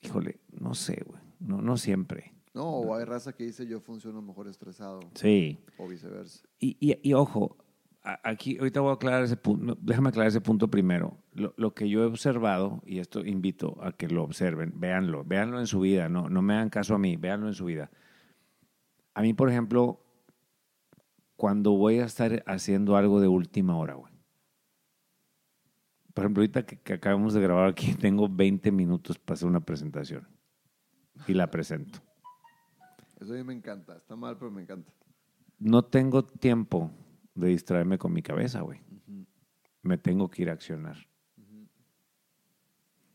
Híjole, 0.00 0.40
no 0.50 0.74
sé, 0.74 1.02
güey. 1.06 1.20
No, 1.38 1.60
no 1.60 1.76
siempre. 1.76 2.32
No, 2.54 2.64
o 2.64 2.94
hay 2.94 3.04
raza 3.04 3.32
que 3.34 3.44
dice 3.44 3.66
yo 3.66 3.80
funciono 3.80 4.22
mejor 4.22 4.48
estresado. 4.48 5.00
Sí. 5.14 5.58
O 5.78 5.86
viceversa. 5.86 6.42
Y, 6.58 6.76
y, 6.80 6.98
y 7.08 7.12
ojo, 7.12 7.58
aquí, 8.02 8.56
ahorita 8.58 8.80
voy 8.80 8.90
a 8.90 8.94
aclarar 8.94 9.24
ese 9.24 9.36
punto, 9.36 9.76
déjame 9.80 10.08
aclarar 10.08 10.28
ese 10.28 10.40
punto 10.40 10.68
primero. 10.68 11.18
Lo, 11.32 11.74
que 11.74 11.88
yo 11.88 12.02
he 12.02 12.06
observado, 12.06 12.82
y 12.86 12.98
esto 12.98 13.24
invito 13.24 13.76
a 13.82 13.92
que 13.92 14.08
lo 14.08 14.24
observen, 14.24 14.72
véanlo, 14.76 15.24
véanlo 15.24 15.60
en 15.60 15.66
su 15.66 15.80
vida, 15.80 16.08
no, 16.08 16.28
no 16.28 16.42
me 16.42 16.54
hagan 16.54 16.70
caso 16.70 16.94
a 16.94 16.98
mí, 16.98 17.16
véanlo 17.16 17.48
en 17.48 17.54
su 17.54 17.66
vida. 17.66 17.90
A 19.14 19.22
mí, 19.22 19.34
por 19.34 19.50
ejemplo, 19.50 20.00
cuando 21.36 21.72
voy 21.72 21.98
a 21.98 22.04
estar 22.04 22.42
haciendo 22.46 22.96
algo 22.96 23.20
de 23.20 23.28
última 23.28 23.76
hora, 23.76 23.94
güey. 23.94 24.12
Por 26.14 26.24
ejemplo, 26.24 26.40
ahorita 26.42 26.66
que, 26.66 26.78
que 26.78 26.94
acabamos 26.94 27.34
de 27.34 27.40
grabar 27.40 27.68
aquí, 27.68 27.94
tengo 28.00 28.28
20 28.28 28.72
minutos 28.72 29.18
para 29.18 29.34
hacer 29.34 29.48
una 29.48 29.60
presentación 29.60 30.26
y 31.26 31.34
la 31.34 31.50
presento. 31.50 32.00
Eso 33.20 33.34
a 33.34 33.36
mí 33.36 33.44
me 33.44 33.52
encanta, 33.52 33.96
está 33.96 34.16
mal, 34.16 34.36
pero 34.38 34.50
me 34.50 34.62
encanta. 34.62 34.90
No 35.58 35.84
tengo 35.84 36.24
tiempo 36.24 36.90
de 37.34 37.48
distraerme 37.48 37.98
con 37.98 38.12
mi 38.12 38.22
cabeza, 38.22 38.60
güey. 38.60 38.80
Me 39.82 39.96
tengo 39.98 40.30
que 40.30 40.42
ir 40.42 40.50
a 40.50 40.52
accionar. 40.52 40.96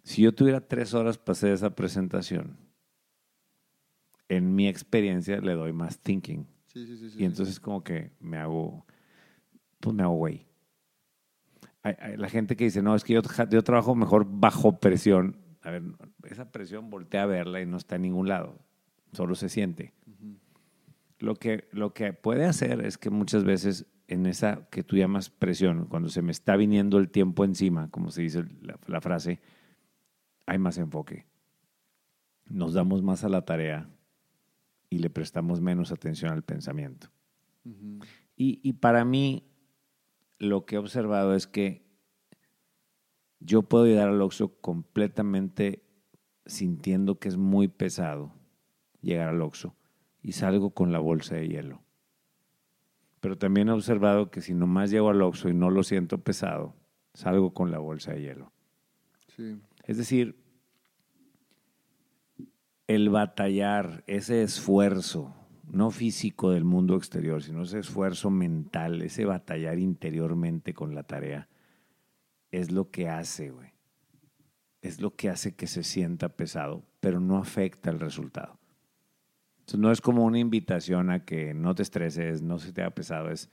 Si 0.04 0.22
yo 0.22 0.34
tuviera 0.34 0.62
tres 0.62 0.94
horas 0.94 1.18
para 1.18 1.34
hacer 1.34 1.52
esa 1.52 1.76
presentación, 1.76 2.58
en 4.30 4.56
mi 4.56 4.68
experiencia 4.68 5.40
le 5.40 5.54
doy 5.54 5.74
más 5.74 6.00
thinking. 6.00 6.48
y 6.74 7.26
entonces 7.26 7.60
como 7.60 7.84
que 7.84 8.12
me 8.20 8.38
hago, 8.38 8.86
pues 9.80 9.96
me 9.96 10.04
hago 10.04 10.16
güey. 10.16 10.46
la 12.18 12.30
gente 12.30 12.56
que 12.56 12.66
dice, 12.66 12.82
no, 12.82 12.96
es 12.96 13.04
que 13.04 13.14
yo, 13.14 13.22
yo 13.50 13.64
trabajo 13.64 13.96
mejor 13.96 14.28
bajo 14.30 14.80
presión. 14.80 15.38
A 15.62 15.72
ver, 15.72 15.84
esa 16.24 16.52
presión 16.52 16.90
voltea 16.90 17.24
a 17.24 17.28
verla 17.28 17.62
y 17.62 17.66
no 17.66 17.78
está 17.78 17.96
en 17.96 18.04
ningún 18.04 18.28
lado. 18.28 18.60
Solo 19.14 19.36
se 19.36 19.50
siente. 19.50 19.94
Lo 21.18 21.36
que, 21.36 21.68
lo 21.72 21.94
que 21.94 22.14
puede 22.14 22.46
hacer 22.46 22.86
es 22.86 22.98
que 22.98 23.10
muchas 23.10 23.44
veces 23.44 23.88
en 24.08 24.26
esa 24.26 24.68
que 24.70 24.84
tú 24.84 24.98
llamas 24.98 25.30
presión, 25.30 25.88
cuando 25.88 26.10
se 26.10 26.22
me 26.22 26.32
está 26.32 26.56
viniendo 26.56 26.98
el 26.98 27.10
tiempo 27.10 27.44
encima, 27.44 27.90
como 27.90 28.12
se 28.12 28.22
dice 28.22 28.46
la, 28.62 29.02
frase, 29.02 29.40
hay 30.46 30.58
más 30.58 30.78
enfoque. 30.78 31.26
Nos 32.46 32.74
damos 32.74 33.02
más 33.02 33.24
a 33.24 33.30
la 33.30 33.44
tarea 33.44 33.90
y 34.90 35.00
le 35.00 35.10
prestamos 35.10 35.62
menos 35.62 35.92
atención 35.92 36.32
al 36.32 36.44
pensamiento. 36.44 37.10
y, 38.36 38.60
y, 38.62 38.74
para 38.74 39.06
mí, 39.06 39.48
lo 40.38 40.66
que 40.66 40.76
he 40.76 40.78
observado 40.78 41.34
es 41.34 41.48
que 41.48 41.86
yo 43.40 43.64
puedo 43.64 43.86
llegar 43.86 44.10
al 44.10 44.22
Oxxo 44.22 44.60
completamente 44.62 45.84
sintiendo 46.46 47.20
que 47.20 47.28
es 47.28 47.38
muy 47.38 47.68
pesado 47.68 48.34
llegar 49.02 49.30
al 49.30 49.42
Oxxo 49.42 49.76
y 50.22 50.34
salgo 50.34 50.72
con 50.72 50.92
la 50.92 51.00
bolsa 51.00 51.36
de 51.36 51.48
hielo. 51.48 51.85
Pero 53.26 53.40
también 53.40 53.70
he 53.70 53.72
observado 53.72 54.30
que 54.30 54.40
si 54.40 54.54
nomás 54.54 54.92
llego 54.92 55.10
al 55.10 55.20
Oxxo 55.20 55.50
y 55.50 55.54
no 55.56 55.72
lo 55.72 55.82
siento 55.82 56.20
pesado, 56.20 56.76
salgo 57.16 57.56
con 57.56 57.72
la 57.72 57.80
bolsa 57.80 58.12
de 58.12 58.22
hielo. 58.22 58.52
Es 59.84 59.98
decir, 59.98 60.36
el 62.86 63.10
batallar, 63.10 64.04
ese 64.06 64.44
esfuerzo, 64.44 65.34
no 65.68 65.90
físico 65.90 66.52
del 66.52 66.66
mundo 66.66 66.96
exterior, 66.96 67.42
sino 67.42 67.64
ese 67.64 67.80
esfuerzo 67.80 68.30
mental, 68.30 69.02
ese 69.02 69.26
batallar 69.26 69.80
interiormente 69.80 70.76
con 70.76 70.94
la 70.94 71.02
tarea, 71.02 71.50
es 72.52 72.72
lo 72.72 72.92
que 72.92 73.10
hace, 73.10 73.50
güey. 73.50 73.72
Es 74.84 75.02
lo 75.02 75.16
que 75.16 75.32
hace 75.32 75.56
que 75.56 75.66
se 75.66 75.82
sienta 75.82 76.30
pesado, 76.30 76.84
pero 77.00 77.20
no 77.20 77.40
afecta 77.40 77.90
el 77.90 78.00
resultado 78.00 78.60
no 79.74 79.92
es 79.92 80.02
como 80.02 80.24
una 80.26 80.40
invitación 80.40 81.10
a 81.10 81.26
que 81.26 81.54
no 81.54 81.74
te 81.76 81.84
estreses, 81.84 82.42
no 82.42 82.60
se 82.60 82.72
te 82.72 82.82
haga 82.82 82.92
pesado, 82.92 83.30
es 83.32 83.50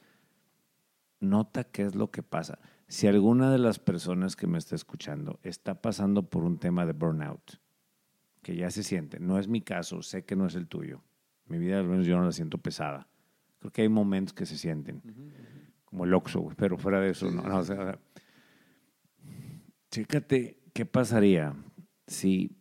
nota 1.21 1.65
qué 1.65 1.83
es 1.83 1.95
lo 1.95 2.11
que 2.11 2.23
pasa. 2.23 2.59
Si 2.89 3.07
alguna 3.07 3.51
de 3.51 3.59
las 3.59 3.79
personas 3.79 4.37
que 4.37 4.47
me 4.47 4.59
está 4.59 4.75
escuchando 4.75 5.41
está 5.43 5.81
pasando 5.81 6.29
por 6.29 6.45
un 6.45 6.59
tema 6.59 6.85
de 6.85 6.93
burnout, 6.93 7.59
que 8.43 8.57
ya 8.57 8.71
se 8.71 8.83
siente. 8.83 9.21
No 9.21 9.39
es 9.39 9.49
mi 9.49 9.63
caso, 9.63 10.03
sé 10.03 10.25
que 10.25 10.37
no 10.37 10.47
es 10.47 10.55
el 10.55 10.67
tuyo. 10.67 11.03
Mi 11.47 11.59
vida, 11.59 11.79
al 11.79 11.87
menos 11.87 12.07
yo 12.07 12.17
no 12.19 12.25
la 12.25 12.33
siento 12.33 12.59
pesada. 12.59 13.09
Creo 13.61 13.73
que 13.73 13.83
hay 13.83 13.89
momentos 13.89 14.35
que 14.35 14.45
se 14.47 14.59
sienten, 14.59 15.01
como 15.85 16.05
el 16.05 16.13
oxo, 16.13 16.49
pero 16.57 16.77
fuera 16.77 17.01
de 17.01 17.11
eso, 17.11 17.31
Sí, 17.31 17.37
no, 17.37 17.43
no, 17.43 17.59
o 17.59 17.63
sí. 17.63 17.73
sea, 17.73 17.99
chécate 19.91 20.59
qué 20.73 20.87
pasaría 20.87 21.55
si 22.07 22.57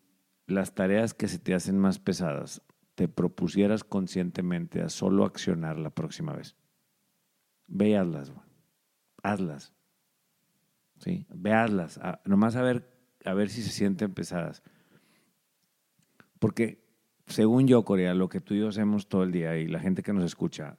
las 0.47 0.75
tareas 0.75 1.13
que 1.13 1.27
se 1.27 1.39
te 1.39 1.53
hacen 1.53 1.77
más 1.79 1.97
pesadas 1.99 2.61
te 2.95 3.07
propusieras 3.07 3.83
conscientemente 3.83 4.81
a 4.81 4.89
solo 4.89 5.25
accionar 5.25 5.77
la 5.79 5.89
próxima 5.89 6.33
vez. 6.33 6.55
Ve 7.67 7.89
y 7.89 7.93
hazlas, 7.95 8.31
güey. 8.31 8.45
Hazlas. 9.23 9.73
¿Sí? 10.99 11.25
Ve, 11.29 11.53
hazlas. 11.53 11.97
A- 11.99 12.21
nomás 12.25 12.55
a 12.55 12.61
ver, 12.61 12.91
a 13.25 13.33
ver 13.33 13.49
si 13.49 13.61
se 13.63 13.71
sienten 13.71 14.13
pesadas. 14.13 14.61
Porque, 16.39 16.83
según 17.27 17.67
yo, 17.67 17.83
Corea, 17.85 18.13
lo 18.13 18.29
que 18.29 18.41
tú 18.41 18.53
y 18.53 18.59
yo 18.59 18.67
hacemos 18.67 19.07
todo 19.07 19.23
el 19.23 19.31
día 19.31 19.57
y 19.57 19.67
la 19.67 19.79
gente 19.79 20.03
que 20.03 20.13
nos 20.13 20.23
escucha, 20.23 20.77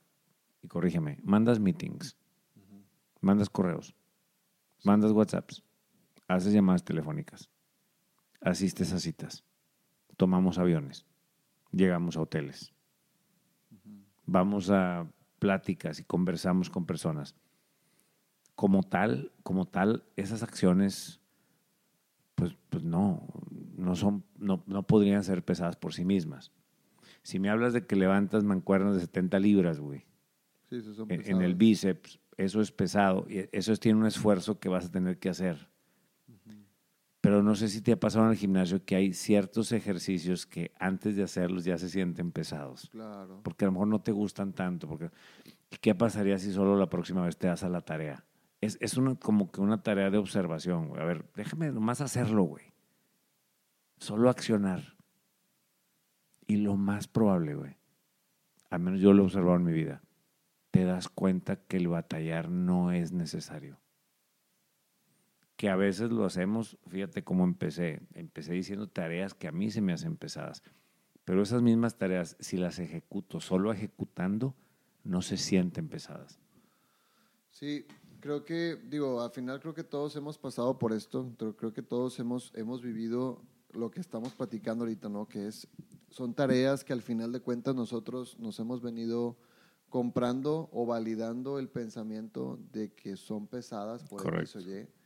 y 0.61 0.69
corrígeme, 0.69 1.19
mandas 1.23 1.61
meetings, 1.61 2.17
mandas 3.21 3.49
correos, 3.49 3.95
mandas 4.85 5.13
WhatsApps, 5.13 5.63
haces 6.29 6.53
llamadas 6.53 6.85
telefónicas, 6.85 7.49
asistes 8.41 8.93
a 8.93 8.99
citas, 8.99 9.45
tomamos 10.17 10.59
aviones, 10.59 11.07
llegamos 11.73 12.17
a 12.17 12.21
hoteles, 12.23 12.73
vamos 14.27 14.71
a 14.71 15.07
pláticas 15.39 15.99
y 15.99 16.05
conversamos 16.05 16.71
con 16.71 16.87
personas. 16.87 17.35
Como 18.55 18.83
tal, 18.83 19.33
como 19.43 19.67
tal, 19.67 20.05
esas 20.17 20.43
acciones, 20.43 21.21
pues, 22.35 22.57
pues 22.69 22.85
no, 22.85 23.27
no 23.77 23.97
son, 23.97 24.25
no, 24.37 24.63
no 24.67 24.83
podrían 24.87 25.25
ser 25.25 25.45
pesadas 25.45 25.77
por 25.77 25.95
sí 25.95 26.05
mismas. 26.05 26.53
Si 27.23 27.39
me 27.39 27.51
hablas 27.51 27.73
de 27.73 27.87
que 27.87 27.97
levantas 27.97 28.45
mancuernas 28.45 28.95
de 28.95 29.01
70 29.01 29.39
libras, 29.39 29.81
güey, 29.81 30.07
Sí, 30.71 30.81
en, 31.09 31.21
en 31.27 31.43
el 31.43 31.55
bíceps, 31.55 32.21
eso 32.37 32.61
es 32.61 32.73
pesado 32.73 33.27
y 33.29 33.49
eso 33.53 33.73
es- 33.73 33.81
tiene 33.81 33.99
un 33.99 34.07
esfuerzo 34.07 34.59
que 34.59 34.69
vas 34.69 34.87
a 34.87 34.91
tener 34.93 35.19
que 35.19 35.29
hacer. 35.29 35.69
Pero 37.33 37.43
no 37.43 37.55
sé 37.55 37.69
si 37.69 37.81
te 37.81 37.93
ha 37.93 37.97
pasado 37.99 38.27
en 38.27 38.33
el 38.33 38.37
gimnasio 38.37 38.85
que 38.85 38.95
hay 38.95 39.15
ciertos 39.15 39.73
ejercicios 39.73 40.45
que 40.45 40.71
antes 40.79 41.17
de 41.17 41.23
hacerlos 41.23 41.65
ya 41.65 41.79
se 41.79 41.89
sienten 41.89 42.31
pesados. 42.31 42.91
Claro. 42.91 43.41
Porque 43.43 43.65
a 43.65 43.69
lo 43.69 43.73
mejor 43.73 43.89
no 43.89 44.03
te 44.03 44.13
gustan 44.13 44.53
tanto. 44.53 44.87
Porque, 44.87 45.11
¿Qué 45.81 45.95
pasaría 45.95 46.39
si 46.39 46.53
solo 46.53 46.77
la 46.77 46.91
próxima 46.91 47.25
vez 47.25 47.39
te 47.39 47.47
das 47.47 47.63
a 47.63 47.71
la 47.71 47.81
tarea? 47.81 48.27
Es, 48.61 48.77
es 48.83 48.99
una, 48.99 49.15
como 49.15 49.51
que 49.51 49.63
una 49.63 49.83
tarea 49.83 50.11
de 50.11 50.19
observación. 50.19 50.89
güey. 50.89 51.01
A 51.01 51.07
ver, 51.07 51.25
déjame 51.35 51.73
nomás 51.73 52.03
hacerlo, 52.03 52.43
güey. 52.43 52.67
Solo 53.97 54.29
accionar. 54.29 54.99
Y 56.47 56.57
lo 56.57 56.77
más 56.77 57.09
probable, 57.09 57.55
güey, 57.55 57.79
al 58.69 58.81
menos 58.81 59.01
yo 59.01 59.15
lo 59.15 59.23
he 59.23 59.25
observado 59.25 59.57
en 59.57 59.65
mi 59.65 59.73
vida, 59.73 60.03
te 60.71 60.85
das 60.85 61.09
cuenta 61.09 61.57
que 61.57 61.79
el 61.79 61.89
batallar 61.89 62.51
no 62.51 62.93
es 62.93 63.13
necesario. 63.13 63.82
Que 65.57 65.69
a 65.69 65.77
veces 65.77 66.11
lo 66.11 66.25
hacemos, 66.25 66.79
fíjate 66.89 67.23
cómo 67.23 67.45
empecé. 67.45 68.01
Empecé 68.15 68.53
diciendo 68.55 68.89
tareas 68.89 69.35
que 69.35 69.49
a 69.49 69.53
mí 69.53 69.71
se 69.71 69.81
me 69.81 69.93
hacen 69.93 70.17
pesadas. 70.17 70.63
Pero 71.25 71.43
esas 71.43 71.63
mismas 71.63 71.99
tareas, 71.99 72.37
si 72.41 72.57
las 72.57 72.79
ejecuto 72.79 73.41
solo 73.41 73.73
ejecutando, 73.73 74.55
no 75.05 75.23
se 75.23 75.37
sienten 75.37 75.89
pesadas. 75.89 76.39
Sí, 77.51 77.87
creo 78.21 78.45
que, 78.45 78.77
digo, 78.89 79.23
al 79.23 79.31
final 79.31 79.61
creo 79.61 79.75
que 79.75 79.85
todos 79.85 80.17
hemos 80.17 80.39
pasado 80.39 80.79
por 80.79 80.93
esto, 80.93 81.33
creo 81.57 81.73
que 81.73 81.83
todos 81.83 82.19
hemos, 82.19 82.53
hemos 82.55 82.83
vivido 82.83 83.43
lo 83.73 83.91
que 83.91 84.01
estamos 84.01 84.33
platicando 84.35 84.85
ahorita, 84.85 85.09
¿no? 85.09 85.29
Que 85.29 85.47
es, 85.49 85.69
son 86.11 86.35
tareas 86.35 86.85
que 86.85 86.93
al 86.93 87.03
final 87.03 87.33
de 87.33 87.41
cuentas 87.41 87.75
nosotros 87.75 88.39
nos 88.39 88.59
hemos 88.59 88.83
venido 88.83 89.37
comprando 89.89 90.71
o 90.73 90.87
validando 90.87 91.59
el 91.59 91.69
pensamiento 91.69 92.59
de 92.73 92.93
que 92.93 93.17
son 93.17 93.47
pesadas 93.47 94.03
por 94.05 94.21
X 94.21 94.57
o 94.57 94.61
Correcto. 94.61 94.71
Y. 94.71 95.02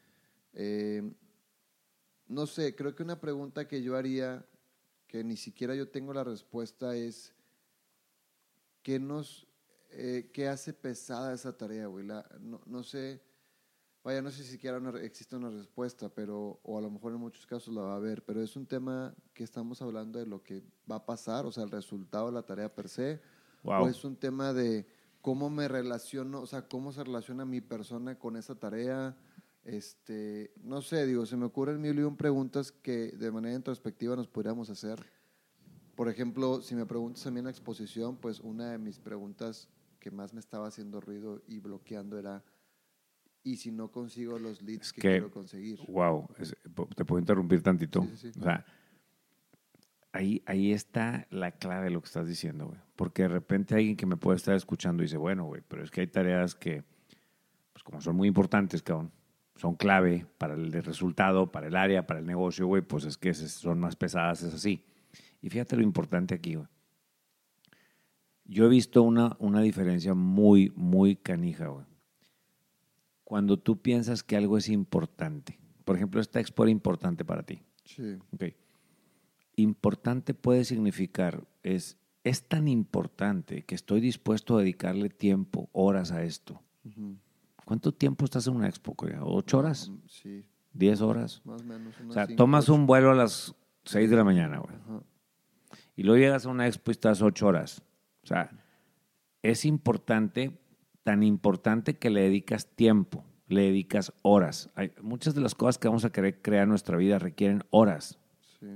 Eh, 0.58 1.02
no 2.28 2.46
sé, 2.46 2.74
creo 2.74 2.94
que 2.94 3.02
una 3.02 3.20
pregunta 3.20 3.68
que 3.68 3.82
yo 3.82 3.94
haría, 3.94 4.44
que 5.06 5.22
ni 5.22 5.36
siquiera 5.36 5.74
yo 5.74 5.88
tengo 5.90 6.12
la 6.12 6.24
respuesta, 6.24 6.96
es 6.96 7.34
¿qué 8.82 8.98
nos, 8.98 9.46
eh, 9.90 10.30
qué 10.32 10.48
hace 10.48 10.72
pesada 10.72 11.34
esa 11.34 11.56
tarea, 11.56 11.86
güey? 11.86 12.06
La- 12.06 12.26
no, 12.40 12.60
no 12.66 12.82
sé, 12.82 13.20
vaya, 14.02 14.22
no 14.22 14.30
sé 14.30 14.44
si 14.44 14.50
siquiera 14.52 14.78
una- 14.78 14.98
existe 15.00 15.36
una 15.36 15.50
respuesta, 15.50 16.08
pero, 16.08 16.58
o 16.62 16.78
a 16.78 16.80
lo 16.80 16.90
mejor 16.90 17.12
en 17.12 17.18
muchos 17.18 17.46
casos 17.46 17.74
la 17.74 17.82
va 17.82 17.92
a 17.92 17.96
haber, 17.96 18.24
pero 18.24 18.42
es 18.42 18.56
un 18.56 18.66
tema 18.66 19.14
que 19.34 19.44
estamos 19.44 19.82
hablando 19.82 20.18
de 20.18 20.26
lo 20.26 20.42
que 20.42 20.62
va 20.90 20.96
a 20.96 21.06
pasar, 21.06 21.44
o 21.46 21.52
sea, 21.52 21.64
el 21.64 21.70
resultado 21.70 22.26
de 22.26 22.32
la 22.32 22.42
tarea 22.44 22.74
per 22.74 22.88
se, 22.88 23.20
Wow. 23.62 23.84
o 23.84 23.88
es 23.88 24.04
un 24.04 24.16
tema 24.16 24.52
de 24.52 24.86
cómo 25.20 25.50
me 25.50 25.66
relaciono, 25.68 26.40
o 26.40 26.46
sea, 26.46 26.68
cómo 26.68 26.92
se 26.92 27.02
relaciona 27.04 27.44
mi 27.44 27.60
persona 27.60 28.16
con 28.18 28.36
esa 28.36 28.54
tarea. 28.54 29.16
Este, 29.66 30.52
no 30.62 30.80
sé, 30.80 31.06
digo, 31.06 31.26
se 31.26 31.36
me 31.36 31.44
ocurren 31.44 31.80
mil 31.80 31.98
y 31.98 32.02
un 32.02 32.16
preguntas 32.16 32.70
que 32.70 33.08
de 33.10 33.32
manera 33.32 33.56
introspectiva 33.56 34.14
nos 34.14 34.28
podríamos 34.28 34.70
hacer. 34.70 35.00
Por 35.96 36.08
ejemplo, 36.08 36.62
si 36.62 36.76
me 36.76 36.86
preguntas 36.86 37.26
a 37.26 37.32
mí 37.32 37.40
en 37.40 37.46
la 37.46 37.50
exposición, 37.50 38.16
pues 38.16 38.38
una 38.40 38.70
de 38.70 38.78
mis 38.78 39.00
preguntas 39.00 39.68
que 39.98 40.12
más 40.12 40.32
me 40.32 40.38
estaba 40.40 40.68
haciendo 40.68 41.00
ruido 41.00 41.42
y 41.48 41.58
bloqueando 41.58 42.16
era, 42.16 42.44
¿y 43.42 43.56
si 43.56 43.72
no 43.72 43.90
consigo 43.90 44.38
los 44.38 44.62
leads 44.62 44.86
Es 44.86 44.92
que, 44.92 45.00
que- 45.00 45.08
quiero 45.08 45.30
conseguir? 45.32 45.80
Wow, 45.88 46.28
es- 46.38 46.54
te 46.94 47.04
puedo 47.04 47.18
interrumpir 47.18 47.60
tantito. 47.60 48.02
Sí, 48.02 48.16
sí, 48.18 48.32
sí. 48.34 48.38
O 48.38 48.44
sea, 48.44 48.64
ahí, 50.12 50.42
ahí 50.46 50.72
está 50.72 51.26
la 51.30 51.50
clave 51.52 51.86
de 51.86 51.90
lo 51.90 52.00
que 52.02 52.06
estás 52.06 52.28
diciendo, 52.28 52.66
güey. 52.68 52.78
Porque 52.94 53.22
de 53.22 53.28
repente 53.28 53.74
alguien 53.74 53.96
que 53.96 54.06
me 54.06 54.16
puede 54.16 54.36
estar 54.36 54.54
escuchando 54.54 55.02
dice, 55.02 55.16
bueno, 55.16 55.44
güey, 55.46 55.62
pero 55.66 55.82
es 55.82 55.90
que 55.90 56.02
hay 56.02 56.06
tareas 56.06 56.54
que, 56.54 56.84
pues 57.72 57.82
como 57.82 58.00
son 58.00 58.14
muy 58.14 58.28
importantes, 58.28 58.80
cabrón, 58.82 59.10
son 59.56 59.74
clave 59.74 60.26
para 60.38 60.54
el 60.54 60.72
resultado, 60.72 61.50
para 61.50 61.66
el 61.66 61.76
área, 61.76 62.06
para 62.06 62.20
el 62.20 62.26
negocio, 62.26 62.66
güey, 62.66 62.82
pues 62.82 63.04
es 63.04 63.16
que 63.16 63.34
son 63.34 63.80
más 63.80 63.96
pesadas, 63.96 64.42
es 64.42 64.54
así. 64.54 64.84
Y 65.40 65.48
fíjate 65.48 65.76
lo 65.76 65.82
importante 65.82 66.34
aquí, 66.34 66.54
güey. 66.54 66.68
Yo 68.44 68.66
he 68.66 68.68
visto 68.68 69.02
una, 69.02 69.36
una 69.40 69.60
diferencia 69.60 70.14
muy, 70.14 70.72
muy 70.76 71.16
canija, 71.16 71.66
güey. 71.68 71.84
Cuando 73.24 73.58
tú 73.58 73.82
piensas 73.82 74.22
que 74.22 74.36
algo 74.36 74.56
es 74.56 74.68
importante, 74.68 75.58
por 75.84 75.96
ejemplo, 75.96 76.20
esta 76.20 76.38
expo 76.38 76.62
era 76.62 76.70
importante 76.70 77.24
para 77.24 77.42
ti. 77.42 77.62
Sí, 77.84 78.18
Ok. 78.32 78.44
Importante 79.58 80.34
puede 80.34 80.64
significar, 80.64 81.46
es, 81.62 81.96
es 82.24 82.46
tan 82.46 82.68
importante 82.68 83.64
que 83.64 83.74
estoy 83.74 84.00
dispuesto 84.00 84.56
a 84.56 84.60
dedicarle 84.60 85.08
tiempo, 85.08 85.70
horas 85.72 86.12
a 86.12 86.24
esto. 86.24 86.60
¿Cuánto 87.66 87.90
tiempo 87.90 88.24
estás 88.24 88.46
en 88.46 88.54
una 88.54 88.68
expo? 88.68 88.94
Corea? 88.94 89.24
¿Ocho 89.24 89.58
horas? 89.58 89.90
Mm, 89.90 89.98
Sí, 90.06 90.44
¿Diez 90.72 91.00
horas? 91.00 91.42
más 91.44 91.62
o 91.62 91.64
menos. 91.64 91.94
O 92.08 92.12
sea, 92.12 92.26
cinco, 92.26 92.36
tomas 92.36 92.66
ocho. 92.66 92.74
un 92.74 92.86
vuelo 92.86 93.10
a 93.10 93.14
las 93.16 93.56
seis 93.84 94.08
de 94.08 94.14
la 94.14 94.22
mañana, 94.22 94.58
güey. 94.58 94.76
Ajá. 94.76 95.02
Y 95.96 96.04
luego 96.04 96.18
llegas 96.18 96.46
a 96.46 96.50
una 96.50 96.68
expo 96.68 96.90
y 96.90 96.92
estás 96.92 97.22
ocho 97.22 97.48
horas. 97.48 97.82
O 98.22 98.26
sea, 98.28 98.52
es 99.42 99.64
importante, 99.64 100.56
tan 101.02 101.24
importante 101.24 101.96
que 101.98 102.08
le 102.08 102.20
dedicas 102.20 102.68
tiempo, 102.76 103.24
le 103.48 103.62
dedicas 103.62 104.12
horas. 104.22 104.70
Hay, 104.76 104.92
muchas 105.02 105.34
de 105.34 105.40
las 105.40 105.56
cosas 105.56 105.76
que 105.76 105.88
vamos 105.88 106.04
a 106.04 106.12
querer 106.12 106.40
crear 106.40 106.62
en 106.64 106.68
nuestra 106.68 106.96
vida 106.96 107.18
requieren 107.18 107.64
horas. 107.70 108.16
Sí. 108.60 108.68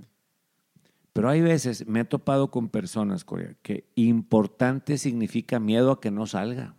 Pero 1.12 1.28
hay 1.28 1.42
veces, 1.42 1.86
me 1.86 2.00
he 2.00 2.04
topado 2.04 2.50
con 2.50 2.68
personas, 2.68 3.24
Corea, 3.24 3.54
que 3.62 3.88
importante 3.94 4.98
significa 4.98 5.60
miedo 5.60 5.92
a 5.92 6.00
que 6.00 6.10
no 6.10 6.26
salga. 6.26 6.74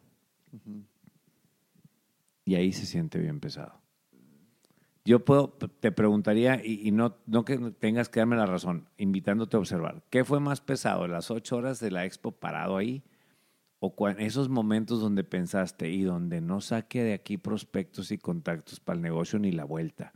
Y 2.52 2.56
ahí 2.56 2.74
se 2.74 2.86
siente 2.86 3.18
bien 3.18 3.40
pesado. 3.40 3.80
Yo 5.06 5.24
puedo, 5.24 5.52
te 5.80 5.94
preguntaría, 5.94 6.62
y, 6.62 6.92
no, 6.92 7.16
no 7.26 7.46
que 7.46 7.58
tengas 7.58 8.10
que 8.10 8.20
darme 8.20 8.36
la 8.36 8.46
razón, 8.46 8.90
invitándote 8.98 9.56
a 9.56 9.62
observar, 9.62 10.04
¿qué 10.10 10.26
fue 10.26 10.42
más 10.42 10.60
pesado, 10.60 11.08
las 11.08 11.32
ocho 11.32 11.56
horas 11.56 11.80
de 11.80 11.92
la 11.92 12.04
expo 12.04 12.34
parado 12.34 12.76
ahí? 12.76 13.04
¿O 13.80 13.96
esos 14.18 14.50
momentos 14.50 15.00
donde 15.00 15.24
pensaste 15.24 15.92
y 15.92 16.02
donde 16.02 16.42
no 16.42 16.60
saque 16.60 17.04
de 17.04 17.14
aquí 17.14 17.38
prospectos 17.38 18.12
y 18.12 18.18
contactos 18.18 18.82
para 18.82 18.98
el 18.98 19.02
negocio 19.02 19.40
ni 19.40 19.54
la 19.54 19.64
vuelta? 19.64 20.12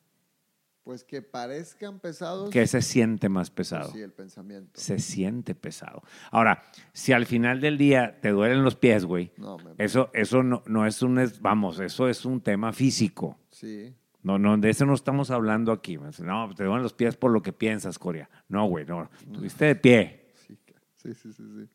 Pues 0.85 1.03
que 1.03 1.23
parezcan 1.23 1.99
pesados. 1.99 2.51
¿Qué 2.51 2.67
se 2.67 2.81
siente 2.83 3.27
más 3.27 3.49
pues 3.49 3.69
pesado? 3.71 3.91
sí, 3.91 4.01
el 4.01 4.13
pensamiento. 4.13 4.79
se 4.79 4.99
siente 4.99 5.55
pesado. 5.55 6.03
Ahora, 6.29 6.61
si 6.93 7.11
al 7.11 7.25
final 7.25 7.59
del 7.59 7.77
día 7.79 8.19
te 8.21 8.29
duelen 8.29 8.63
los 8.63 8.75
pies, 8.75 9.03
güey, 9.03 9.31
No, 9.35 9.57
me- 9.57 9.73
eso, 9.83 10.11
eso 10.13 10.43
no, 10.43 10.61
no 10.67 10.85
es 10.85 11.01
un, 11.01 11.19
vamos, 11.41 11.79
eso 11.79 12.07
es 12.07 12.23
un 12.23 12.39
tema 12.39 12.71
físico. 12.71 13.37
sí. 13.51 13.93
No, 14.21 14.39
no, 14.39 14.57
de 14.57 14.71
eso 14.71 14.87
no 14.87 14.95
estamos 14.95 15.29
hablando 15.29 15.71
aquí. 15.71 15.97
No, 15.97 16.55
te 16.55 16.63
duelen 16.63 16.81
los 16.81 16.93
pies 16.93 17.15
por 17.15 17.29
lo 17.29 17.43
que 17.43 17.53
piensas, 17.53 17.99
Corea. 17.99 18.27
No, 18.47 18.65
güey, 18.65 18.83
no. 18.83 19.07
Tuviste 19.31 19.65
de 19.65 19.75
pie. 19.75 20.31
Sí, 20.47 20.57
sí, 20.95 21.13
sí, 21.13 21.31
sí, 21.31 21.43
sí. 21.43 21.69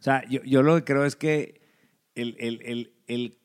O 0.00 0.02
sea, 0.02 0.22
yo, 0.28 0.42
yo 0.42 0.62
lo 0.62 0.74
que 0.76 0.84
creo 0.84 1.06
es 1.06 1.16
que 1.16 1.62
el, 2.14 2.36
el- 2.38 2.60
el- 2.62 2.94
el- 3.06 3.38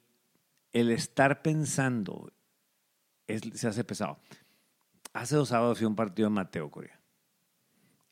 el 0.74 0.92
estar 0.92 1.42
pensando 1.42 2.34
es- 3.28 3.44
se 3.54 3.66
hace 3.70 3.86
pesado. 3.86 4.20
Hace 5.14 5.36
dos 5.36 5.50
sábados 5.50 5.78
fui 5.78 5.88
un 5.88 5.96
partido 5.96 6.30
de 6.30 6.36
Mateo, 6.36 6.70
Corea. 6.70 7.00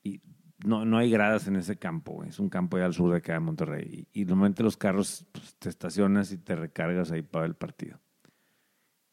Y 0.04 0.22
no, 0.66 0.86
no 0.86 0.98
hay 0.98 1.12
gradas 1.12 1.48
en 1.48 1.56
ese 1.56 1.78
campo. 1.78 2.24
Es 2.24 2.40
un 2.40 2.50
campo 2.50 2.78
allá 2.78 2.88
al 2.88 2.94
sur 2.94 3.12
de 3.12 3.18
acá 3.18 3.34
de 3.34 3.40
Monterrey. 3.40 4.08
Y, 4.14 4.22
y 4.22 4.26
normalmente 4.26 4.64
los 4.64 4.78
carros 4.78 5.26
pues, 5.32 5.56
te 5.56 5.70
estacionas 5.70 6.32
y 6.32 6.38
te 6.38 6.56
recargas 6.56 7.12
ahí 7.12 7.22
para 7.22 7.46
el 7.46 7.56
partido. 7.56 8.00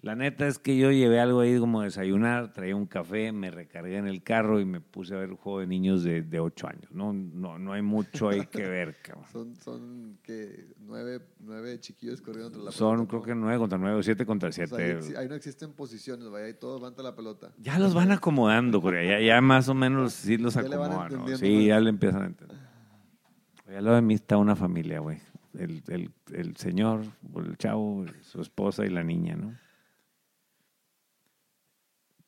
La 0.05 0.15
neta 0.15 0.47
es 0.47 0.59
que 0.59 0.77
yo 0.77 0.91
llevé 0.93 1.19
algo 1.19 1.41
ahí 1.41 1.59
como 1.59 1.81
desayunar, 1.81 2.53
traía 2.53 2.77
un 2.77 2.85
café, 2.85 3.33
me 3.33 3.51
recargué 3.51 3.97
en 3.97 4.07
el 4.07 4.23
carro 4.23 4.61
y 4.61 4.67
me 4.67 4.83
puse 4.83 5.15
a 5.15 5.17
ver 5.17 5.31
un 5.31 5.39
juego 5.39 5.61
de 5.61 5.67
niños 5.67 6.05
de, 6.05 6.21
de 6.21 6.41
8 6.41 6.69
años. 6.69 6.93
No, 6.93 7.15
no, 7.15 7.59
no 7.59 7.73
hay 7.73 7.81
mucho 7.81 8.29
ahí 8.29 8.45
que 8.45 8.67
ver, 8.69 8.97
cabrón. 9.03 9.25
Son, 9.33 9.57
son 9.57 10.19
que 10.23 10.75
nueve, 10.81 11.23
nueve 11.41 11.81
chiquillos 11.81 12.21
corriendo 12.21 12.51
contra 12.51 12.65
la 12.67 12.71
Son 12.73 13.07
pelota. 13.07 13.09
creo 13.09 13.21
¿no? 13.21 13.27
que 13.27 13.35
9 13.35 13.59
contra 13.59 13.79
9 13.79 13.97
o 13.97 14.03
7 14.03 14.27
contra 14.27 14.49
O 14.51 14.53
sea, 14.53 14.67
7. 14.67 15.17
ahí, 15.17 15.27
no 15.27 15.35
existen 15.37 15.73
posiciones, 15.73 16.29
vaya, 16.29 16.45
ahí 16.49 16.55
todos 16.55 16.83
van 16.83 16.93
a 16.99 17.03
la 17.03 17.17
pelota. 17.17 17.53
Ya 17.57 17.79
los 17.79 17.95
van 17.95 18.13
acomodando, 18.13 18.83
Corea. 18.83 19.19
Ya, 19.19 19.27
ya 19.27 19.41
más 19.41 19.71
o 19.71 19.75
menos 19.75 20.13
sí 20.13 20.37
los 20.37 20.59
acomodan. 20.59 21.13
Sí, 21.39 21.57
más. 21.57 21.65
ya 21.65 21.81
le 21.81 21.89
empiezan 21.89 22.23
a 22.25 22.27
entender. 22.27 22.59
Al 23.75 23.83
lado 23.83 23.97
de 23.97 24.03
mí 24.03 24.13
está 24.13 24.37
una 24.37 24.55
familia, 24.55 25.01
güey. 25.01 25.19
El, 25.59 25.83
el, 25.89 26.11
el 26.35 26.57
señor, 26.59 27.05
el 27.37 27.57
chavo, 27.57 28.05
su 28.21 28.43
esposa 28.43 28.85
y 28.85 28.91
la 28.91 29.03
niña, 29.03 29.35
¿no? 29.37 29.64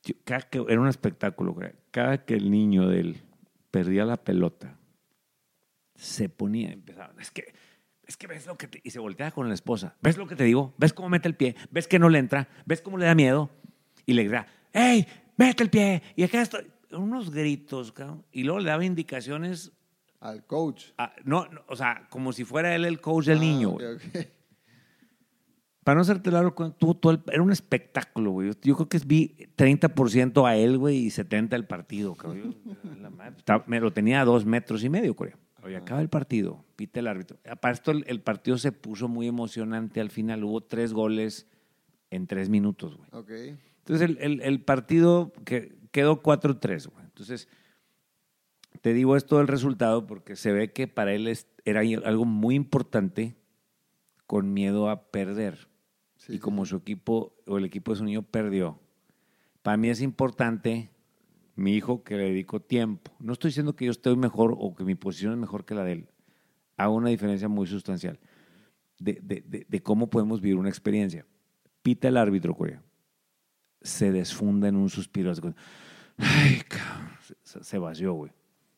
Yo- 0.06 0.14
cada 0.24 0.40
que, 0.42 0.64
era 0.68 0.80
un 0.80 0.88
espectáculo. 0.88 1.54
Cada 1.90 2.24
que 2.24 2.34
el 2.34 2.50
niño 2.50 2.88
de 2.88 3.00
él 3.00 3.16
perdía 3.70 4.04
la 4.06 4.16
pelota, 4.16 4.78
se 5.94 6.28
ponía, 6.28 6.70
empezaba, 6.72 7.12
es 7.20 7.30
que, 7.30 7.52
es 8.06 8.16
que 8.16 8.26
ves 8.26 8.46
lo 8.46 8.56
que 8.56 8.68
te... 8.68 8.80
Y 8.84 8.90
se 8.90 8.98
volteaba 9.00 9.32
con 9.32 9.48
la 9.48 9.54
esposa. 9.54 9.96
¿Ves 10.02 10.16
lo 10.16 10.26
que 10.26 10.36
te 10.36 10.44
digo? 10.44 10.72
¿Ves 10.78 10.92
cómo 10.92 11.08
mete 11.08 11.28
el 11.28 11.34
pie? 11.34 11.56
¿Ves 11.70 11.88
que 11.88 11.98
no 11.98 12.08
le 12.08 12.18
entra? 12.18 12.48
¿Ves 12.64 12.80
cómo 12.80 12.98
le 12.98 13.06
da 13.06 13.14
miedo? 13.14 13.50
Y 14.06 14.12
le 14.14 14.22
grita, 14.24 14.46
¡Ey, 14.72 15.06
mete 15.36 15.62
el 15.64 15.70
pie! 15.70 16.02
Y 16.14 16.22
acá 16.22 16.40
estoy... 16.42 16.66
Unos 16.92 17.30
gritos, 17.32 17.90
cabrón. 17.90 18.24
Y 18.30 18.44
luego 18.44 18.60
le 18.60 18.70
daba 18.70 18.84
indicaciones, 18.84 19.72
Al 20.20 20.46
coach. 20.46 20.84
a- 20.98 21.12
no, 21.24 21.46
no, 21.48 21.62
o 21.66 21.74
sea, 21.74 22.06
como 22.10 22.32
si 22.32 22.44
fuera 22.44 22.72
él 22.76 22.84
el 22.84 23.00
coach 23.00 23.26
del 23.26 23.38
Ah, 23.38 23.40
niño, 23.40 23.70
ok, 23.70 23.82
güey. 24.12 24.28
Para 25.86 25.94
no 25.94 26.00
hacerte 26.02 26.32
largo, 26.32 26.72
tú, 26.72 26.96
tú 26.96 27.10
el- 27.10 27.20
era 27.28 27.40
un 27.44 27.52
espectáculo, 27.52 28.32
güey. 28.32 28.50
Yo 28.62 28.74
creo 28.74 28.88
que 28.88 28.98
vi 29.06 29.36
30% 29.54 30.44
a 30.44 30.56
él, 30.56 30.78
güey, 30.78 30.96
y 31.06 31.10
70% 31.10 31.54
al 31.54 31.64
partido, 31.68 32.16
cabrón. 32.16 32.56
Me 33.68 33.78
lo 33.78 33.92
tenía 33.92 34.20
a 34.20 34.24
dos 34.24 34.44
metros 34.44 34.82
y 34.82 34.88
medio, 34.88 35.14
Corea. 35.14 35.38
Oye, 35.62 35.76
acaba 35.76 36.00
el 36.00 36.08
partido, 36.08 36.64
pita 36.74 36.98
el 36.98 37.06
árbitro. 37.06 37.38
Aparte, 37.48 37.92
el, 37.92 38.04
el 38.08 38.20
partido 38.20 38.58
se 38.58 38.72
puso 38.72 39.06
muy 39.06 39.28
emocionante 39.28 40.00
al 40.00 40.10
final. 40.10 40.42
Hubo 40.42 40.60
tres 40.60 40.92
goles 40.92 41.46
en 42.10 42.26
tres 42.26 42.48
minutos, 42.48 42.96
güey. 42.96 43.08
Ok. 43.12 43.30
Entonces, 43.78 44.10
el, 44.10 44.18
el- 44.20 44.40
el 44.42 44.60
partido 44.62 45.32
que 45.44 45.78
quedó 45.92 46.20
4-3, 46.20 46.88
güey. 46.90 47.04
Entonces, 47.04 47.48
te 48.80 48.92
digo 48.92 49.14
esto 49.16 49.38
del 49.38 49.46
resultado 49.46 50.04
porque 50.08 50.34
se 50.34 50.50
ve 50.50 50.72
que 50.72 50.88
para 50.88 51.12
él 51.14 51.28
es- 51.28 51.46
era 51.64 51.82
algo 52.04 52.24
muy 52.24 52.56
importante 52.56 53.36
con 54.26 54.52
miedo 54.52 54.90
a 54.90 55.12
perder. 55.12 55.68
Sí, 56.26 56.34
y 56.34 56.38
como 56.38 56.64
su 56.66 56.76
equipo 56.76 57.34
o 57.46 57.58
el 57.58 57.64
equipo 57.64 57.92
de 57.92 57.98
su 57.98 58.04
niño 58.04 58.22
perdió, 58.22 58.80
para 59.62 59.76
mí 59.76 59.88
es 59.88 60.00
importante 60.00 60.90
mi 61.54 61.74
hijo 61.74 62.02
que 62.02 62.16
le 62.16 62.24
dedico 62.24 62.60
tiempo. 62.60 63.12
No 63.18 63.32
estoy 63.32 63.50
diciendo 63.50 63.76
que 63.76 63.84
yo 63.84 63.90
estoy 63.90 64.16
mejor 64.16 64.54
o 64.58 64.74
que 64.74 64.84
mi 64.84 64.94
posición 64.94 65.32
es 65.32 65.38
mejor 65.38 65.64
que 65.64 65.74
la 65.74 65.84
de 65.84 65.92
él. 65.92 66.08
Hago 66.76 66.94
una 66.94 67.10
diferencia 67.10 67.48
muy 67.48 67.66
sustancial 67.66 68.18
de, 68.98 69.20
de- 69.22 69.42
de- 69.46 69.66
de 69.68 69.82
cómo 69.82 70.10
podemos 70.10 70.40
vivir 70.40 70.56
una 70.58 70.68
experiencia. 70.68 71.24
Pita 71.82 72.08
el 72.08 72.16
árbitro, 72.16 72.54
Corea. 72.54 72.82
Se 73.80 74.10
desfunda 74.10 74.68
en 74.68 74.76
un 74.76 74.90
suspiro. 74.90 75.32
Ay, 76.18 76.60
cabrón. 76.68 77.10
Se, 77.44 77.62
se 77.62 77.78
vació, 77.78 78.12
güey. 78.14 78.32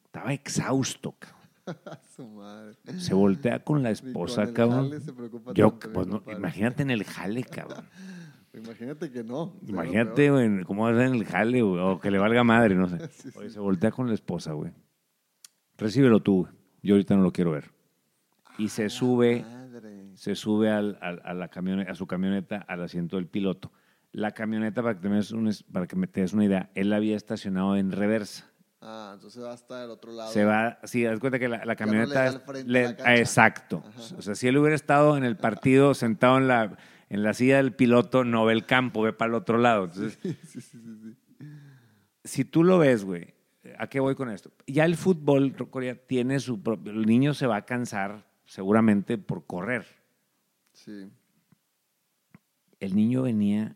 Estaba 0.04 0.32
exhausto, 0.34 1.12
cabrón. 1.18 1.37
Su 2.16 2.26
madre. 2.26 2.74
Se 2.98 3.14
voltea 3.14 3.62
con 3.64 3.82
la 3.82 3.90
esposa, 3.90 4.44
con 4.46 4.54
cabrón. 4.54 4.90
se 5.00 5.12
Yo, 5.54 5.70
tanto, 5.72 5.92
pues, 5.92 6.06
no, 6.06 6.22
imagínate 6.30 6.82
en 6.82 6.90
el 6.90 7.04
jale, 7.04 7.44
cabrón. 7.44 7.84
Imagínate 8.54 9.12
que 9.12 9.22
no. 9.22 9.54
Imagínate, 9.66 10.30
güey, 10.30 10.64
cómo 10.64 10.84
va 10.84 10.90
a 10.90 10.94
ser 10.94 11.06
en 11.06 11.14
el 11.14 11.24
jale, 11.26 11.62
güey, 11.62 11.80
o 11.80 12.00
que 12.00 12.10
le 12.10 12.18
valga 12.18 12.42
madre, 12.42 12.74
no 12.74 12.88
sé. 12.88 12.98
Sí, 13.12 13.30
sí. 13.30 13.38
Oye, 13.38 13.50
se 13.50 13.60
voltea 13.60 13.90
con 13.92 14.08
la 14.08 14.14
esposa, 14.14 14.52
güey. 14.52 14.72
Recíbelo 15.76 16.20
tú, 16.20 16.42
güey. 16.42 16.52
Yo 16.82 16.94
ahorita 16.94 17.14
no 17.16 17.22
lo 17.22 17.32
quiero 17.32 17.52
ver. 17.52 17.70
Y 18.56 18.68
se 18.68 18.88
sube, 18.88 19.42
Madre. 19.42 20.10
se 20.16 20.34
sube 20.34 20.70
al- 20.70 20.98
al- 21.00 21.20
a, 21.24 21.34
la 21.34 21.48
camioneta, 21.48 21.92
a 21.92 21.94
su 21.94 22.06
camioneta 22.06 22.56
al 22.66 22.82
asiento 22.82 23.16
del 23.16 23.26
piloto. 23.26 23.70
La 24.10 24.32
camioneta, 24.32 24.82
para 24.82 24.94
que, 24.94 25.02
te 25.08 25.14
des 25.14 25.30
un- 25.32 25.52
para 25.72 25.86
que 25.86 25.94
me 25.96 26.06
te 26.08 26.22
des 26.22 26.32
una 26.32 26.44
idea, 26.44 26.70
él 26.74 26.90
la 26.90 26.96
había 26.96 27.16
estacionado 27.16 27.76
en 27.76 27.92
reversa. 27.92 28.47
Ah, 28.80 29.10
entonces 29.14 29.42
va 29.42 29.52
hasta 29.52 29.84
el 29.84 29.90
otro 29.90 30.12
lado. 30.12 30.30
Se 30.32 30.44
va, 30.44 30.78
sí, 30.84 31.02
das 31.02 31.18
cuenta 31.18 31.38
que 31.38 31.48
la, 31.48 31.74
camioneta... 31.74 32.40
le- 32.64 32.82
la 32.92 32.96
ah, 33.04 33.16
exacto. 33.16 33.82
O 34.16 34.22
sea, 34.22 34.34
si 34.36 34.46
él 34.46 34.56
hubiera 34.56 34.76
estado 34.76 35.16
en 35.16 35.24
el 35.24 35.36
partido 35.36 35.94
sentado 35.94 36.38
en 36.38 36.46
la, 36.46 36.76
en 37.08 37.22
la 37.24 37.34
silla 37.34 37.56
del 37.56 37.72
piloto, 37.74 38.22
no 38.24 38.44
ve 38.44 38.52
el 38.52 38.66
campo, 38.66 39.02
ve 39.02 39.12
para 39.12 39.30
el 39.30 39.34
otro 39.34 39.58
lado. 39.58 39.84
Entonces, 39.86 40.18
Sí, 40.22 40.36
sí, 40.46 40.60
sí, 40.60 40.80
sí. 40.80 41.16
si 42.24 42.44
tú 42.44 42.62
lo 42.62 42.78
ves, 42.78 43.04
güey, 43.04 43.34
¿a 43.78 43.88
qué 43.88 43.98
voy 43.98 44.14
con 44.14 44.30
esto? 44.30 44.52
Ya 44.68 44.84
el 44.84 44.94
fútbol, 44.96 45.56
Corea, 45.70 45.96
tiene 46.06 46.38
su 46.38 46.62
propio... 46.62 46.92
El 46.92 47.04
niño 47.04 47.34
se 47.34 47.48
va 47.48 47.56
a 47.56 47.64
cansar 47.66 48.26
seguramente 48.44 49.18
por 49.18 49.44
correr. 49.44 49.86
Sí. 50.72 51.10
El 52.78 52.94
niño 52.94 53.22
venía, 53.22 53.74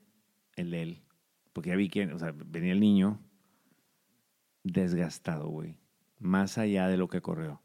el 0.54 0.74
él, 0.74 1.02
porque 1.52 1.70
ya 1.70 1.76
vi 1.76 1.88
que, 1.88 2.06
o 2.06 2.18
sea, 2.20 2.32
venía 2.36 2.72
el 2.72 2.78
niño 2.78 3.18
desgastado, 4.64 5.48
güey. 5.48 5.76
Más 6.18 6.58
allá 6.58 6.88
de 6.88 6.96
lo 6.96 7.08
que 7.08 7.20
corrió. 7.20 7.60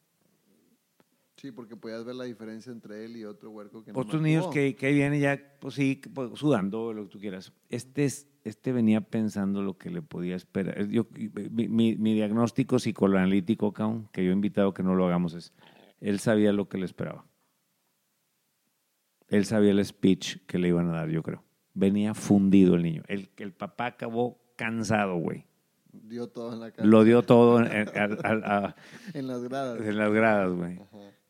Sí, 1.35 1.51
porque 1.51 1.75
podías 1.75 2.03
ver 2.03 2.15
la 2.15 2.23
diferencia 2.23 2.71
entre 2.71 3.05
él 3.05 3.15
y 3.15 3.23
otro 3.23 3.51
huerco 3.51 3.83
que 3.83 3.93
no 3.93 3.99
Otros 3.99 4.21
niños 4.21 4.47
que, 4.47 4.75
que 4.75 4.91
vienen 4.91 5.21
ya, 5.21 5.39
pues 5.59 5.75
sí, 5.75 6.01
pues, 6.13 6.31
sudando, 6.33 6.93
lo 6.93 7.03
que 7.03 7.09
tú 7.09 7.19
quieras. 7.19 7.53
Este, 7.69 8.05
es- 8.05 8.27
este 8.43 8.71
venía 8.71 9.01
pensando 9.01 9.61
lo 9.61 9.77
que 9.77 9.91
le 9.91 10.01
podía 10.01 10.35
esperar. 10.35 10.87
Yo, 10.87 11.05
mi, 11.51 11.95
diagnóstico 11.95 12.77
psicoanalítico, 12.77 13.71
que 14.11 14.23
yo 14.23 14.31
he 14.31 14.33
invitado 14.33 14.73
que 14.73 14.81
no 14.83 14.95
lo 14.95 15.05
hagamos, 15.05 15.33
es, 15.33 15.53
él 15.99 16.19
sabía 16.19 16.53
lo 16.53 16.69
que 16.69 16.77
le 16.79 16.85
esperaba. 16.85 17.27
Él 19.27 19.45
sabía 19.45 19.71
el 19.71 19.83
speech 19.85 20.37
que 20.47 20.57
le 20.57 20.69
iban 20.69 20.87
a 20.89 20.93
dar, 20.93 21.09
yo 21.09 21.21
creo. 21.21 21.43
Venía 21.73 22.13
fundido 22.13 22.75
el 22.75 22.83
niño. 22.83 23.03
El, 23.07 23.29
el 23.37 23.53
papá 23.53 23.87
acabó 23.87 24.41
cansado, 24.55 25.17
güey. 25.17 25.45
Dio 26.03 26.27
todo 26.29 26.53
en 26.53 26.59
la 26.59 26.71
cara. 26.71 26.87
Lo 26.87 27.03
dio 27.03 27.23
todo 27.23 27.59
en, 27.59 27.67
en- 27.71 27.89
a- 28.25 28.65
a- 28.67 28.75
En 29.13 29.27
las 29.27 29.43
gradas. 29.43 29.79
en 29.81 29.97
las 29.97 30.11
gradas, 30.11 30.51
güey. 30.53 30.79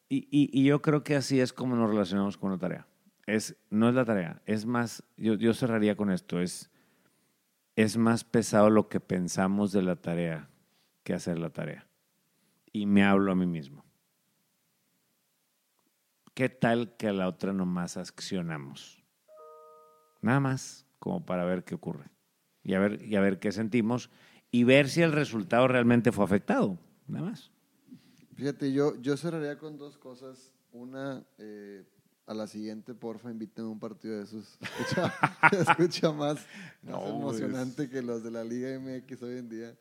Y, 0.10 0.28
y- 0.32 0.50
y 0.54 0.64
yo 0.66 0.82
creo 0.82 1.04
que 1.04 1.16
así 1.16 1.40
es 1.40 1.52
como 1.54 1.76
nos 1.76 1.90
relacionamos 1.90 2.38
con 2.38 2.52
la 2.52 2.58
tarea. 2.58 2.88
Es, 3.26 3.58
no 3.70 3.90
es 3.90 3.96
la 3.96 4.06
tarea, 4.06 4.42
es 4.46 4.66
más, 4.66 5.04
yo, 5.18 5.34
yo 5.34 5.54
cerraría 5.54 5.98
con 5.98 6.12
esto, 6.12 6.40
es, 6.40 6.72
es 7.76 7.98
más 7.98 8.24
pesado 8.24 8.70
lo 8.70 8.88
que 8.88 9.02
pensamos 9.02 9.74
de 9.74 9.82
la 9.82 9.98
tarea 9.98 10.50
que 11.04 11.14
hacer 11.14 11.38
la 11.38 11.50
tarea. 11.50 11.88
Y 12.72 12.86
me 12.86 13.04
hablo 13.04 13.32
a 13.32 13.36
mí 13.36 13.46
mismo. 13.46 13.84
¿Qué 16.34 16.50
tal 16.50 16.96
que 16.98 17.08
a 17.08 17.14
la 17.14 17.28
otra 17.28 17.52
nomás 17.52 17.98
accionamos? 17.98 19.04
Nada 20.22 20.40
más, 20.40 20.86
como 21.00 21.26
para 21.26 21.46
ver 21.46 21.64
qué 21.64 21.76
ocurre. 21.76 22.10
Y 22.64 22.74
a 22.76 22.80
ver, 22.80 23.02
y 23.04 23.16
a 23.16 23.22
ver 23.22 23.40
qué 23.40 23.52
sentimos 23.52 24.10
y 24.52 24.64
ver 24.64 24.90
si 24.90 25.02
el 25.02 25.12
resultado 25.12 25.68
realmente 25.68 26.12
fue 26.12 26.26
afectado. 26.26 26.78
Nada 27.08 27.30
más. 27.30 27.52
Fíjate, 28.36 28.72
yo, 28.72 29.00
yo 29.02 29.18
cerraría 29.18 29.58
con 29.58 29.78
dos 29.78 29.98
cosas. 29.98 30.52
Una, 30.72 31.26
eh, 31.38 31.84
a 32.28 32.34
la 32.34 32.46
siguiente, 32.46 32.94
porfa, 32.94 33.32
invítame 33.32 33.68
a 33.68 33.72
un 33.72 33.80
partido 33.80 34.18
de 34.18 34.24
esos. 34.24 34.58
Escucha, 34.62 35.14
escucha 35.52 36.12
más, 36.12 36.46
No, 36.84 37.00
más 37.00 37.10
emocionante 37.10 37.90
que 37.90 38.02
los 38.02 38.24
de 38.24 38.32
la 38.32 38.44
Liga 38.44 38.78
MX 38.80 39.24
hoy 39.24 39.38
en 39.38 39.50
día. 39.50 39.76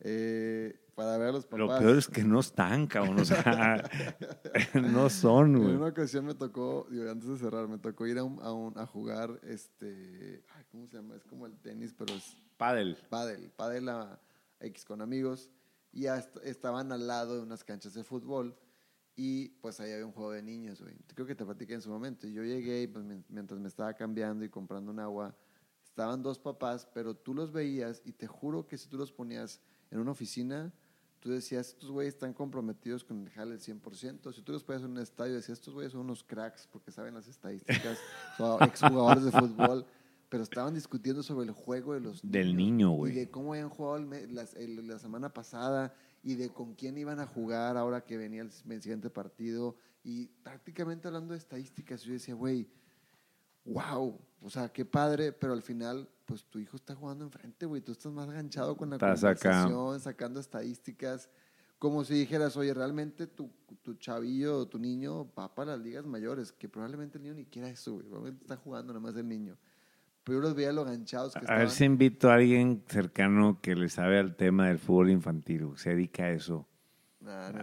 Eh, 0.00 0.78
para 0.94 1.18
ver 1.18 1.28
a 1.28 1.32
los 1.32 1.44
papás. 1.46 1.58
Lo 1.58 1.78
peor 1.78 1.96
es 1.98 2.08
que 2.08 2.22
no 2.24 2.40
están, 2.40 2.86
cabrón. 2.86 3.20
O 3.20 3.24
sea, 3.24 3.82
no 4.74 5.08
son, 5.10 5.56
En 5.56 5.62
güey. 5.62 5.74
una 5.76 5.86
ocasión 5.88 6.24
me 6.26 6.34
tocó, 6.34 6.86
digo, 6.90 7.10
antes 7.10 7.28
de 7.28 7.36
cerrar, 7.38 7.68
me 7.68 7.78
tocó 7.78 8.06
ir 8.06 8.18
a, 8.18 8.24
un- 8.24 8.40
a, 8.42 8.52
un- 8.52 8.78
a 8.78 8.86
jugar, 8.86 9.38
este, 9.44 10.42
ay, 10.54 10.64
¿cómo 10.70 10.86
se 10.86 10.96
llama? 10.96 11.16
Es 11.16 11.24
como 11.24 11.46
el 11.46 11.58
tenis, 11.58 11.94
pero 11.96 12.14
es 12.14 12.36
Padel. 12.56 12.96
pádel, 13.10 13.50
pádel 13.56 13.88
a 13.88 14.20
X 14.60 14.84
con 14.84 15.02
amigos 15.02 15.50
y 15.92 16.02
ya 16.02 16.18
est- 16.18 16.36
estaban 16.44 16.92
al 16.92 17.06
lado 17.06 17.36
de 17.36 17.42
unas 17.42 17.62
canchas 17.64 17.92
de 17.94 18.04
fútbol 18.04 18.56
y 19.14 19.48
pues 19.60 19.80
ahí 19.80 19.92
había 19.92 20.06
un 20.06 20.12
juego 20.12 20.32
de 20.32 20.42
niños, 20.42 20.80
güey. 20.82 20.94
Creo 21.14 21.26
que 21.26 21.34
te 21.34 21.44
platiqué 21.44 21.74
en 21.74 21.82
su 21.82 21.90
momento. 21.90 22.26
Y 22.26 22.32
yo 22.34 22.42
llegué 22.42 22.82
y 22.82 22.86
pues 22.86 23.04
mien- 23.04 23.24
mientras 23.28 23.58
me 23.60 23.68
estaba 23.68 23.92
cambiando 23.94 24.44
y 24.44 24.48
comprando 24.50 24.90
un 24.90 25.00
agua, 25.00 25.34
estaban 25.84 26.22
dos 26.22 26.38
papás, 26.38 26.86
pero 26.92 27.14
tú 27.14 27.32
los 27.34 27.50
veías 27.52 28.02
y 28.04 28.12
te 28.12 28.26
juro 28.26 28.66
que 28.66 28.76
si 28.78 28.88
tú 28.88 28.96
los 28.98 29.10
ponías 29.12 29.60
en 29.96 30.02
una 30.02 30.12
oficina, 30.12 30.72
tú 31.20 31.30
decías, 31.30 31.68
estos 31.68 31.90
güeyes 31.90 32.14
están 32.14 32.32
comprometidos 32.32 33.02
con 33.04 33.22
el 33.22 33.30
jale 33.30 33.54
al 33.54 33.60
100%. 33.60 34.32
Si 34.32 34.42
tú 34.42 34.52
los 34.52 34.62
ponías 34.64 34.84
en 34.84 34.90
un 34.92 34.98
estadio, 34.98 35.34
decías, 35.34 35.58
estos 35.58 35.74
güeyes 35.74 35.92
son 35.92 36.02
unos 36.02 36.22
cracks 36.22 36.68
porque 36.70 36.90
saben 36.92 37.14
las 37.14 37.26
estadísticas, 37.28 37.98
son 38.36 38.62
exjugadores 38.62 39.24
de 39.24 39.32
fútbol. 39.32 39.84
pero 40.28 40.42
estaban 40.42 40.74
discutiendo 40.74 41.22
sobre 41.22 41.46
el 41.46 41.52
juego 41.52 41.94
de 41.94 42.00
los 42.00 42.20
Del 42.22 42.56
niño, 42.56 42.92
Y 42.92 42.96
güey. 42.96 43.14
de 43.14 43.30
cómo 43.30 43.52
habían 43.54 43.68
jugado 43.70 43.96
el 43.96 44.34
las- 44.34 44.54
el- 44.54 44.86
la 44.86 44.98
semana 44.98 45.32
pasada 45.32 45.94
y 46.22 46.34
de 46.34 46.48
con 46.50 46.74
quién 46.74 46.98
iban 46.98 47.20
a 47.20 47.26
jugar 47.26 47.76
ahora 47.76 48.04
que 48.04 48.16
venía 48.16 48.42
el, 48.42 48.50
el 48.68 48.82
siguiente 48.82 49.08
partido. 49.10 49.76
Y 50.02 50.26
prácticamente 50.42 51.06
hablando 51.08 51.32
de 51.32 51.38
estadísticas, 51.38 52.02
yo 52.02 52.12
decía, 52.12 52.34
güey, 52.34 52.68
wow, 53.64 54.18
o 54.42 54.50
sea, 54.50 54.68
qué 54.72 54.84
padre, 54.84 55.32
pero 55.32 55.52
al 55.52 55.62
final, 55.62 56.08
pues 56.26 56.44
tu 56.44 56.58
hijo 56.58 56.76
está 56.76 56.94
jugando 56.94 57.24
enfrente, 57.24 57.66
güey, 57.66 57.80
tú 57.82 57.92
estás 57.92 58.12
más 58.12 58.28
enganchado 58.28 58.76
con 58.76 58.90
la 58.90 58.96
Estás 58.96 59.24
acá. 59.24 59.68
sacando 60.00 60.40
estadísticas, 60.40 61.30
como 61.78 62.04
si 62.04 62.14
dijeras, 62.14 62.56
oye, 62.56 62.74
realmente 62.74 63.26
tu, 63.26 63.50
tu 63.82 63.94
chavillo 63.94 64.58
o 64.58 64.66
tu 64.68 64.78
niño 64.78 65.32
va 65.38 65.54
para 65.54 65.72
las 65.76 65.80
ligas 65.80 66.04
mayores, 66.06 66.52
que 66.52 66.68
probablemente 66.68 67.18
el 67.18 67.24
niño 67.24 67.34
ni 67.34 67.46
quiera 67.46 67.68
eso, 67.68 67.92
güey, 67.94 68.04
probablemente 68.06 68.44
está 68.44 68.56
jugando 68.56 68.92
nada 68.92 69.00
más 69.00 69.16
el 69.16 69.28
niño. 69.28 69.56
Pero 70.24 70.38
yo 70.38 70.42
los 70.42 70.54
veía 70.56 70.72
lo 70.72 70.84
ganchados 70.84 71.36
que 71.36 71.46
A 71.46 71.46
estaban. 71.46 71.60
ver 71.60 71.70
si 71.70 71.84
invito 71.84 72.30
a 72.30 72.34
alguien 72.34 72.82
cercano 72.88 73.60
que 73.62 73.76
le 73.76 73.88
sabe 73.88 74.18
al 74.18 74.34
tema 74.36 74.68
del 74.68 74.78
fútbol 74.78 75.10
infantil, 75.10 75.70
se 75.76 75.90
dedica 75.90 76.24
a 76.24 76.30
eso. 76.32 76.66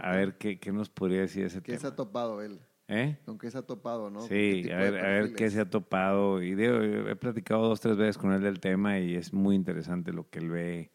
A 0.01 0.11
ver 0.11 0.37
qué, 0.37 0.59
qué 0.59 0.71
nos 0.71 0.89
podría 0.89 1.21
decir 1.21 1.45
ese 1.45 1.61
¿Qué 1.61 1.73
se 1.73 1.79
tema. 1.79 1.89
ha 1.89 1.95
topado 1.95 2.41
él? 2.41 2.59
¿Eh? 2.87 3.17
¿Con 3.25 3.37
qué 3.37 3.49
se 3.49 3.57
ha 3.57 3.61
topado, 3.61 4.09
no? 4.09 4.19
¿Con 4.19 4.29
qué 4.29 4.63
Sí, 4.63 4.71
a 4.71 4.77
ver, 4.77 4.97
a 4.97 5.07
ver 5.07 5.33
qué 5.33 5.49
se 5.49 5.61
ha 5.61 5.69
topado. 5.69 6.43
Y 6.43 6.51
he 6.51 7.15
platicado 7.15 7.67
dos, 7.67 7.79
tres 7.79 7.97
veces 7.97 8.17
con 8.17 8.33
él 8.33 8.41
del 8.41 8.59
tema 8.59 8.99
y 8.99 9.15
es 9.15 9.33
muy 9.33 9.55
interesante 9.55 10.11
lo 10.11 10.29
que 10.29 10.39
él 10.39 10.49
ve 10.49 10.91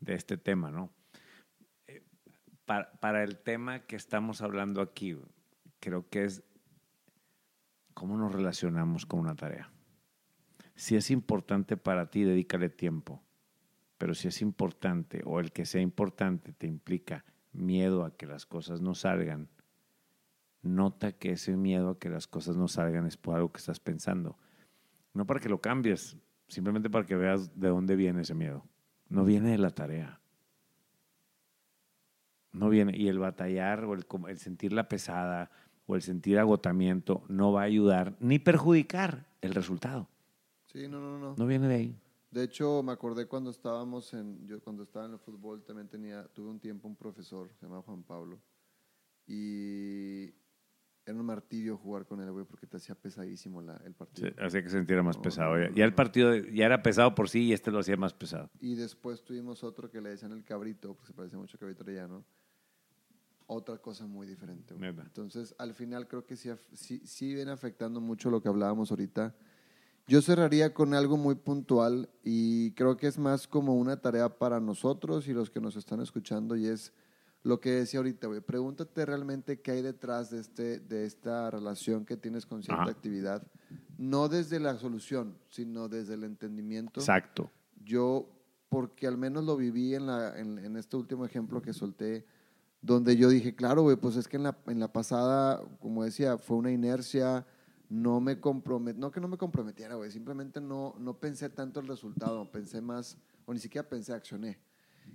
de 0.00 0.14
este 0.14 0.36
tema, 0.36 0.70
¿no? 0.70 0.92
Eh, 1.86 2.02
Para, 2.64 2.92
para 3.00 3.24
el 3.24 3.38
tema 3.38 3.80
que 3.86 3.96
estamos 3.96 4.42
hablando 4.42 4.82
aquí, 4.82 5.16
creo 5.80 6.08
que 6.08 6.24
es 6.24 6.42
cómo 7.94 8.16
nos 8.16 8.32
relacionamos 8.32 9.06
con 9.06 9.20
una 9.20 9.34
tarea. 9.34 9.70
Si 10.74 10.96
es 10.96 11.10
importante 11.10 11.76
para 11.76 12.10
ti, 12.10 12.24
dedícale 12.24 12.68
tiempo. 12.68 13.22
Pero 13.98 14.14
si 14.14 14.28
es 14.28 14.42
importante 14.42 15.22
o 15.24 15.38
el 15.38 15.52
que 15.52 15.64
sea 15.64 15.80
importante 15.80 16.52
te 16.52 16.66
implica 16.66 17.24
miedo 17.52 18.04
a 18.04 18.16
que 18.16 18.26
las 18.26 18.46
cosas 18.46 18.80
no 18.80 18.96
salgan, 18.96 19.48
nota 20.62 21.12
que 21.12 21.32
ese 21.32 21.56
miedo 21.56 21.90
a 21.90 21.98
que 21.98 22.08
las 22.08 22.26
cosas 22.26 22.56
no 22.56 22.68
salgan 22.68 23.06
es 23.06 23.16
por 23.16 23.36
algo 23.36 23.52
que 23.52 23.58
estás 23.58 23.80
pensando. 23.80 24.38
No 25.14 25.26
para 25.26 25.40
que 25.40 25.48
lo 25.48 25.60
cambies, 25.60 26.16
simplemente 26.48 26.88
para 26.88 27.06
que 27.06 27.16
veas 27.16 27.58
de 27.58 27.68
dónde 27.68 27.96
viene 27.96 28.22
ese 28.22 28.34
miedo. 28.34 28.64
No 29.08 29.24
viene 29.24 29.50
de 29.50 29.58
la 29.58 29.70
tarea. 29.70 30.20
No 32.52 32.68
viene. 32.68 32.96
Y 32.96 33.08
el 33.08 33.18
batallar 33.18 33.84
o 33.84 33.94
el, 33.94 34.06
el 34.28 34.38
sentirla 34.38 34.88
pesada 34.88 35.50
o 35.86 35.96
el 35.96 36.02
sentir 36.02 36.38
agotamiento 36.38 37.24
no 37.28 37.52
va 37.52 37.62
a 37.62 37.64
ayudar 37.64 38.16
ni 38.20 38.38
perjudicar 38.38 39.26
el 39.40 39.54
resultado. 39.54 40.08
Sí, 40.66 40.88
no, 40.88 41.00
no, 41.00 41.18
no. 41.18 41.34
No 41.36 41.46
viene 41.46 41.68
de 41.68 41.74
ahí. 41.74 41.98
De 42.30 42.44
hecho, 42.44 42.82
me 42.82 42.92
acordé 42.92 43.26
cuando 43.26 43.50
estábamos 43.50 44.14
en, 44.14 44.46
yo 44.46 44.58
cuando 44.62 44.84
estaba 44.84 45.04
en 45.04 45.12
el 45.12 45.18
fútbol 45.18 45.62
también 45.64 45.88
tenía, 45.88 46.26
tuve 46.28 46.48
un 46.48 46.58
tiempo 46.58 46.88
un 46.88 46.96
profesor, 46.96 47.50
se 47.60 47.66
llama 47.66 47.82
Juan 47.82 48.02
Pablo, 48.02 48.40
y 49.26 50.32
era 51.04 51.18
un 51.18 51.26
martirio 51.26 51.76
jugar 51.76 52.06
con 52.06 52.20
él, 52.20 52.30
güey, 52.30 52.44
porque 52.44 52.66
te 52.66 52.76
hacía 52.76 52.94
pesadísimo 52.94 53.60
la- 53.60 53.76
el 53.84 53.94
partido. 53.94 54.28
Sí, 54.28 54.34
hacía 54.40 54.62
que 54.62 54.68
se 54.68 54.76
sintiera 54.78 55.02
más 55.02 55.16
No, 55.16 55.22
pesado. 55.22 55.54
no, 55.56 55.62
Ya, 55.62 55.68
no, 55.70 55.74
ya 55.76 55.84
el 55.84 55.90
no. 55.90 55.96
partido 55.96 56.34
ya 56.36 56.66
era 56.66 56.82
pesado 56.82 57.14
por 57.14 57.28
sí 57.28 57.40
y 57.46 57.52
este 57.52 57.70
lo 57.70 57.80
hacía 57.80 57.96
más 57.96 58.14
pesado. 58.14 58.50
Y 58.60 58.74
después 58.76 59.24
tuvimos 59.24 59.64
otro 59.64 59.90
que 59.90 60.00
le 60.00 60.10
decían 60.10 60.32
el 60.32 60.44
cabrito, 60.44 60.94
porque 60.94 61.06
se 61.08 61.12
parece 61.12 61.36
mucho 61.36 61.56
a 61.56 61.60
Cabrito 61.60 61.82
Arellano. 61.82 62.24
Otra 63.46 63.76
cosa 63.78 64.06
muy 64.06 64.26
diferente. 64.26 64.74
güey. 64.74 64.88
Entonces, 64.90 65.54
al 65.58 65.74
final 65.74 66.06
creo 66.08 66.24
que 66.24 66.36
sí, 66.36 66.48
sí, 66.72 67.02
sí 67.04 67.34
viene 67.34 67.50
afectando 67.50 68.00
mucho 68.00 68.30
lo 68.30 68.40
que 68.40 68.48
hablábamos 68.48 68.90
ahorita. 68.90 69.34
Yo 70.06 70.22
cerraría 70.22 70.72
con 70.72 70.94
algo 70.94 71.16
muy 71.16 71.34
puntual 71.34 72.08
y 72.24 72.72
creo 72.72 72.96
que 72.96 73.06
es 73.08 73.18
más 73.18 73.46
como 73.46 73.74
una 73.76 74.00
tarea 74.00 74.38
para 74.38 74.58
nosotros 74.60 75.28
y 75.28 75.32
los 75.32 75.50
que 75.50 75.60
nos 75.60 75.76
están 75.76 76.00
escuchando 76.00 76.56
y 76.56 76.66
es 76.66 76.92
lo 77.42 77.60
que 77.60 77.70
decía 77.70 77.98
ahorita, 78.00 78.28
güey. 78.28 78.40
Pregúntate 78.40 79.04
realmente 79.04 79.60
qué 79.60 79.72
hay 79.72 79.82
detrás 79.82 80.30
de, 80.30 80.40
este, 80.40 80.78
de 80.80 81.04
esta 81.04 81.50
relación 81.50 82.04
que 82.04 82.16
tienes 82.16 82.46
con 82.46 82.62
cierta 82.62 82.82
Ajá. 82.82 82.92
actividad. 82.92 83.46
No 83.98 84.28
desde 84.28 84.60
la 84.60 84.76
solución, 84.78 85.36
sino 85.48 85.88
desde 85.88 86.14
el 86.14 86.24
entendimiento 86.24 87.00
Exacto. 87.00 87.50
yo, 87.84 88.28
porque 88.68 89.06
al 89.06 89.18
menos 89.18 89.44
lo 89.44 89.56
viví 89.56 89.94
en, 89.94 90.06
la, 90.06 90.38
en, 90.38 90.58
en 90.58 90.76
este 90.76 90.96
último 90.96 91.24
ejemplo 91.24 91.60
que 91.62 91.72
solté, 91.72 92.24
donde 92.80 93.16
yo 93.16 93.28
dije, 93.28 93.54
claro, 93.54 93.82
güey, 93.82 93.96
pues 93.96 94.16
es 94.16 94.28
que 94.28 94.36
en 94.36 94.44
la, 94.44 94.58
en 94.66 94.80
la 94.80 94.92
pasada, 94.92 95.62
como 95.80 96.04
decía, 96.04 96.38
fue 96.38 96.56
una 96.56 96.70
inercia, 96.72 97.46
no 97.88 98.20
me 98.20 98.40
compromet, 98.40 98.96
no 98.96 99.10
que 99.10 99.20
no 99.20 99.28
me 99.28 99.36
comprometiera, 99.36 99.94
güey, 99.96 100.10
simplemente 100.10 100.60
no, 100.60 100.94
no 100.98 101.18
pensé 101.18 101.48
tanto 101.48 101.78
el 101.80 101.86
resultado, 101.86 102.50
pensé 102.50 102.80
más, 102.80 103.18
o 103.44 103.52
ni 103.52 103.60
siquiera 103.60 103.88
pensé, 103.88 104.12
accioné. 104.12 104.58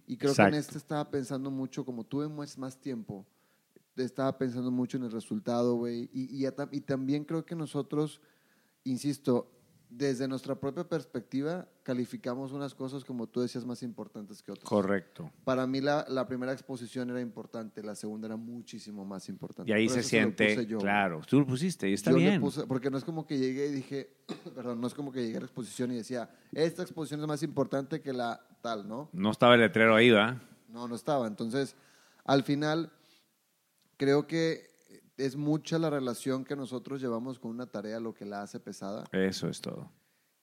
Y 0.06 0.18
creo 0.18 0.34
que 0.34 0.42
en 0.42 0.54
este 0.54 0.78
estaba 0.78 1.10
pensando 1.10 1.52
mucho, 1.52 1.86
como 1.86 2.04
tuve 2.04 2.28
más, 2.30 2.58
más 2.58 2.80
tiempo, 2.80 3.26
estaba 3.96 4.38
pensando 4.38 4.72
mucho 4.72 4.98
en 4.98 5.04
el 5.04 5.12
resultado, 5.12 5.76
güey, 5.76 6.10
y, 6.14 6.46
y 6.72 6.82
también 6.82 7.26
creo 7.26 7.46
que 7.46 7.56
nosotros, 7.56 8.22
insisto, 8.84 9.52
desde 9.90 10.28
nuestra 10.28 10.56
propia 10.56 10.84
perspectiva, 10.84 11.66
calificamos 11.84 12.52
unas 12.52 12.76
cosas, 12.76 13.06
como 13.06 13.26
tú 13.28 13.40
decías, 13.42 13.66
más 13.66 13.82
importantes 13.84 14.44
que 14.44 14.52
otras. 14.52 14.68
Correcto. 14.68 15.32
Para 15.46 15.66
mí 15.66 15.80
la, 15.80 16.06
la 16.10 16.28
primera 16.28 16.52
exposición 16.52 17.10
era 17.10 17.22
importante, 17.22 17.82
la 17.82 17.96
segunda 17.96 18.28
era 18.28 18.36
muchísimo 18.36 19.06
más 19.06 19.30
importante. 19.30 19.72
Y 19.72 19.74
ahí 19.74 19.88
Por 19.88 19.96
se 19.96 20.04
siente, 20.04 20.66
yo, 20.66 20.78
claro, 20.80 21.22
tú 21.26 21.40
lo 21.40 21.48
pusiste 21.48 21.90
y 21.90 21.94
está 21.94 22.12
yo 22.12 22.18
le 22.18 22.24
bien. 22.24 22.42
puse- 22.42 22.68
porque 22.68 22.90
no 22.92 22.98
es 22.98 23.06
como 23.06 23.26
que 23.26 23.38
llegué 23.38 23.68
y 23.68 23.72
dije, 23.72 24.10
perdón, 24.56 24.82
no 24.82 24.88
es 24.88 24.94
como 24.94 25.12
que 25.12 25.22
llegué 25.24 25.38
a 25.38 25.42
la 25.42 25.46
exposición 25.46 25.92
y 25.94 25.96
decía, 25.96 26.30
esta 26.52 26.82
exposición 26.84 27.22
es 27.22 27.28
más 27.28 27.42
importante 27.44 28.02
que 28.02 28.12
la 28.12 28.42
tal, 28.62 28.88
¿no? 28.88 29.10
No 29.14 29.32
estaba 29.32 29.56
el 29.56 29.62
letrero 29.62 29.96
ahí, 29.96 30.10
¿va? 30.10 30.42
No, 30.68 30.88
no 30.90 30.96
estaba. 30.96 31.28
Entonces, 31.28 31.76
al 32.26 32.44
final, 32.44 32.92
creo 33.96 34.28
que 34.28 34.70
es 35.18 35.36
mucha 35.36 35.80
la 35.80 35.90
relación 35.90 36.46
que 36.46 36.56
nosotros 36.56 37.02
llevamos 37.02 37.40
con 37.40 37.52
una 37.52 37.66
tarea 37.66 38.00
lo 38.00 38.14
que 38.14 38.26
la 38.26 38.44
hace 38.44 38.60
pesada. 38.60 39.06
Eso 39.12 39.48
es 39.48 39.62
todo. 39.62 39.92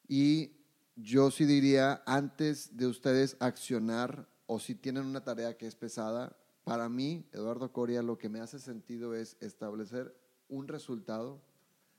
Y 0.09 0.53
yo 0.97 1.31
sí 1.31 1.45
diría, 1.45 2.03
antes 2.07 2.77
de 2.77 2.87
ustedes 2.87 3.37
accionar 3.41 4.29
o 4.47 4.59
si 4.59 4.75
tienen 4.75 5.07
una 5.07 5.23
tarea 5.23 5.57
que 5.57 5.67
es 5.67 5.75
pesada, 5.77 6.37
para 6.65 6.89
mí, 6.89 7.29
Eduardo 7.33 7.73
Coria, 7.73 8.03
lo 8.03 8.19
que 8.19 8.29
me 8.29 8.41
hace 8.41 8.59
sentido 8.59 9.15
es 9.15 9.37
establecer 9.41 10.17
un 10.49 10.67
resultado, 10.67 11.41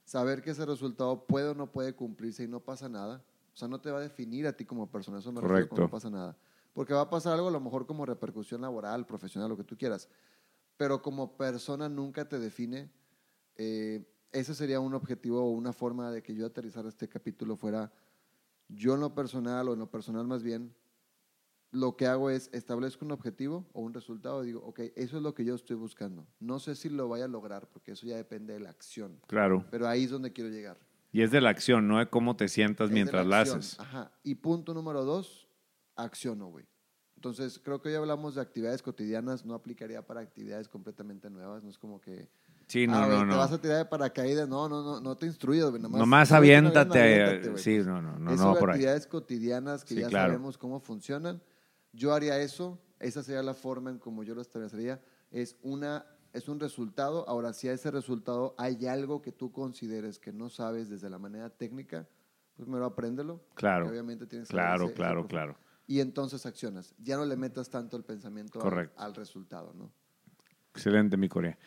saber 0.03 0.41
que 0.41 0.51
ese 0.51 0.65
resultado 0.65 1.25
puede 1.25 1.49
o 1.49 1.55
no 1.55 1.71
puede 1.71 1.95
cumplirse 1.95 2.43
y 2.43 2.47
no 2.47 2.59
pasa 2.59 2.89
nada. 2.89 3.23
O 3.53 3.57
sea, 3.57 3.67
no 3.67 3.79
te 3.79 3.89
va 3.89 3.99
a 3.99 4.01
definir 4.01 4.47
a 4.47 4.53
ti 4.53 4.65
como 4.65 4.91
persona, 4.91 5.19
eso 5.19 5.31
me 5.31 5.39
Correcto. 5.39 5.81
no 5.81 5.89
pasa 5.89 6.09
nada. 6.09 6.37
Porque 6.73 6.93
va 6.93 7.01
a 7.01 7.09
pasar 7.09 7.33
algo 7.33 7.47
a 7.47 7.51
lo 7.51 7.61
mejor 7.61 7.85
como 7.85 8.05
repercusión 8.05 8.61
laboral, 8.61 9.05
profesional, 9.05 9.49
lo 9.49 9.55
que 9.55 9.63
tú 9.63 9.77
quieras. 9.77 10.09
Pero 10.77 11.01
como 11.01 11.37
persona 11.37 11.87
nunca 11.89 12.27
te 12.27 12.39
define. 12.39 12.91
Eh, 13.55 14.05
ese 14.31 14.53
sería 14.53 14.79
un 14.81 14.93
objetivo 14.93 15.41
o 15.41 15.51
una 15.51 15.71
forma 15.71 16.11
de 16.11 16.21
que 16.21 16.35
yo 16.35 16.45
aterrizara 16.45 16.89
este 16.89 17.07
capítulo 17.07 17.55
fuera, 17.55 17.93
yo 18.67 18.95
en 18.95 18.99
lo 18.99 19.15
personal 19.15 19.69
o 19.69 19.73
en 19.73 19.79
lo 19.79 19.89
personal 19.89 20.27
más 20.27 20.43
bien, 20.43 20.75
lo 21.71 21.95
que 21.95 22.05
hago 22.07 22.29
es 22.29 22.49
establezco 22.53 23.05
un 23.05 23.11
objetivo 23.11 23.65
o 23.73 23.81
un 23.81 23.93
resultado 23.93 24.43
y 24.43 24.47
digo, 24.47 24.61
ok, 24.65 24.79
eso 24.95 25.17
es 25.17 25.23
lo 25.23 25.33
que 25.33 25.45
yo 25.45 25.55
estoy 25.55 25.75
buscando. 25.77 26.25
No 26.39 26.59
sé 26.59 26.75
si 26.75 26.89
lo 26.89 27.07
vaya 27.07 27.25
a 27.25 27.29
lograr 27.29 27.67
porque 27.69 27.91
eso 27.93 28.05
ya 28.05 28.17
depende 28.17 28.53
de 28.53 28.59
la 28.59 28.69
acción, 28.69 29.21
Claro. 29.27 29.65
pero 29.71 29.87
ahí 29.87 30.03
es 30.03 30.09
donde 30.09 30.33
quiero 30.33 30.49
llegar. 30.49 30.77
Y 31.13 31.21
es 31.21 31.31
de 31.31 31.39
la 31.39 31.49
acción, 31.49 31.87
no 31.87 31.99
de 31.99 32.09
cómo 32.09 32.35
te 32.35 32.49
sientas 32.49 32.89
Es 32.89 32.93
mientras 32.93 33.25
la 33.25 33.39
acción. 33.39 33.59
haces. 33.59 33.79
Ajá. 33.79 34.11
Y 34.23 34.35
punto 34.35 34.73
número 34.73 35.05
dos, 35.05 35.47
acciono, 35.95 36.47
güey. 36.47 36.65
Entonces, 37.15 37.59
creo 37.63 37.81
que 37.81 37.89
hoy 37.89 37.95
hablamos 37.95 38.35
de 38.35 38.41
actividades 38.41 38.81
cotidianas, 38.81 39.45
no 39.45 39.53
aplicaría 39.53 40.05
para 40.05 40.21
actividades 40.21 40.67
completamente 40.67 41.29
nuevas, 41.29 41.63
no 41.63 41.69
es 41.69 41.77
como 41.79 41.99
que... 42.01 42.29
Sí, 42.67 42.87
no, 42.87 42.95
ah, 42.95 43.05
güey, 43.05 43.17
no, 43.19 43.23
Te 43.25 43.31
no. 43.31 43.37
vas 43.37 43.51
a 43.51 43.61
tirar 43.61 43.77
de 43.77 43.85
paracaídas, 43.85 44.49
no, 44.49 44.67
no, 44.67 44.81
no, 44.83 44.99
no 44.99 45.15
te 45.15 45.27
instruyes, 45.27 45.65
güey. 45.69 45.81
Nomás, 45.81 45.99
Nomás 45.99 46.31
aviéntate. 46.31 46.99
aviéntate, 46.99 47.57
sí, 47.59 47.77
no, 47.85 48.01
no, 48.01 48.17
no, 48.17 48.35
no 48.35 48.55
por 48.55 48.69
ahí. 48.69 48.75
actividades 48.75 49.05
cotidianas 49.07 49.83
que 49.85 49.93
Sí, 49.95 50.01
ya 50.01 50.09
claro. 50.09 50.33
sabemos 50.33 50.57
cómo 50.57 50.79
funcionan. 50.79 51.41
Yo 51.93 52.13
haría 52.13 52.39
eso, 52.39 52.79
esa 52.99 53.21
sería 53.23 53.43
la 53.43 53.53
forma 53.53 53.91
en 53.91 53.99
como 53.99 54.23
yo 54.23 54.33
lo 54.33 54.41
establecería. 54.41 54.99
Es, 55.31 55.55
una, 55.61 56.05
es 56.33 56.49
un 56.49 56.59
resultado, 56.59 57.27
ahora 57.29 57.53
si 57.53 57.67
a 57.69 57.73
ese 57.73 57.91
resultado 57.91 58.55
hay 58.57 58.87
algo 58.87 59.21
que 59.21 59.31
tú 59.31 59.51
consideres 59.51 60.17
que 60.19 60.33
no 60.33 60.49
sabes 60.49 60.89
desde 60.89 61.09
la 61.09 61.19
manera 61.19 61.51
técnica, 61.51 62.07
pues 62.55 62.65
primero 62.65 62.85
apréndelo. 62.85 63.41
Claro, 63.53 63.87
obviamente 63.89 64.25
tienes 64.25 64.47
que 64.47 64.53
Claro, 64.53 64.85
ese- 64.85 64.93
claro, 64.95 65.27
claro. 65.27 65.55
Y 65.87 65.99
entonces 65.99 66.45
accionas. 66.45 66.95
Ya 66.97 67.17
no 67.17 67.25
le 67.25 67.35
metas 67.35 67.69
tanto 67.69 67.95
el 67.97 68.03
pensamiento 68.03 68.59
al, 68.95 69.15
resultado, 69.15 69.73
¿no? 69.73 69.91
Excelente, 70.73 71.15
mi 71.15 71.29
Corea. 71.29 71.57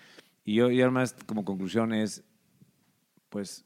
Y 0.44 0.56
yo, 0.56 0.70
y 0.70 0.80
además, 0.80 1.14
como 1.26 1.44
conclusión 1.44 1.92
es, 1.92 2.24
pues, 3.28 3.64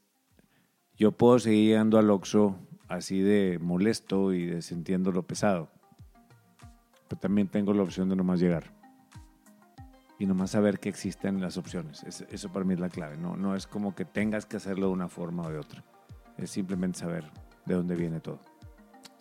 yo 0.95 1.11
puedo 1.11 1.39
seguir 1.39 1.69
llegando 1.69 1.97
al 1.97 2.09
Oxxo 2.09 2.55
así 2.87 3.19
de 3.21 3.57
molesto 3.59 4.33
y 4.33 4.45
de 4.45 4.61
sintiéndolo 4.61 5.23
pesado. 5.23 5.71
Pero 7.07 7.19
también 7.19 7.47
tengo 7.47 7.73
la 7.73 7.83
opción 7.83 8.09
de 8.09 8.15
nomás 8.15 8.39
llegar. 8.39 8.71
Y 10.19 10.27
nomás 10.27 10.51
saber 10.51 10.79
que 10.79 10.89
existen 10.89 11.41
las 11.41 11.57
opciones. 11.57 12.03
Es- 12.03 12.25
eso 12.29 12.51
para 12.51 12.63
mí 12.63 12.75
es 12.75 12.79
la 12.79 12.89
clave. 12.89 13.17
No, 13.17 13.35
no 13.35 13.55
es 13.55 13.65
como 13.65 13.95
que 13.95 14.05
tengas 14.05 14.45
que 14.45 14.57
hacerlo 14.57 14.87
de 14.87 14.93
una 14.93 15.09
forma 15.09 15.43
o 15.43 15.49
de 15.49 15.57
otra. 15.57 15.83
Es 16.37 16.51
simplemente 16.51 16.99
saber 16.99 17.25
de 17.65 17.73
dónde 17.73 17.95
viene 17.95 18.19
todo. 18.19 18.39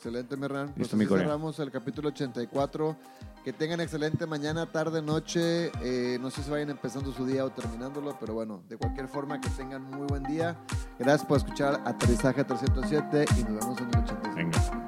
Excelente, 0.02 0.36
Merran. 0.36 0.66
Pues 0.66 0.78
Listo, 0.78 0.96
mi 0.96 1.04
así 1.04 1.10
Corea. 1.10 1.24
cerramos 1.26 1.60
el 1.60 1.70
capítulo 1.70 2.08
84. 2.08 2.96
Que 3.44 3.52
tengan 3.52 3.80
excelente 3.80 4.26
mañana, 4.26 4.66
tarde, 4.66 5.00
noche. 5.00 5.70
Eh, 5.80 6.18
no 6.20 6.28
sé 6.32 6.42
si 6.42 6.50
vayan 6.50 6.70
empezando 6.70 7.12
su 7.12 7.24
día 7.24 7.44
o 7.44 7.50
terminándolo, 7.50 8.16
pero 8.18 8.34
bueno, 8.34 8.64
de 8.68 8.76
cualquier 8.76 9.06
forma, 9.06 9.40
que 9.40 9.48
tengan 9.50 9.88
muy 9.88 10.08
buen 10.08 10.24
día. 10.24 10.56
Gracias 10.98 11.24
por 11.24 11.36
escuchar 11.38 11.80
Aterrizaje 11.84 12.42
307 12.42 13.26
y 13.38 13.44
nos 13.44 13.60
vemos 13.60 13.78
en 13.80 13.88
el 13.90 13.98
85. 14.00 14.34
Venga. 14.34 14.81